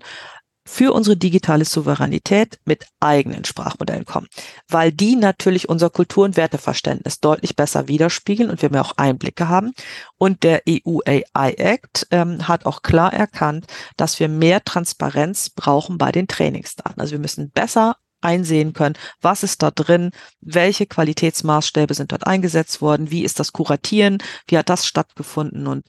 für 0.70 0.94
unsere 0.94 1.18
digitale 1.18 1.66
Souveränität 1.66 2.60
mit 2.64 2.86
eigenen 3.00 3.44
Sprachmodellen 3.44 4.06
kommen, 4.06 4.28
weil 4.68 4.92
die 4.92 5.16
natürlich 5.16 5.68
unser 5.68 5.90
Kultur- 5.90 6.26
und 6.26 6.38
Werteverständnis 6.38 7.20
deutlich 7.20 7.56
besser 7.56 7.88
widerspiegeln 7.88 8.52
und 8.52 8.62
wir 8.62 8.70
mehr 8.70 8.82
auch 8.86 8.94
Einblicke 8.96 9.50
haben. 9.50 9.74
Und 10.18 10.44
der 10.44 10.62
EU 10.70 11.00
AI 11.06 11.54
Act 11.54 12.08
ähm, 12.12 12.48
hat 12.48 12.66
auch 12.66 12.84
klar 12.84 13.12
erkannt, 13.12 13.66
dass 13.98 14.20
wir 14.20 14.30
mehr 14.30 14.64
Transparenz 14.64 15.50
brauchen 15.50 15.98
bei 15.98 16.12
den 16.12 16.28
Trainingsdaten. 16.28 17.02
Also 17.02 17.14
wir 17.14 17.20
müssen 17.20 17.50
besser 17.50 17.96
einsehen 18.22 18.74
können, 18.74 18.96
was 19.22 19.44
ist 19.44 19.64
da 19.64 19.72
drin, 19.72 20.12
welche 20.40 20.86
Qualitätsmaßstäbe 20.86 21.94
sind 21.94 22.12
dort 22.12 22.28
eingesetzt 22.28 22.82
worden, 22.82 23.10
wie 23.10 23.24
ist 23.24 23.40
das 23.40 23.54
Kuratieren, 23.54 24.20
wie 24.48 24.58
hat 24.58 24.70
das 24.70 24.86
stattgefunden 24.86 25.68
und 25.68 25.86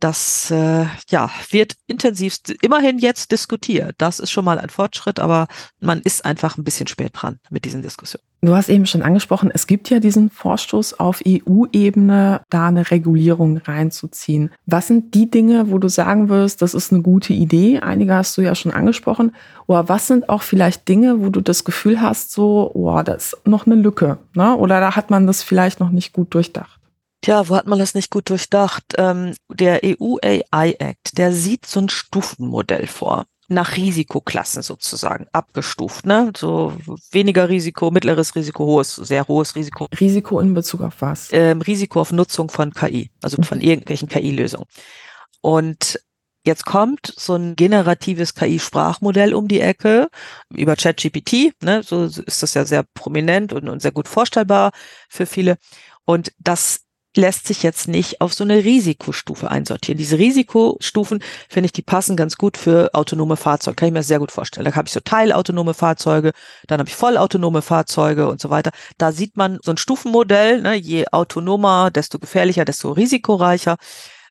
das 0.00 0.50
äh, 0.50 0.86
ja, 1.10 1.30
wird 1.50 1.74
intensiv 1.86 2.38
immerhin 2.62 2.98
jetzt 2.98 3.32
diskutiert. 3.32 3.94
Das 3.98 4.20
ist 4.20 4.30
schon 4.30 4.44
mal 4.44 4.58
ein 4.58 4.70
Fortschritt, 4.70 5.18
aber 5.18 5.48
man 5.80 6.00
ist 6.00 6.24
einfach 6.24 6.56
ein 6.56 6.64
bisschen 6.64 6.86
spät 6.86 7.12
dran 7.14 7.40
mit 7.50 7.64
diesen 7.64 7.82
Diskussionen. 7.82 8.24
Du 8.40 8.54
hast 8.54 8.68
eben 8.68 8.86
schon 8.86 9.02
angesprochen, 9.02 9.50
es 9.52 9.66
gibt 9.66 9.90
ja 9.90 9.98
diesen 9.98 10.30
Vorstoß 10.30 11.00
auf 11.00 11.20
EU-Ebene, 11.26 12.42
da 12.50 12.68
eine 12.68 12.88
Regulierung 12.88 13.56
reinzuziehen. 13.58 14.52
Was 14.64 14.86
sind 14.86 15.12
die 15.14 15.28
Dinge, 15.28 15.72
wo 15.72 15.78
du 15.78 15.88
sagen 15.88 16.28
wirst, 16.28 16.62
das 16.62 16.72
ist 16.72 16.92
eine 16.92 17.02
gute 17.02 17.32
Idee? 17.32 17.80
Einige 17.80 18.14
hast 18.14 18.38
du 18.38 18.42
ja 18.42 18.54
schon 18.54 18.70
angesprochen. 18.70 19.34
Oder 19.66 19.88
was 19.88 20.06
sind 20.06 20.28
auch 20.28 20.42
vielleicht 20.42 20.86
Dinge, 20.86 21.20
wo 21.20 21.30
du 21.30 21.40
das 21.40 21.64
Gefühl 21.64 22.00
hast, 22.00 22.30
so, 22.30 22.70
oh, 22.74 23.02
da 23.02 23.14
ist 23.14 23.36
noch 23.44 23.66
eine 23.66 23.74
Lücke, 23.74 24.18
ne? 24.34 24.56
Oder 24.56 24.78
da 24.78 24.94
hat 24.94 25.10
man 25.10 25.26
das 25.26 25.42
vielleicht 25.42 25.80
noch 25.80 25.90
nicht 25.90 26.12
gut 26.12 26.32
durchdacht? 26.32 26.77
Tja, 27.20 27.48
wo 27.48 27.56
hat 27.56 27.66
man 27.66 27.78
das 27.78 27.94
nicht 27.94 28.10
gut 28.10 28.30
durchdacht? 28.30 28.84
Ähm, 28.96 29.34
der 29.48 29.80
EU 29.84 30.16
AI 30.22 30.76
Act, 30.78 31.18
der 31.18 31.32
sieht 31.32 31.66
so 31.66 31.80
ein 31.80 31.88
Stufenmodell 31.88 32.86
vor 32.86 33.26
nach 33.48 33.76
Risikoklassen 33.76 34.62
sozusagen 34.62 35.26
abgestuft, 35.32 36.04
ne? 36.04 36.32
So 36.36 36.74
weniger 37.10 37.48
Risiko, 37.48 37.90
mittleres 37.90 38.34
Risiko, 38.34 38.66
hohes, 38.66 38.94
sehr 38.94 39.26
hohes 39.26 39.54
Risiko. 39.56 39.88
Risiko 39.98 40.38
in 40.40 40.52
Bezug 40.52 40.82
auf 40.82 40.96
was? 41.00 41.30
Ähm, 41.32 41.62
Risiko 41.62 42.00
auf 42.02 42.12
Nutzung 42.12 42.50
von 42.50 42.72
KI, 42.74 43.10
also 43.22 43.42
von 43.42 43.62
irgendwelchen 43.62 44.08
KI-Lösungen. 44.08 44.66
Und 45.40 45.98
jetzt 46.44 46.66
kommt 46.66 47.12
so 47.16 47.36
ein 47.36 47.56
generatives 47.56 48.34
KI-Sprachmodell 48.34 49.32
um 49.32 49.48
die 49.48 49.60
Ecke 49.60 50.08
über 50.54 50.76
ChatGPT, 50.76 51.54
ne? 51.62 51.82
So 51.82 52.04
ist 52.04 52.42
das 52.42 52.52
ja 52.52 52.66
sehr 52.66 52.84
prominent 52.92 53.54
und, 53.54 53.70
und 53.70 53.80
sehr 53.80 53.92
gut 53.92 54.08
vorstellbar 54.08 54.72
für 55.08 55.24
viele. 55.24 55.56
Und 56.04 56.32
das 56.38 56.80
lässt 57.16 57.46
sich 57.46 57.62
jetzt 57.62 57.88
nicht 57.88 58.20
auf 58.20 58.34
so 58.34 58.44
eine 58.44 58.64
Risikostufe 58.64 59.50
einsortieren. 59.50 59.98
Diese 59.98 60.18
Risikostufen, 60.18 61.22
finde 61.48 61.66
ich, 61.66 61.72
die 61.72 61.82
passen 61.82 62.16
ganz 62.16 62.36
gut 62.36 62.56
für 62.56 62.90
autonome 62.94 63.36
Fahrzeuge. 63.36 63.76
Kann 63.76 63.88
ich 63.88 63.94
mir 63.94 64.02
sehr 64.02 64.18
gut 64.18 64.30
vorstellen. 64.30 64.64
Da 64.64 64.74
habe 64.74 64.86
ich 64.86 64.92
so 64.92 65.00
teilautonome 65.00 65.74
Fahrzeuge, 65.74 66.32
dann 66.66 66.78
habe 66.80 66.88
ich 66.88 66.94
vollautonome 66.96 67.62
Fahrzeuge 67.62 68.28
und 68.28 68.40
so 68.40 68.50
weiter. 68.50 68.70
Da 68.98 69.12
sieht 69.12 69.36
man 69.36 69.58
so 69.62 69.72
ein 69.72 69.76
Stufenmodell, 69.78 70.60
ne, 70.60 70.74
je 70.74 71.06
autonomer, 71.10 71.90
desto 71.90 72.18
gefährlicher, 72.18 72.64
desto 72.64 72.92
risikoreicher. 72.92 73.76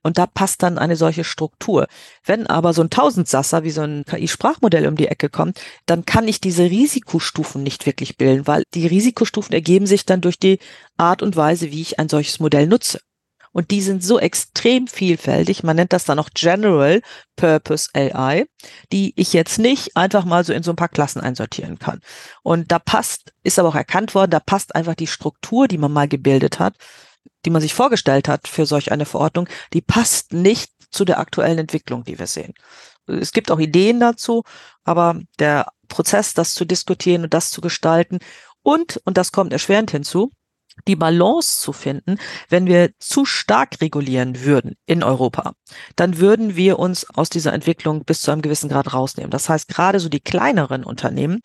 Und 0.07 0.17
da 0.17 0.25
passt 0.25 0.63
dann 0.63 0.77
eine 0.77 0.95
solche 0.95 1.25
Struktur. 1.25 1.85
Wenn 2.23 2.47
aber 2.47 2.71
so 2.71 2.81
ein 2.81 2.89
Tausendsasser 2.89 3.65
wie 3.65 3.71
so 3.71 3.81
ein 3.81 4.05
KI-Sprachmodell 4.05 4.87
um 4.87 4.95
die 4.95 5.09
Ecke 5.09 5.27
kommt, 5.27 5.59
dann 5.85 6.05
kann 6.05 6.29
ich 6.29 6.39
diese 6.39 6.63
Risikostufen 6.63 7.61
nicht 7.61 7.85
wirklich 7.85 8.15
bilden, 8.15 8.47
weil 8.47 8.63
die 8.73 8.87
Risikostufen 8.87 9.51
ergeben 9.51 9.85
sich 9.85 10.05
dann 10.05 10.21
durch 10.21 10.39
die 10.39 10.59
Art 10.95 11.21
und 11.21 11.35
Weise, 11.35 11.73
wie 11.73 11.81
ich 11.81 11.99
ein 11.99 12.07
solches 12.07 12.39
Modell 12.39 12.67
nutze. 12.67 13.01
Und 13.51 13.69
die 13.69 13.81
sind 13.81 14.01
so 14.01 14.17
extrem 14.17 14.87
vielfältig, 14.87 15.63
man 15.63 15.75
nennt 15.75 15.91
das 15.91 16.05
dann 16.05 16.19
auch 16.19 16.29
General 16.33 17.01
Purpose 17.35 17.89
AI, 17.93 18.45
die 18.93 19.11
ich 19.17 19.33
jetzt 19.33 19.59
nicht 19.59 19.97
einfach 19.97 20.23
mal 20.23 20.45
so 20.45 20.53
in 20.53 20.63
so 20.63 20.71
ein 20.71 20.77
paar 20.77 20.87
Klassen 20.87 21.19
einsortieren 21.19 21.79
kann. 21.79 21.99
Und 22.43 22.71
da 22.71 22.79
passt, 22.79 23.33
ist 23.43 23.59
aber 23.59 23.67
auch 23.67 23.75
erkannt 23.75 24.15
worden, 24.15 24.31
da 24.31 24.39
passt 24.39 24.73
einfach 24.73 24.95
die 24.95 25.07
Struktur, 25.07 25.67
die 25.67 25.77
man 25.77 25.91
mal 25.91 26.07
gebildet 26.07 26.59
hat, 26.59 26.75
die 27.45 27.49
man 27.49 27.61
sich 27.61 27.73
vorgestellt 27.73 28.27
hat 28.27 28.47
für 28.47 28.65
solch 28.65 28.91
eine 28.91 29.05
Verordnung, 29.05 29.47
die 29.73 29.81
passt 29.81 30.33
nicht 30.33 30.71
zu 30.91 31.05
der 31.05 31.19
aktuellen 31.19 31.59
Entwicklung, 31.59 32.03
die 32.03 32.19
wir 32.19 32.27
sehen. 32.27 32.53
Es 33.07 33.31
gibt 33.31 33.51
auch 33.51 33.59
Ideen 33.59 33.99
dazu, 33.99 34.43
aber 34.83 35.19
der 35.39 35.67
Prozess, 35.87 36.33
das 36.33 36.53
zu 36.53 36.65
diskutieren 36.65 37.23
und 37.23 37.33
das 37.33 37.51
zu 37.51 37.61
gestalten 37.61 38.19
und, 38.61 39.01
und 39.05 39.17
das 39.17 39.31
kommt 39.31 39.53
erschwerend 39.53 39.91
hinzu, 39.91 40.31
die 40.87 40.95
Balance 40.95 41.61
zu 41.61 41.73
finden, 41.73 42.17
wenn 42.49 42.67
wir 42.67 42.91
zu 42.99 43.25
stark 43.25 43.81
regulieren 43.81 44.43
würden 44.43 44.75
in 44.85 45.03
Europa, 45.03 45.53
dann 45.95 46.19
würden 46.19 46.55
wir 46.55 46.79
uns 46.79 47.09
aus 47.09 47.29
dieser 47.29 47.53
Entwicklung 47.53 48.05
bis 48.05 48.21
zu 48.21 48.31
einem 48.31 48.41
gewissen 48.41 48.69
Grad 48.69 48.93
rausnehmen. 48.93 49.31
Das 49.31 49.49
heißt, 49.49 49.67
gerade 49.67 49.99
so 49.99 50.09
die 50.09 50.19
kleineren 50.19 50.83
Unternehmen, 50.83 51.41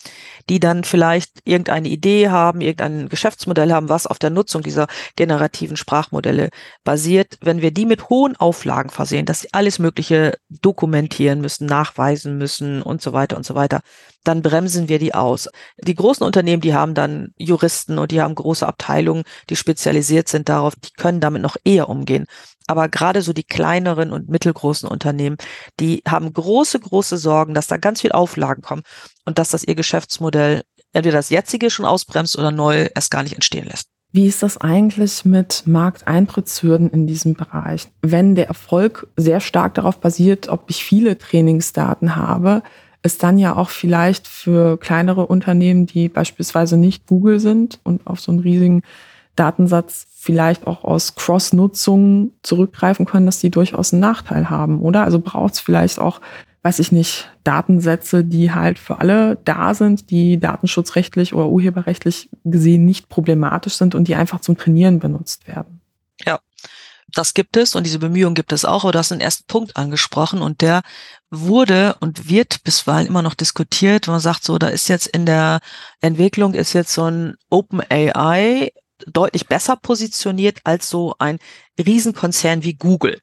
die 0.49 0.61
dann 0.61 0.85
vielleicht 0.85 1.41
irgendeine 1.45 1.89
Idee 1.89 2.29
haben, 2.29 2.61
irgendein 2.61 3.09
Geschäftsmodell 3.09 3.73
haben, 3.73 3.89
was 3.89 4.07
auf 4.07 4.19
der 4.19 4.31
Nutzung 4.31 4.63
dieser 4.63 4.87
generativen 5.17 5.77
Sprachmodelle 5.77 6.51
basiert, 6.85 7.39
wenn 7.41 7.63
wir 7.63 7.73
die 7.73 7.87
mit 7.87 8.09
hohen 8.09 8.37
Auflagen 8.37 8.91
versehen, 8.91 9.27
dass 9.27 9.41
sie 9.41 9.49
alles 9.53 9.79
Mögliche 9.79 10.39
dokumentieren 10.49 11.41
müssen, 11.41 11.67
nachweisen 11.67 12.39
müssen 12.39 12.83
und 12.83 13.03
so 13.03 13.13
weiter 13.13 13.37
und 13.37 13.47
so 13.47 13.55
weiter, 13.55 13.81
dann 14.25 14.43
bremsen 14.43 14.89
wir 14.89 14.99
die 14.99 15.15
aus. 15.15 15.49
Die 15.79 15.95
großen 15.95 16.25
Unternehmen, 16.25 16.63
die 16.63 16.75
haben 16.75 16.95
dann 16.95 17.33
Juristen 17.37 17.99
und 17.99 18.11
die 18.11 18.21
haben 18.21 18.35
große 18.35 18.67
Abteilungen, 18.67 19.25
die 19.51 19.57
spezialisiert 19.57 20.29
sind 20.29 20.49
darauf, 20.49 20.75
die 20.77 20.93
können 20.97 21.21
damit 21.21 21.43
noch 21.43 21.57
eher 21.65 21.89
umgehen. 21.89 22.27
Aber 22.67 22.89
gerade 22.89 23.23
so 23.23 23.33
die 23.33 23.45
kleineren 23.45 24.13
und 24.13 24.29
mittelgroßen 24.29 24.89
Unternehmen, 24.89 25.37
die 25.81 26.03
haben 26.07 26.33
große, 26.33 26.79
große 26.79 27.19
Sorgen, 27.19 27.55
dass 27.55 27.67
da 27.67 27.77
ganz 27.77 28.01
viel 28.01 28.13
Auflagen 28.13 28.63
kommen 28.63 28.83
und 29.25 29.39
dass 29.39 29.51
das 29.51 29.65
ihr 29.65 29.75
Geschäftsmodell 29.75 30.63
entweder 30.93 31.19
das 31.19 31.31
jetzige 31.31 31.71
schon 31.71 31.87
ausbremst 31.87 32.39
oder 32.39 32.51
neu 32.51 32.89
erst 32.95 33.11
gar 33.11 33.23
nicht 33.23 33.35
entstehen 33.35 33.67
lässt. 33.67 33.89
Wie 34.15 34.27
ist 34.27 34.43
das 34.43 34.59
eigentlich 34.59 35.25
mit 35.25 35.63
Markteintrittshürden 35.65 36.91
in 36.91 37.07
diesem 37.07 37.33
Bereich? 37.33 37.89
Wenn 38.03 38.35
der 38.35 38.47
Erfolg 38.47 39.09
sehr 39.17 39.41
stark 39.41 39.73
darauf 39.75 40.01
basiert, 40.01 40.49
ob 40.49 40.69
ich 40.69 40.85
viele 40.85 41.17
Trainingsdaten 41.17 42.15
habe, 42.15 42.63
ist 43.03 43.23
dann 43.23 43.39
ja 43.39 43.57
auch 43.57 43.71
vielleicht 43.71 44.29
für 44.29 44.79
kleinere 44.79 45.27
Unternehmen, 45.27 45.87
die 45.87 46.09
beispielsweise 46.09 46.77
nicht 46.77 47.07
Google 47.07 47.41
sind 47.41 47.81
und 47.83 48.07
auf 48.07 48.21
so 48.21 48.31
einen 48.31 48.41
riesigen 48.41 48.83
Datensatz 49.35 50.07
vielleicht 50.15 50.67
auch 50.67 50.85
aus 50.85 51.15
Cross-Nutzung 51.17 52.33
zurückgreifen 52.43 53.07
können, 53.07 53.27
dass 53.27 53.41
die 53.41 53.51
durchaus 53.51 53.93
einen 53.93 54.01
Nachteil 54.01 54.51
haben, 54.51 54.81
oder? 54.81 55.03
Also 55.05 55.19
braucht 55.19 55.55
es 55.55 55.61
vielleicht 55.61 55.99
auch, 55.99 56.21
weiß 56.63 56.79
ich 56.79 56.93
nicht, 56.93 57.29
Datensätze, 57.43 58.23
die 58.23 58.53
halt 58.53 58.79
für 58.79 59.01
alle 59.01 59.37
da 59.45 59.75
sind, 59.75 60.11
die 60.11 60.39
datenschutzrechtlich 60.39 61.35
oder 61.35 61.49
urheberrechtlich 61.49 62.29
gesehen 62.45 62.85
nicht 62.85 63.09
problematisch 63.09 63.75
sind 63.75 63.97
und 63.97 64.07
die 64.07 64.15
einfach 64.15 64.41
zum 64.41 64.57
Trainieren 64.57 65.01
benutzt 65.01 65.49
werden. 65.49 65.81
Ja, 66.25 66.39
das 67.09 67.35
gibt 67.35 67.57
es 67.57 67.75
und 67.75 67.85
diese 67.85 67.99
Bemühungen 67.99 68.35
gibt 68.35 68.53
es 68.53 68.65
auch, 68.65 68.85
aber 68.85 68.93
du 68.93 68.99
hast 68.99 69.11
den 69.11 69.21
ersten 69.21 69.45
Punkt 69.49 69.77
angesprochen 69.77 70.41
und 70.41 70.61
der 70.61 70.83
wurde 71.33 71.97
und 72.01 72.29
wird 72.29 72.63
bisweilen 72.63 73.07
immer 73.07 73.23
noch 73.23 73.35
diskutiert. 73.35 74.07
Man 74.07 74.21
sagt 74.21 74.45
so, 74.45 74.59
da 74.59 74.69
ist 74.69 74.89
jetzt 74.89 75.07
in 75.09 75.27
der 75.27 75.61
Entwicklung 76.01 76.55
ist 76.55 76.75
jetzt 76.75 76.93
so 76.93 77.11
ein 77.11 77.37
Open 77.51 77.81
AI 77.91 78.71
deutlich 79.07 79.49
besser 79.49 79.77
positioniert 79.77 80.61
als 80.65 80.89
so 80.89 81.15
ein 81.19 81.39
Riesenkonzern 81.79 82.63
wie 82.63 82.75
Google. 82.75 83.19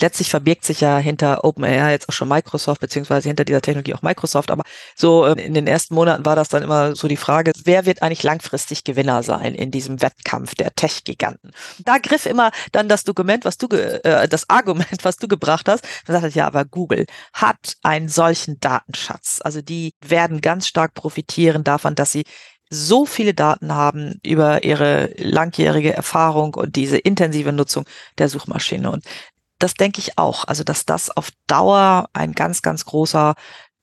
Letztlich 0.00 0.30
verbirgt 0.30 0.64
sich 0.64 0.80
ja 0.80 0.98
hinter 0.98 1.44
OpenAI 1.44 1.92
jetzt 1.92 2.08
auch 2.08 2.12
schon 2.12 2.28
Microsoft, 2.28 2.80
beziehungsweise 2.80 3.28
hinter 3.28 3.44
dieser 3.44 3.62
Technologie 3.62 3.94
auch 3.94 4.02
Microsoft. 4.02 4.50
Aber 4.50 4.62
so 4.94 5.26
ähm, 5.26 5.38
in 5.38 5.54
den 5.54 5.66
ersten 5.66 5.94
Monaten 5.94 6.24
war 6.24 6.36
das 6.36 6.48
dann 6.48 6.62
immer 6.62 6.94
so 6.96 7.08
die 7.08 7.16
Frage, 7.16 7.52
wer 7.64 7.86
wird 7.86 8.02
eigentlich 8.02 8.22
langfristig 8.22 8.84
Gewinner 8.84 9.22
sein 9.22 9.54
in 9.54 9.70
diesem 9.70 10.02
Wettkampf 10.02 10.54
der 10.54 10.74
Tech-Giganten? 10.74 11.52
Da 11.84 11.98
griff 11.98 12.26
immer 12.26 12.50
dann 12.72 12.88
das 12.88 13.04
Dokument, 13.04 13.44
was 13.44 13.58
du, 13.58 13.68
äh, 13.68 14.28
das 14.28 14.48
Argument, 14.48 15.04
was 15.04 15.16
du 15.16 15.28
gebracht 15.28 15.68
hast. 15.68 15.86
Man 16.06 16.20
sagt, 16.20 16.34
ja, 16.34 16.46
aber 16.46 16.64
Google 16.64 17.06
hat 17.32 17.76
einen 17.82 18.08
solchen 18.08 18.60
Datenschatz. 18.60 19.40
Also 19.42 19.62
die 19.62 19.94
werden 20.00 20.40
ganz 20.40 20.66
stark 20.66 20.94
profitieren 20.94 21.64
davon, 21.64 21.94
dass 21.94 22.12
sie 22.12 22.24
so 22.72 23.04
viele 23.04 23.34
Daten 23.34 23.74
haben 23.74 24.18
über 24.24 24.64
ihre 24.64 25.12
langjährige 25.18 25.92
Erfahrung 25.92 26.54
und 26.54 26.74
diese 26.74 26.96
intensive 26.96 27.52
Nutzung 27.52 27.84
der 28.16 28.30
Suchmaschine. 28.30 28.90
Und 28.90 29.04
das 29.62 29.74
denke 29.74 30.00
ich 30.00 30.18
auch. 30.18 30.44
Also, 30.46 30.64
dass 30.64 30.84
das 30.84 31.10
auf 31.10 31.30
Dauer 31.46 32.08
ein 32.12 32.32
ganz, 32.32 32.62
ganz 32.62 32.84
großer 32.84 33.34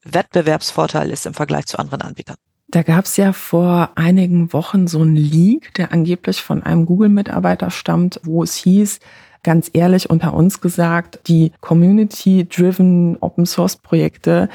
Wettbewerbsvorteil 0.04 1.10
ist 1.10 1.26
im 1.26 1.34
Vergleich 1.34 1.66
zu 1.66 1.80
anderen 1.80 2.02
Anbietern. 2.02 2.38
Da 2.68 2.84
gab 2.84 3.06
es 3.06 3.18
ja 3.18 3.34
vor 3.34 3.92
einigen 3.96 4.54
Wochen 4.54 4.88
so 4.88 5.02
einen 5.02 5.16
Leak, 5.16 5.74
der 5.74 5.92
angeblich 5.92 6.42
von 6.42 6.62
einem 6.62 6.86
Google-Mitarbeiter 6.86 7.72
stammt, 7.72 8.20
wo 8.24 8.44
es 8.44 8.56
hieß, 8.56 9.00
ganz 9.42 9.72
ehrlich 9.74 10.10
unter 10.10 10.34
uns 10.34 10.62
gesagt, 10.62 11.22
die 11.28 11.52
Community-driven 11.62 13.18
Open-Source-Projekte, 13.22 14.50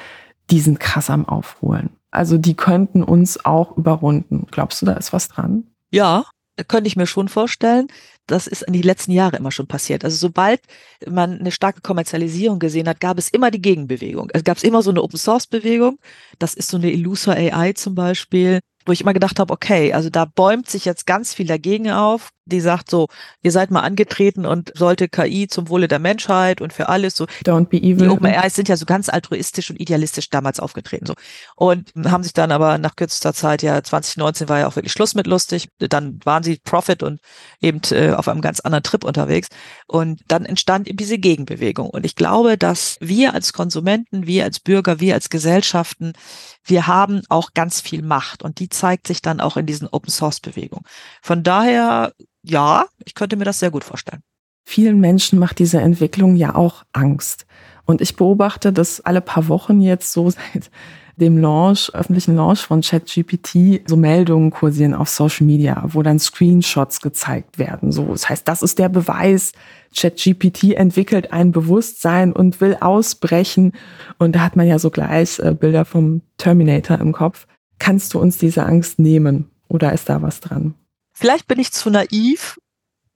die 0.50 0.60
sind 0.60 0.78
krass 0.78 1.10
am 1.10 1.26
Aufholen. 1.26 1.90
Also 2.12 2.38
die 2.38 2.54
könnten 2.54 3.02
uns 3.02 3.44
auch 3.44 3.76
überrunden. 3.76 4.46
Glaubst 4.50 4.80
du, 4.80 4.86
da 4.86 4.92
ist 4.92 5.12
was 5.12 5.28
dran? 5.28 5.64
Ja, 5.90 6.24
könnte 6.68 6.86
ich 6.86 6.96
mir 6.96 7.06
schon 7.06 7.28
vorstellen. 7.28 7.88
Das 8.26 8.46
ist 8.46 8.62
in 8.62 8.72
die 8.72 8.82
letzten 8.82 9.12
Jahre 9.12 9.36
immer 9.36 9.50
schon 9.50 9.66
passiert. 9.66 10.04
Also 10.04 10.16
sobald 10.16 10.60
man 11.06 11.40
eine 11.40 11.52
starke 11.52 11.80
Kommerzialisierung 11.80 12.58
gesehen 12.58 12.88
hat, 12.88 13.00
gab 13.00 13.18
es 13.18 13.28
immer 13.28 13.50
die 13.50 13.60
Gegenbewegung. 13.60 14.30
Es 14.32 14.44
gab 14.44 14.62
immer 14.62 14.82
so 14.82 14.90
eine 14.90 15.02
Open 15.02 15.18
Source 15.18 15.46
Bewegung. 15.46 15.98
Das 16.38 16.54
ist 16.54 16.70
so 16.70 16.76
eine 16.76 16.90
Illusa 16.90 17.32
AI 17.32 17.72
zum 17.72 17.94
Beispiel 17.94 18.60
wo 18.86 18.92
ich 18.92 19.00
immer 19.00 19.14
gedacht 19.14 19.38
habe, 19.38 19.52
okay, 19.52 19.92
also 19.92 20.10
da 20.10 20.24
bäumt 20.26 20.68
sich 20.68 20.84
jetzt 20.84 21.06
ganz 21.06 21.32
viel 21.32 21.46
dagegen 21.46 21.90
auf, 21.90 22.30
die 22.46 22.60
sagt 22.60 22.90
so, 22.90 23.08
ihr 23.42 23.50
seid 23.50 23.70
mal 23.70 23.80
angetreten 23.80 24.44
und 24.44 24.72
sollte 24.74 25.08
KI 25.08 25.48
zum 25.48 25.68
Wohle 25.70 25.88
der 25.88 25.98
Menschheit 25.98 26.60
und 26.60 26.72
für 26.72 26.88
alles 26.88 27.16
so. 27.16 27.24
Don't 27.44 27.68
be 27.68 27.78
evil. 27.78 28.08
Die 28.08 28.08
OpenAIs 28.08 28.54
sind 28.54 28.68
ja 28.68 28.76
so 28.76 28.84
ganz 28.84 29.08
altruistisch 29.08 29.70
und 29.70 29.80
idealistisch 29.80 30.28
damals 30.28 30.60
aufgetreten 30.60 31.06
so 31.06 31.14
und 31.56 31.92
haben 32.04 32.22
sich 32.22 32.34
dann 32.34 32.52
aber 32.52 32.76
nach 32.76 32.96
kürzester 32.96 33.32
Zeit 33.32 33.62
ja 33.62 33.82
2019 33.82 34.48
war 34.48 34.58
ja 34.58 34.66
auch 34.66 34.76
wirklich 34.76 34.92
Schluss 34.92 35.14
mit 35.14 35.26
lustig. 35.26 35.68
Dann 35.78 36.20
waren 36.24 36.42
sie 36.42 36.58
Profit 36.62 37.02
und 37.02 37.20
eben 37.60 37.80
äh, 37.90 38.12
auf 38.18 38.28
einem 38.28 38.40
ganz 38.40 38.60
anderen 38.60 38.82
Trip 38.82 39.04
unterwegs 39.04 39.48
und 39.86 40.20
dann 40.28 40.44
entstand 40.44 40.88
eben 40.88 40.96
diese 40.96 41.18
Gegenbewegung 41.18 41.90
und 41.90 42.04
ich 42.06 42.16
glaube, 42.16 42.58
dass 42.58 42.96
wir 43.00 43.34
als 43.34 43.52
Konsumenten, 43.52 44.26
wir 44.26 44.44
als 44.44 44.60
Bürger, 44.60 45.00
wir 45.00 45.14
als 45.14 45.30
Gesellschaften 45.30 46.12
wir 46.64 46.86
haben 46.86 47.22
auch 47.28 47.52
ganz 47.54 47.80
viel 47.80 48.02
Macht 48.02 48.42
und 48.42 48.58
die 48.58 48.68
zeigt 48.68 49.06
sich 49.06 49.22
dann 49.22 49.40
auch 49.40 49.56
in 49.56 49.66
diesen 49.66 49.88
Open 49.88 50.10
Source 50.10 50.40
Bewegungen. 50.40 50.84
Von 51.22 51.42
daher, 51.42 52.12
ja, 52.42 52.86
ich 53.04 53.14
könnte 53.14 53.36
mir 53.36 53.44
das 53.44 53.58
sehr 53.58 53.70
gut 53.70 53.84
vorstellen. 53.84 54.22
Vielen 54.66 54.98
Menschen 54.98 55.38
macht 55.38 55.58
diese 55.58 55.80
Entwicklung 55.80 56.36
ja 56.36 56.54
auch 56.54 56.84
Angst. 56.92 57.44
Und 57.84 58.00
ich 58.00 58.16
beobachte 58.16 58.72
dass 58.72 59.02
alle 59.02 59.20
paar 59.20 59.48
Wochen 59.48 59.82
jetzt 59.82 60.12
so 60.12 60.30
seit 60.30 60.70
dem 61.16 61.38
Launch, 61.38 61.90
öffentlichen 61.94 62.36
Launch 62.36 62.60
von 62.60 62.80
ChatGPT 62.80 63.88
so 63.88 63.96
Meldungen 63.96 64.50
kursieren 64.50 64.94
auf 64.94 65.08
Social 65.08 65.46
Media, 65.46 65.84
wo 65.88 66.02
dann 66.02 66.18
Screenshots 66.18 67.00
gezeigt 67.00 67.58
werden. 67.58 67.92
So, 67.92 68.06
das 68.06 68.28
heißt, 68.28 68.48
das 68.48 68.62
ist 68.62 68.78
der 68.78 68.88
Beweis. 68.88 69.52
ChatGPT 69.96 70.74
entwickelt 70.74 71.32
ein 71.32 71.52
Bewusstsein 71.52 72.32
und 72.32 72.60
will 72.60 72.76
ausbrechen. 72.80 73.72
Und 74.18 74.34
da 74.34 74.40
hat 74.40 74.56
man 74.56 74.66
ja 74.66 74.78
so 74.78 74.90
gleich 74.90 75.38
äh, 75.38 75.54
Bilder 75.54 75.84
vom 75.84 76.22
Terminator 76.36 76.98
im 76.98 77.12
Kopf. 77.12 77.46
Kannst 77.78 78.14
du 78.14 78.18
uns 78.18 78.38
diese 78.38 78.64
Angst 78.66 78.98
nehmen? 78.98 79.50
Oder 79.68 79.92
ist 79.92 80.08
da 80.08 80.20
was 80.20 80.40
dran? 80.40 80.74
Vielleicht 81.12 81.46
bin 81.46 81.60
ich 81.60 81.70
zu 81.72 81.90
naiv, 81.90 82.58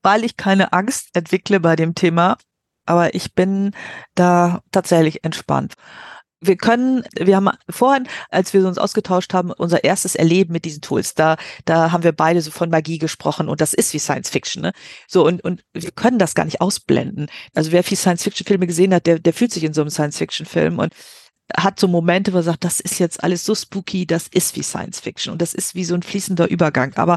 weil 0.03 0.25
ich 0.25 0.37
keine 0.37 0.73
Angst 0.73 1.09
entwickle 1.15 1.59
bei 1.59 1.75
dem 1.75 1.97
Thema. 1.97 2.37
Aber 2.87 3.15
ich 3.15 3.35
bin 3.35 3.73
da 4.15 4.61
tatsächlich 4.71 5.25
entspannt 5.25 5.75
wir 6.41 6.57
können, 6.57 7.05
wir 7.17 7.37
haben 7.37 7.51
vorhin, 7.69 8.07
als 8.31 8.53
wir 8.53 8.67
uns 8.67 8.79
ausgetauscht 8.79 9.35
haben, 9.35 9.51
unser 9.51 9.85
erstes 9.85 10.15
Erleben 10.15 10.53
mit 10.53 10.65
diesen 10.65 10.81
Tools, 10.81 11.15
da, 11.15 11.37
da 11.65 11.91
haben 11.91 12.05
wir 12.05 12.13
beide 12.13 12.41
so 12.41 12.51
von 12.51 12.71
Magie 12.71 12.99
gesprochen 12.99 13.49
und 13.49 13.61
das 13.61 13.75
ist 13.75 13.93
wie 13.93 13.99
Science 13.99 14.31
Fiction, 14.31 14.63
ne? 14.63 14.73
So, 15.09 15.27
und, 15.27 15.43
und 15.43 15.63
wir 15.73 15.91
können 15.91 16.19
das 16.19 16.35
gar 16.35 16.45
nicht 16.45 16.61
ausblenden. 16.61 17.29
Also 17.55 17.73
wer 17.73 17.83
viel 17.83 17.99
Science 17.99 18.23
Fiction 18.23 18.47
Filme 18.47 18.67
gesehen 18.67 18.95
hat, 18.95 19.07
der, 19.07 19.19
der 19.19 19.33
fühlt 19.33 19.53
sich 19.53 19.65
in 19.65 19.75
so 19.75 19.81
einem 19.81 19.91
Science 19.91 20.19
Fiction 20.19 20.47
Film 20.47 20.79
und 20.79 20.95
hat 21.57 21.81
so 21.81 21.89
Momente, 21.89 22.33
wo 22.33 22.37
er 22.39 22.43
sagt, 22.43 22.65
das 22.65 22.81
ist 22.81 22.99
jetzt 22.99 23.23
alles 23.25 23.45
so 23.45 23.55
spooky, 23.55 24.07
das 24.07 24.29
ist 24.29 24.55
wie 24.57 24.63
Science 24.63 25.01
Fiction 25.01 25.33
und 25.33 25.43
das 25.43 25.55
ist 25.55 25.75
wie 25.75 25.85
so 25.85 25.95
ein 25.95 26.03
fließender 26.03 26.49
Übergang. 26.49 26.95
Aber 26.97 27.17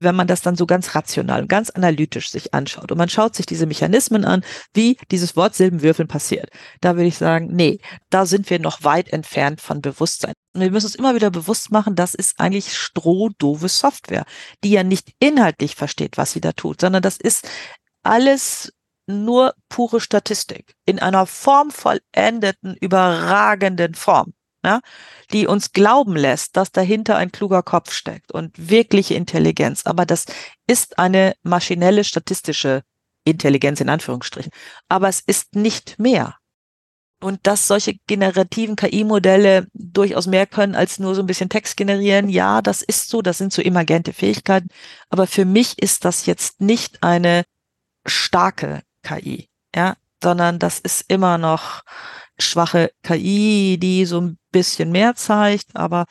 wenn 0.00 0.16
man 0.16 0.26
das 0.26 0.42
dann 0.42 0.56
so 0.56 0.66
ganz 0.66 0.94
rational 0.94 1.42
und 1.42 1.48
ganz 1.48 1.70
analytisch 1.70 2.30
sich 2.30 2.54
anschaut. 2.54 2.90
Und 2.90 2.98
man 2.98 3.08
schaut 3.08 3.36
sich 3.36 3.46
diese 3.46 3.66
Mechanismen 3.66 4.24
an, 4.24 4.42
wie 4.74 4.96
dieses 5.10 5.36
Wortsilbenwürfeln 5.36 6.08
passiert, 6.08 6.50
da 6.80 6.96
würde 6.96 7.08
ich 7.08 7.18
sagen, 7.18 7.48
nee, 7.52 7.80
da 8.08 8.26
sind 8.26 8.50
wir 8.50 8.58
noch 8.58 8.82
weit 8.82 9.12
entfernt 9.12 9.60
von 9.60 9.80
Bewusstsein. 9.80 10.32
Und 10.54 10.62
wir 10.62 10.70
müssen 10.70 10.86
uns 10.86 10.94
immer 10.94 11.14
wieder 11.14 11.30
bewusst 11.30 11.70
machen, 11.70 11.94
das 11.94 12.14
ist 12.14 12.40
eigentlich 12.40 12.76
strohdove 12.76 13.68
Software, 13.68 14.24
die 14.64 14.70
ja 14.70 14.82
nicht 14.82 15.12
inhaltlich 15.20 15.76
versteht, 15.76 16.16
was 16.16 16.32
sie 16.32 16.40
da 16.40 16.52
tut, 16.52 16.80
sondern 16.80 17.02
das 17.02 17.18
ist 17.18 17.48
alles 18.02 18.72
nur 19.06 19.54
pure 19.68 20.00
Statistik 20.00 20.74
in 20.86 20.98
einer 20.98 21.26
formvollendeten, 21.26 22.76
überragenden 22.80 23.94
Form 23.94 24.32
ja, 24.64 24.80
die 25.32 25.46
uns 25.46 25.72
glauben 25.72 26.16
lässt, 26.16 26.56
dass 26.56 26.72
dahinter 26.72 27.16
ein 27.16 27.32
kluger 27.32 27.62
Kopf 27.62 27.92
steckt 27.92 28.32
und 28.32 28.70
wirkliche 28.70 29.14
Intelligenz. 29.14 29.86
Aber 29.86 30.06
das 30.06 30.26
ist 30.66 30.98
eine 30.98 31.34
maschinelle 31.42 32.04
statistische 32.04 32.82
Intelligenz 33.24 33.80
in 33.80 33.88
Anführungsstrichen. 33.88 34.52
Aber 34.88 35.08
es 35.08 35.20
ist 35.20 35.54
nicht 35.54 35.98
mehr. 35.98 36.36
Und 37.22 37.46
dass 37.46 37.66
solche 37.66 37.96
generativen 38.06 38.76
KI-Modelle 38.76 39.66
durchaus 39.74 40.26
mehr 40.26 40.46
können 40.46 40.74
als 40.74 40.98
nur 40.98 41.14
so 41.14 41.22
ein 41.22 41.26
bisschen 41.26 41.50
Text 41.50 41.76
generieren, 41.76 42.30
ja, 42.30 42.62
das 42.62 42.80
ist 42.80 43.10
so, 43.10 43.20
das 43.20 43.36
sind 43.36 43.52
so 43.52 43.60
emergente 43.60 44.14
Fähigkeiten. 44.14 44.68
Aber 45.10 45.26
für 45.26 45.44
mich 45.44 45.78
ist 45.78 46.06
das 46.06 46.24
jetzt 46.24 46.62
nicht 46.62 47.02
eine 47.02 47.44
starke 48.06 48.80
KI, 49.02 49.50
ja, 49.76 49.96
sondern 50.22 50.58
das 50.58 50.78
ist 50.78 51.04
immer 51.08 51.36
noch 51.36 51.82
schwache 52.40 52.90
KI, 53.02 53.78
die 53.78 54.04
so 54.04 54.20
ein 54.20 54.38
bisschen 54.52 54.90
mehr 54.92 55.14
zeigt, 55.14 55.74
aber 55.74 56.06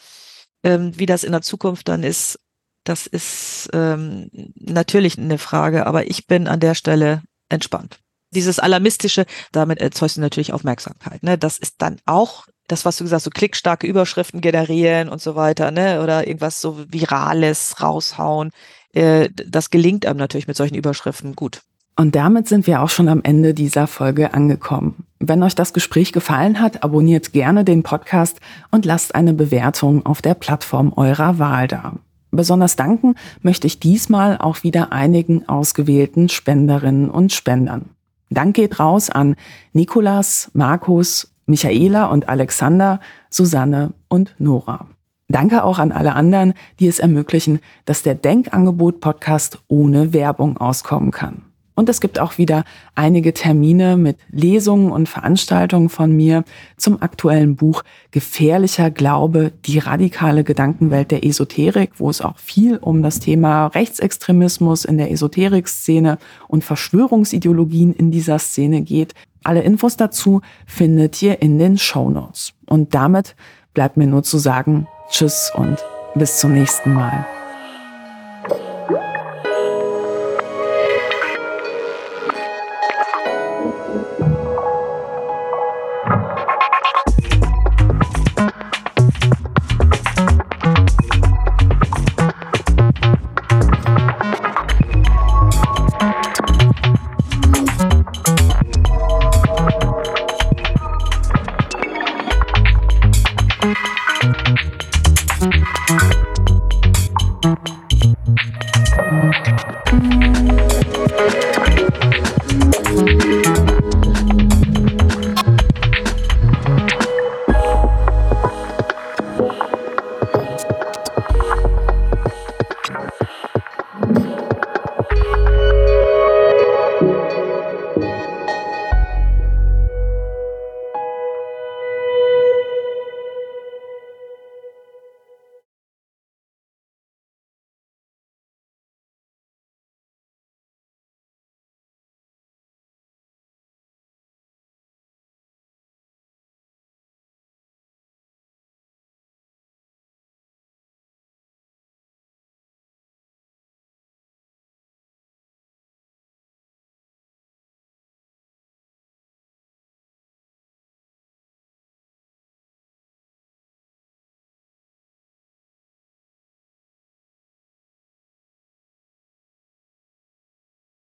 ähm, 0.63 0.97
wie 0.97 1.05
das 1.05 1.23
in 1.23 1.31
der 1.31 1.41
Zukunft 1.41 1.87
dann 1.87 2.03
ist, 2.03 2.39
das 2.83 3.07
ist 3.07 3.69
ähm, 3.73 4.29
natürlich 4.55 5.17
eine 5.17 5.37
Frage, 5.37 5.85
aber 5.85 6.09
ich 6.09 6.27
bin 6.27 6.47
an 6.47 6.59
der 6.59 6.75
Stelle 6.75 7.21
entspannt. 7.49 7.99
Dieses 8.31 8.59
Alarmistische, 8.59 9.25
damit 9.51 9.79
erzeugst 9.79 10.17
du 10.17 10.21
natürlich 10.21 10.53
Aufmerksamkeit. 10.53 11.23
Ne? 11.23 11.37
Das 11.37 11.57
ist 11.57 11.75
dann 11.79 11.97
auch 12.05 12.47
das, 12.67 12.85
was 12.85 12.97
du 12.97 13.03
gesagt 13.03 13.19
hast, 13.19 13.23
so 13.25 13.29
klickstarke 13.31 13.87
Überschriften 13.87 14.41
generieren 14.41 15.09
und 15.09 15.21
so 15.21 15.35
weiter, 15.35 15.71
ne? 15.71 16.01
Oder 16.01 16.27
irgendwas 16.27 16.61
so 16.61 16.85
Virales 16.87 17.81
raushauen. 17.81 18.51
Äh, 18.93 19.29
das 19.33 19.71
gelingt 19.71 20.05
einem 20.05 20.19
natürlich 20.19 20.47
mit 20.47 20.55
solchen 20.55 20.75
Überschriften 20.75 21.35
gut. 21.35 21.63
Und 21.99 22.15
damit 22.15 22.47
sind 22.47 22.65
wir 22.65 22.81
auch 22.81 22.87
schon 22.87 23.09
am 23.09 23.19
Ende 23.23 23.53
dieser 23.53 23.85
Folge 23.85 24.33
angekommen. 24.33 25.03
Wenn 25.19 25.43
euch 25.43 25.53
das 25.53 25.73
Gespräch 25.73 26.13
gefallen 26.13 26.61
hat, 26.61 26.81
abonniert 26.81 27.33
gerne 27.33 27.65
den 27.65 27.83
Podcast 27.83 28.39
und 28.71 28.85
lasst 28.85 29.15
eine 29.15 29.33
Bewertung 29.33 30.05
auf 30.05 30.21
der 30.21 30.33
Plattform 30.33 30.93
eurer 30.95 31.39
Wahl 31.39 31.67
da. 31.67 31.95
Besonders 32.31 32.77
danken 32.77 33.15
möchte 33.41 33.67
ich 33.67 33.81
diesmal 33.81 34.37
auch 34.37 34.63
wieder 34.63 34.93
einigen 34.93 35.49
ausgewählten 35.49 36.29
Spenderinnen 36.29 37.09
und 37.09 37.33
Spendern. 37.33 37.89
Dank 38.29 38.55
geht 38.55 38.79
raus 38.79 39.09
an 39.09 39.35
Nikolas, 39.73 40.51
Markus, 40.53 41.33
Michaela 41.47 42.05
und 42.05 42.29
Alexander, 42.29 43.01
Susanne 43.29 43.91
und 44.07 44.35
Nora. 44.39 44.87
Danke 45.27 45.65
auch 45.65 45.79
an 45.79 45.91
alle 45.91 46.15
anderen, 46.15 46.53
die 46.79 46.87
es 46.87 46.99
ermöglichen, 46.99 47.59
dass 47.83 48.03
der 48.03 48.15
Denkangebot-Podcast 48.15 49.59
ohne 49.67 50.13
Werbung 50.13 50.55
auskommen 50.55 51.11
kann. 51.11 51.48
Und 51.79 51.87
es 51.87 52.01
gibt 52.01 52.19
auch 52.19 52.37
wieder 52.37 52.65
einige 52.93 53.33
Termine 53.33 53.95
mit 53.95 54.17
Lesungen 54.31 54.91
und 54.91 55.07
Veranstaltungen 55.07 55.87
von 55.87 56.11
mir 56.11 56.43
zum 56.75 57.01
aktuellen 57.01 57.55
Buch 57.55 57.83
Gefährlicher 58.11 58.91
Glaube, 58.91 59.53
die 59.63 59.79
radikale 59.79 60.43
Gedankenwelt 60.43 61.09
der 61.09 61.23
Esoterik, 61.23 61.91
wo 61.95 62.09
es 62.09 62.19
auch 62.19 62.37
viel 62.37 62.75
um 62.75 63.01
das 63.01 63.21
Thema 63.21 63.67
Rechtsextremismus 63.67 64.83
in 64.83 64.97
der 64.97 65.09
Esoterik-Szene 65.09 66.17
und 66.49 66.65
Verschwörungsideologien 66.65 67.93
in 67.93 68.11
dieser 68.11 68.39
Szene 68.39 68.81
geht. 68.81 69.13
Alle 69.45 69.61
Infos 69.61 69.95
dazu 69.95 70.41
findet 70.67 71.21
ihr 71.21 71.41
in 71.41 71.59
den 71.59 71.77
Show 71.77 72.09
Notes. 72.09 72.51
Und 72.65 72.93
damit 72.93 73.37
bleibt 73.73 73.95
mir 73.95 74.07
nur 74.07 74.23
zu 74.23 74.37
sagen, 74.37 74.85
Tschüss 75.09 75.49
und 75.55 75.77
bis 76.13 76.39
zum 76.39 76.51
nächsten 76.51 76.93
Mal. 76.93 77.25